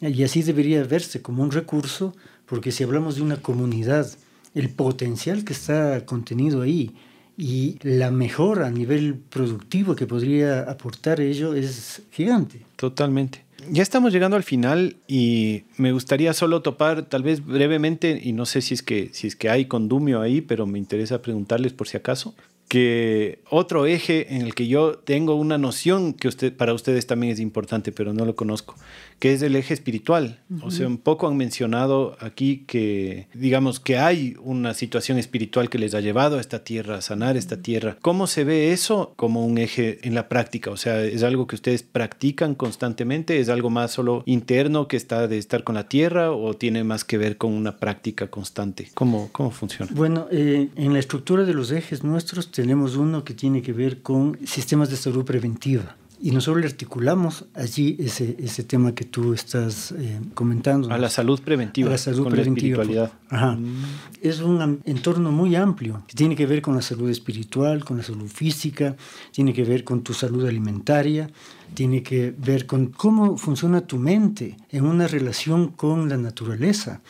[0.00, 2.14] Y así debería verse como un recurso,
[2.46, 4.10] porque si hablamos de una comunidad,
[4.54, 6.94] el potencial que está contenido ahí
[7.36, 12.64] y la mejora a nivel productivo que podría aportar ello es gigante.
[12.76, 13.44] Totalmente.
[13.68, 18.46] Ya estamos llegando al final y me gustaría solo topar, tal vez brevemente, y no
[18.46, 21.86] sé si es que, si es que hay condumio ahí, pero me interesa preguntarles por
[21.86, 22.34] si acaso,
[22.68, 27.32] que otro eje en el que yo tengo una noción que usted, para ustedes también
[27.32, 28.76] es importante, pero no lo conozco,
[29.20, 30.40] que es el eje espiritual.
[30.62, 35.78] O sea, un poco han mencionado aquí que, digamos, que hay una situación espiritual que
[35.78, 37.98] les ha llevado a esta tierra, a sanar esta tierra.
[38.00, 40.70] ¿Cómo se ve eso como un eje en la práctica?
[40.70, 43.38] O sea, ¿es algo que ustedes practican constantemente?
[43.38, 47.04] ¿Es algo más solo interno que está de estar con la tierra o tiene más
[47.04, 48.90] que ver con una práctica constante?
[48.94, 49.92] ¿Cómo, cómo funciona?
[49.94, 54.00] Bueno, eh, en la estructura de los ejes nuestros, tenemos uno que tiene que ver
[54.00, 55.96] con sistemas de salud preventiva.
[56.22, 60.90] Y nosotros le articulamos allí ese, ese tema que tú estás eh, comentando.
[60.90, 61.88] A la salud preventiva.
[61.88, 62.82] A la salud preventiva.
[62.82, 63.12] espiritualidad.
[63.30, 63.52] Ajá.
[63.52, 63.84] Mm.
[64.20, 68.02] Es un entorno muy amplio que tiene que ver con la salud espiritual, con la
[68.02, 68.96] salud física,
[69.30, 71.30] tiene que ver con tu salud alimentaria,
[71.72, 77.00] tiene que ver con cómo funciona tu mente en una relación con la naturaleza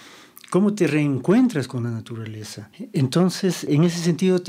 [0.50, 2.70] cómo te reencuentras con la naturaleza.
[2.92, 4.42] Entonces, en ese sentido,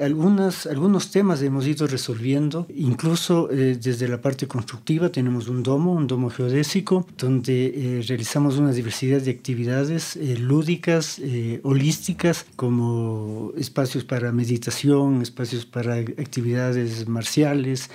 [0.00, 5.92] algunas, algunos temas hemos ido resolviendo, incluso eh, desde la parte constructiva tenemos un domo,
[5.92, 11.20] un domo geodésico, donde eh, realizamos una diversidad de actividades eh, lúdicas,
[11.62, 17.90] holísticas, como espacios para meditación, espacios para actividades marciales,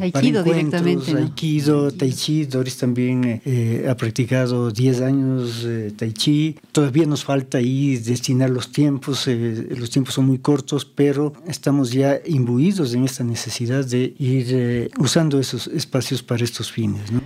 [0.00, 1.12] Aikido directamente.
[1.12, 1.18] ¿no?
[1.18, 2.44] Aikido, Tai Chi.
[2.46, 6.56] Doris también eh, ha practicado 10 años eh, Tai Chi.
[6.72, 9.26] Todavía nos falta ahí destinar los tiempos.
[9.28, 14.90] Eh, los tiempos son muy cortos, pero estamos ya imbuidos en esta necesidad de ir
[14.98, 17.02] usando esos espacios para estos fines.
[17.12, 17.20] ¿no?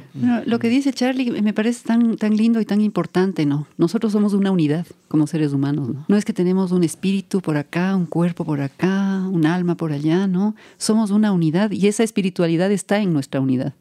[0.44, 3.46] lo que dice Charlie me parece tan, tan lindo y tan importante.
[3.46, 3.66] ¿no?
[3.78, 5.88] Nosotros somos una unidad como seres humanos.
[5.88, 6.04] ¿no?
[6.06, 9.92] no es que tenemos un espíritu por acá, un cuerpo por acá, un alma por
[9.92, 10.26] allá.
[10.26, 13.74] no Somos una unidad y esa espiritualidad está en nuestra unidad.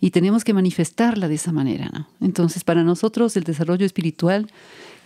[0.00, 1.90] Y tenemos que manifestarla de esa manera.
[1.92, 2.08] ¿no?
[2.20, 4.50] Entonces, para nosotros el desarrollo espiritual,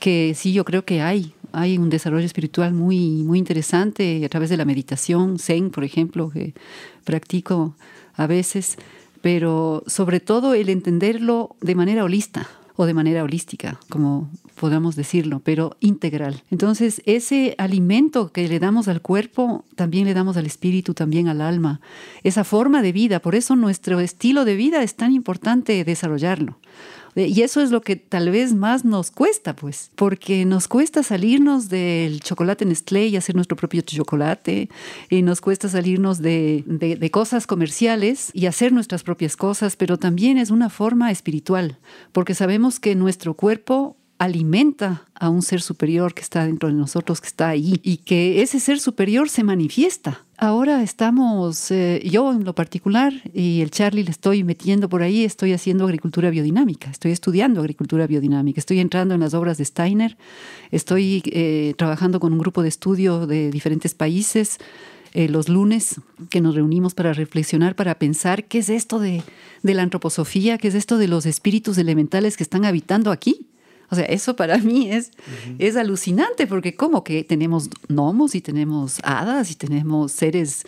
[0.00, 4.50] que sí, yo creo que hay, hay un desarrollo espiritual muy, muy interesante a través
[4.50, 6.54] de la meditación, Zen, por ejemplo, que
[7.04, 7.76] practico
[8.14, 8.76] a veces,
[9.22, 15.40] pero sobre todo el entenderlo de manera holista o de manera holística, como podamos decirlo,
[15.44, 16.42] pero integral.
[16.50, 21.40] Entonces, ese alimento que le damos al cuerpo, también le damos al espíritu, también al
[21.40, 21.80] alma.
[22.22, 26.58] Esa forma de vida, por eso nuestro estilo de vida es tan importante desarrollarlo.
[27.16, 31.70] Y eso es lo que tal vez más nos cuesta, pues, porque nos cuesta salirnos
[31.70, 34.68] del chocolate Nestlé y hacer nuestro propio chocolate,
[35.08, 40.36] y nos cuesta salirnos de, de cosas comerciales y hacer nuestras propias cosas, pero también
[40.36, 41.78] es una forma espiritual,
[42.12, 47.20] porque sabemos que nuestro cuerpo alimenta a un ser superior que está dentro de nosotros,
[47.20, 50.25] que está ahí, y que ese ser superior se manifiesta.
[50.38, 55.24] Ahora estamos, eh, yo en lo particular, y el Charlie le estoy metiendo por ahí,
[55.24, 60.18] estoy haciendo agricultura biodinámica, estoy estudiando agricultura biodinámica, estoy entrando en las obras de Steiner,
[60.70, 64.58] estoy eh, trabajando con un grupo de estudio de diferentes países.
[65.14, 69.22] Eh, los lunes que nos reunimos para reflexionar, para pensar qué es esto de,
[69.62, 73.46] de la antroposofía, qué es esto de los espíritus elementales que están habitando aquí
[73.90, 75.12] o sea, eso para mí es,
[75.58, 80.64] es alucinante porque como que tenemos gnomos y tenemos hadas y tenemos seres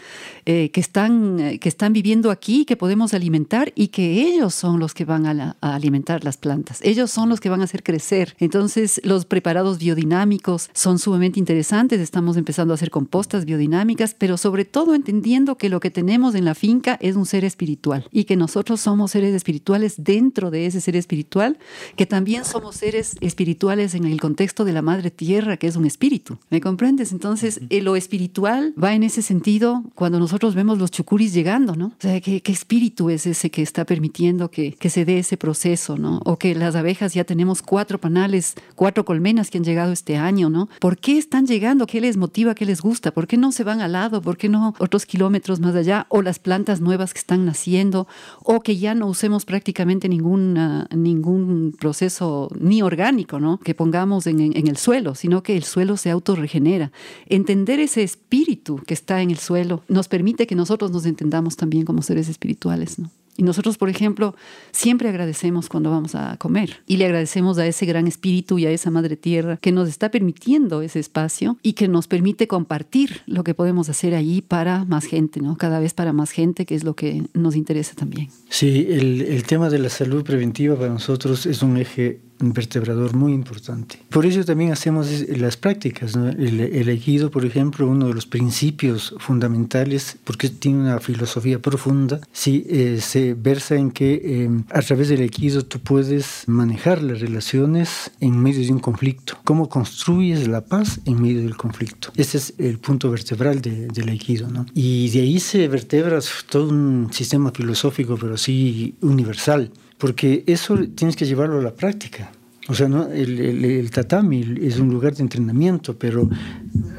[0.46, 4.78] eh, que, están, eh, que están viviendo aquí, que podemos alimentar y que ellos son
[4.78, 6.80] los que van a, alimentar las plantas.
[6.82, 8.36] Ellos son los que van a hacer crecer.
[8.38, 12.00] Entonces, los preparados biodinámicos son sumamente interesantes.
[12.00, 16.44] Estamos empezando a hacer compostas biodinámicas, pero sobre todo entendiendo que lo que tenemos en
[16.44, 20.80] la finca es un ser espiritual y que nosotros somos seres espirituales dentro de ese
[20.80, 21.58] ser espiritual,
[21.96, 25.86] que también somos seres espirituales en el contexto de la madre tierra, que es un
[25.86, 26.38] espíritu.
[26.50, 27.12] ¿Me comprendes?
[27.12, 31.86] Entonces, eh, lo espiritual va en ese sentido cuando nosotros vemos los chucuris llegando, ¿no?
[31.86, 35.96] O sea, ¿qué, espíritu es ese que está permitiendo que, que, se dé ese proceso,
[35.96, 36.20] ¿no?
[36.24, 40.50] O que las abejas ya tenemos cuatro panales, cuatro colmenas que han llegado este año,
[40.50, 40.68] ¿no?
[40.80, 41.86] ¿Por qué están llegando?
[41.86, 42.54] ¿Qué les motiva?
[42.54, 43.12] ¿Qué les gusta?
[43.12, 44.22] ¿Por qué no se van al lado?
[44.22, 46.06] ¿Por qué no otros kilómetros más allá?
[46.08, 48.06] O las plantas nuevas que están naciendo,
[48.42, 50.58] o que ya no usemos prácticamente ningún,
[50.94, 53.58] ningún proceso ni orgánico orgánico, ¿no?
[53.58, 56.90] Que pongamos en, el suelo, sino que el suelo se autorregenera.
[57.26, 61.84] Entender ese espíritu que está en el suelo nos permite que nosotros nos entendamos también
[61.84, 63.10] como seres espirituales, ¿no?
[63.36, 64.34] Y nosotros, por ejemplo,
[64.72, 68.72] siempre agradecemos cuando vamos a comer y le agradecemos a ese gran espíritu y a
[68.72, 73.44] esa madre tierra que nos está permitiendo ese espacio y que nos permite compartir lo
[73.44, 75.56] que podemos hacer allí para más gente, ¿no?
[75.56, 78.28] Cada vez para más gente, que es lo que nos interesa también.
[78.48, 83.32] Sí, el, el tema de la salud preventiva para nosotros es un eje vertebrador muy
[83.32, 84.00] importante.
[84.10, 86.14] Por eso también hacemos las prácticas.
[86.14, 86.88] El, el
[87.30, 93.34] por ejemplo, uno de los principios fundamentales, porque tiene una filosofía profunda, sí, eh, se
[93.34, 98.64] versa en que em, a través del equido tú puedes manejar las relaciones en medio
[98.64, 99.38] de un conflicto.
[99.44, 102.10] ¿Cómo construyes la paz en medio del conflicto?
[102.16, 104.48] Ese es el punto vertebral de, del equido.
[104.48, 104.66] ¿no?
[104.74, 111.16] Y de ahí se vertebra todo un sistema filosófico, pero sí universal porque eso tienes
[111.16, 112.30] que llevarlo a la práctica.
[112.68, 113.08] O sea, ¿no?
[113.08, 116.28] el, el, tatami es un lugar de entrenamiento, pero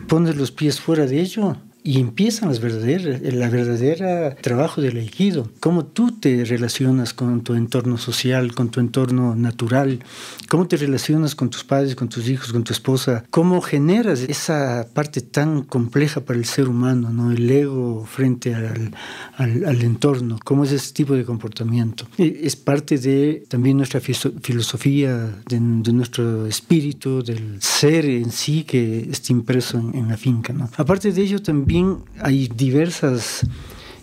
[0.07, 5.49] pones los pies fuera de ello y empiezan las verdaderas, la verdadera trabajo del aikido.
[5.59, 9.99] Cómo tú te relacionas con tu entorno social, con tu entorno natural,
[10.49, 14.87] cómo te relacionas con tus padres, con tus hijos, con tu esposa, cómo generas esa
[14.93, 17.31] parte tan compleja para el ser humano, ¿no?
[17.31, 18.93] el ego frente al,
[19.37, 22.05] al, entorno, cómo es ese tipo de comportamiento.
[22.17, 29.31] Es parte de también nuestra filosofía, de, nuestro espíritu, del ser en sí que está
[29.31, 30.51] impreso en, en la finca.
[30.51, 30.69] ¿no?
[30.75, 33.45] Aparte de ello, también también hay diversas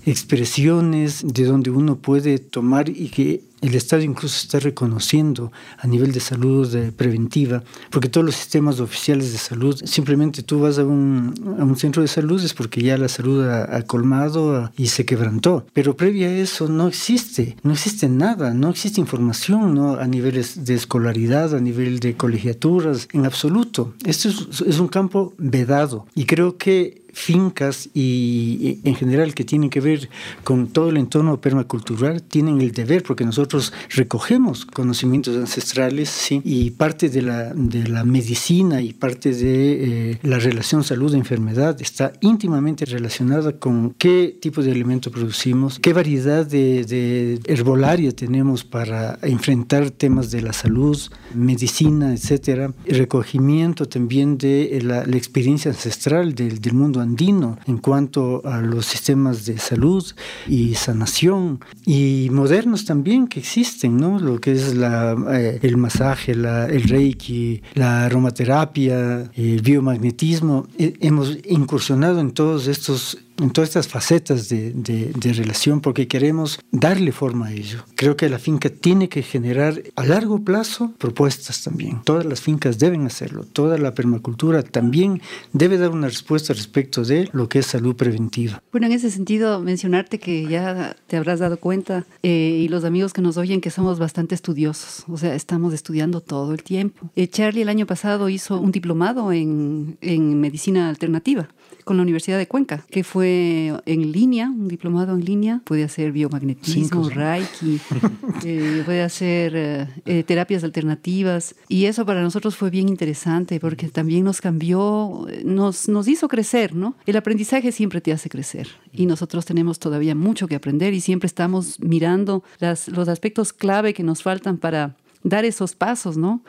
[0.04, 6.12] expresiones de donde uno puede tomar y que el Estado incluso está reconociendo a nivel
[6.12, 11.34] de salud preventiva, porque todos los sistemas oficiales de salud, simplemente tú vas a un,
[11.58, 15.66] a un centro de salud es porque ya la salud ha, colmado y se quebrantó,
[15.72, 19.94] pero previa a eso no existe, no existe nada, no existe información ¿no?
[19.94, 23.94] a niveles de escolaridad, a nivel de colegiaturas, en absoluto.
[24.04, 29.70] Esto es, es un campo vedado y creo que fincas y en general que tienen
[29.70, 30.10] que ver
[30.44, 36.42] con todo el entorno permacultural tienen el deber, porque nosotros recogemos conocimientos ancestrales ¿sí?
[36.44, 42.12] y parte de la, de la medicina y parte de eh, la relación salud-enfermedad está
[42.20, 49.18] íntimamente relacionada con qué tipo de alimento producimos, qué variedad de, de herbolaria tenemos para
[49.22, 51.00] enfrentar temas de la salud,
[51.34, 58.42] medicina, etcétera, recogimiento también de la, la experiencia ancestral del, del mundo andino en cuanto
[58.44, 60.04] a los sistemas de salud
[60.46, 64.18] y sanación y modernos también que existen, ¿no?
[64.18, 70.66] Lo que es la, eh, el masaje, la, el reiki, la aromaterapia, el biomagnetismo.
[70.78, 77.12] hemos incursionado en todos estos en todas estas facetas de, de, relación porque queremos darle
[77.12, 77.84] forma a ello.
[77.94, 82.00] Creo que la finca tiene que generar a largo plazo propuestas también.
[82.04, 83.44] Todas las fincas deben hacerlo.
[83.44, 85.20] Toda la permacultura también
[85.52, 88.62] debe dar una respuesta respecto de lo que es salud preventiva.
[88.72, 93.12] Bueno, en ese sentido, mencionarte que ya te habrás dado cuenta eh, y los amigos
[93.12, 95.04] que nos oyen que somos bastante estudiosos.
[95.08, 97.10] O sea, estamos estudiando todo el tiempo.
[97.16, 101.48] Eh, Charlie el año pasado hizo un diplomado en, en medicina alternativa
[101.86, 105.60] con la Universidad de Cuenca, que fue en línea, un diplomado en línea.
[105.62, 107.80] Puede hacer biomagnetismo, reiki,
[108.44, 111.54] eh, puede hacer eh, eh, terapias alternativas.
[111.68, 116.74] Y eso para nosotros fue bien interesante porque también nos cambió, nos, nos hizo crecer,
[116.74, 116.96] ¿no?
[117.06, 121.28] El aprendizaje siempre te hace crecer y nosotros tenemos todavía mucho que aprender y siempre
[121.28, 126.42] estamos mirando las, los aspectos clave que nos faltan para dar esos pasos, ¿no?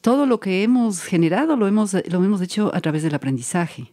[0.00, 3.92] Todo lo que hemos generado lo hemos, lo hemos hecho a través del aprendizaje.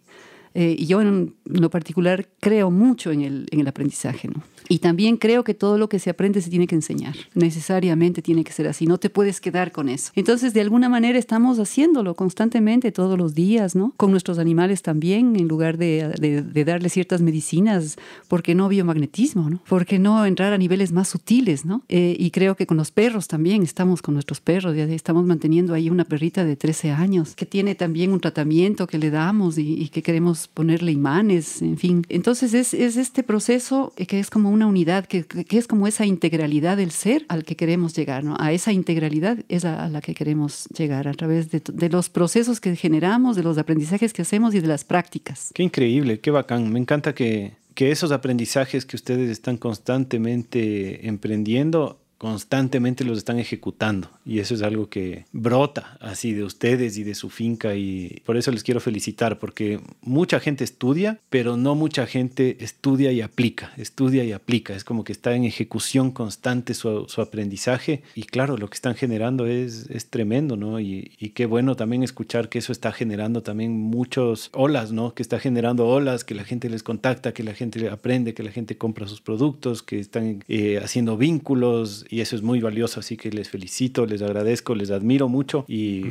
[0.60, 4.42] Eh, y yo en lo particular creo mucho en el, en el aprendizaje, ¿no?
[4.70, 7.16] Y también creo que todo lo que se aprende se tiene que enseñar.
[7.34, 8.86] Necesariamente tiene que ser así.
[8.86, 10.12] No te puedes quedar con eso.
[10.16, 13.94] Entonces, de alguna manera estamos haciéndolo constantemente todos los días, ¿no?
[13.98, 17.98] Con nuestros animales también, en lugar de, de, darle ciertas medicinas.
[18.28, 19.62] ¿Por qué no biomagnetismo, no?
[19.68, 21.84] ¿Por qué no entrar a niveles más sutiles, no?
[21.88, 24.76] Eh, y creo que con los perros también estamos con nuestros perros.
[24.76, 28.98] Ya estamos manteniendo ahí una perrita de 13 años que tiene también un tratamiento que
[28.98, 32.06] le damos y, y que queremos ponerle imanes, en fin.
[32.10, 36.06] Entonces, es, es este proceso que es como un una unidad que, es como esa
[36.06, 38.36] integralidad del ser al que queremos llegar, ¿no?
[38.40, 42.60] A esa integralidad es a, la que queremos llegar a través de, de, los procesos
[42.60, 45.52] que generamos, de los aprendizajes que hacemos y de las prácticas.
[45.54, 46.72] Qué increíble, qué bacán.
[46.72, 54.10] Me encanta que, que esos aprendizajes que ustedes están constantemente emprendiendo constantemente los están ejecutando
[54.28, 58.38] y eso es algo que brota así de ustedes y de su finca y por
[58.38, 63.72] eso les quiero felicitar porque mucha gente estudia pero no mucha gente estudia y aplica
[63.78, 64.76] estudia y aplica.
[64.76, 68.96] Es como que está en ejecución constante su, su aprendizaje y claro lo que están
[68.96, 73.72] generando es, es tremendo no y, qué bueno también escuchar que eso está generando también
[73.72, 77.90] muchos olas no que está generando olas que la gente les contacta que la gente
[77.90, 82.42] aprende que la gente compra sus productos que están eh, haciendo vínculos y eso es
[82.42, 86.06] muy valioso, así que les felicito, les agradezco, les admiro mucho y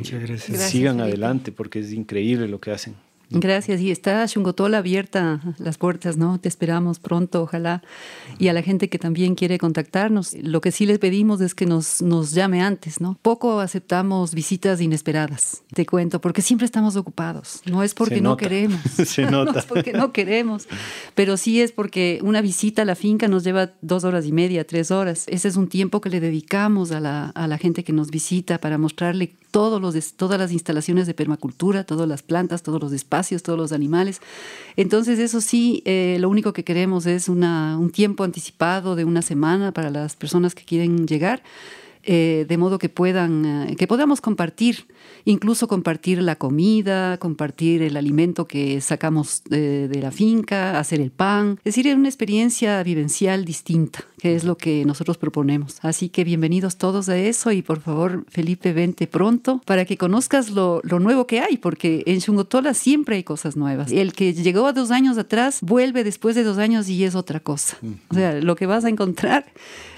[0.45, 2.95] sigan adelante porque es increíble lo que hacen.
[3.29, 3.81] Gracias.
[3.81, 6.39] Y está Shungotola abierta las puertas, ¿no?
[6.39, 7.83] Te esperamos pronto, ojalá.
[8.39, 11.65] Y a la gente que también quiere contactarnos, lo que sí les pedimos es que
[11.65, 13.17] nos, nos llame antes, ¿no?
[13.21, 17.61] Poco aceptamos visitas inesperadas, te cuento, porque siempre estamos ocupados.
[17.65, 18.79] No es porque no queremos.
[19.05, 19.51] Se nota.
[19.53, 20.67] no es porque no queremos,
[21.15, 24.65] pero sí es porque una visita a la finca nos lleva dos horas y media,
[24.65, 25.25] tres horas.
[25.27, 28.59] Ese es un tiempo que le dedicamos a la, a la gente que nos visita
[28.59, 33.16] para mostrarle todos los, todas las instalaciones de permacultura, todas las plantas, todos los espacios,
[33.43, 34.21] todos los animales.
[34.75, 39.71] Entonces, eso sí, eh, lo único que queremos es un tiempo anticipado de una semana
[39.71, 41.41] para las personas que quieren llegar.
[42.09, 44.87] Eh, de modo que puedan, eh, que podamos compartir,
[45.25, 51.59] incluso compartir la comida, compartir el alimento que sacamos de, la finca, hacer el pan,
[51.65, 55.77] es decir, una experiencia vivencial distinta, que es lo que nosotros proponemos.
[55.81, 60.49] Así que bienvenidos todos a eso y por favor, Felipe, vente pronto para que conozcas
[60.49, 63.91] lo, lo nuevo que hay, porque en Chungotola siempre hay cosas nuevas.
[63.91, 67.39] El que llegó a dos años atrás vuelve después de dos años y es otra
[67.39, 67.77] cosa.
[68.09, 69.45] O sea, lo que vas a encontrar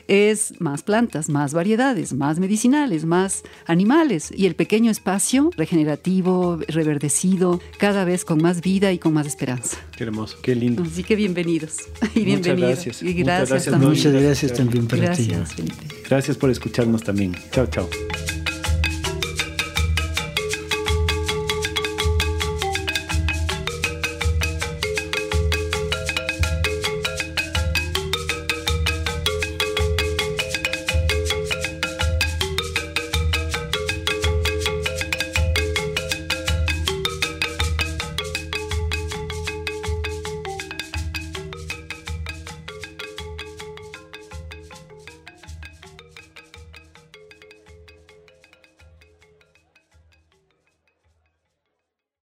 [0.10, 7.62] es más plantas, más variedades, más medicinales, más animales y el pequeño espacio regenerativo, reverdecido,
[7.78, 9.78] cada vez con más vida y con más esperanza.
[9.96, 10.82] Qué hermoso, qué lindo.
[10.82, 11.78] Así que bienvenidos
[12.16, 12.70] y bienvenidos.
[12.70, 13.04] Gracias.
[13.04, 14.09] Y gracias, Muchas gracias, también.
[14.14, 15.56] Muchas gracias también para gracias, ti.
[15.56, 15.96] Felipe.
[16.10, 17.36] Gracias por escucharnos también.
[17.52, 17.90] Chao, chao.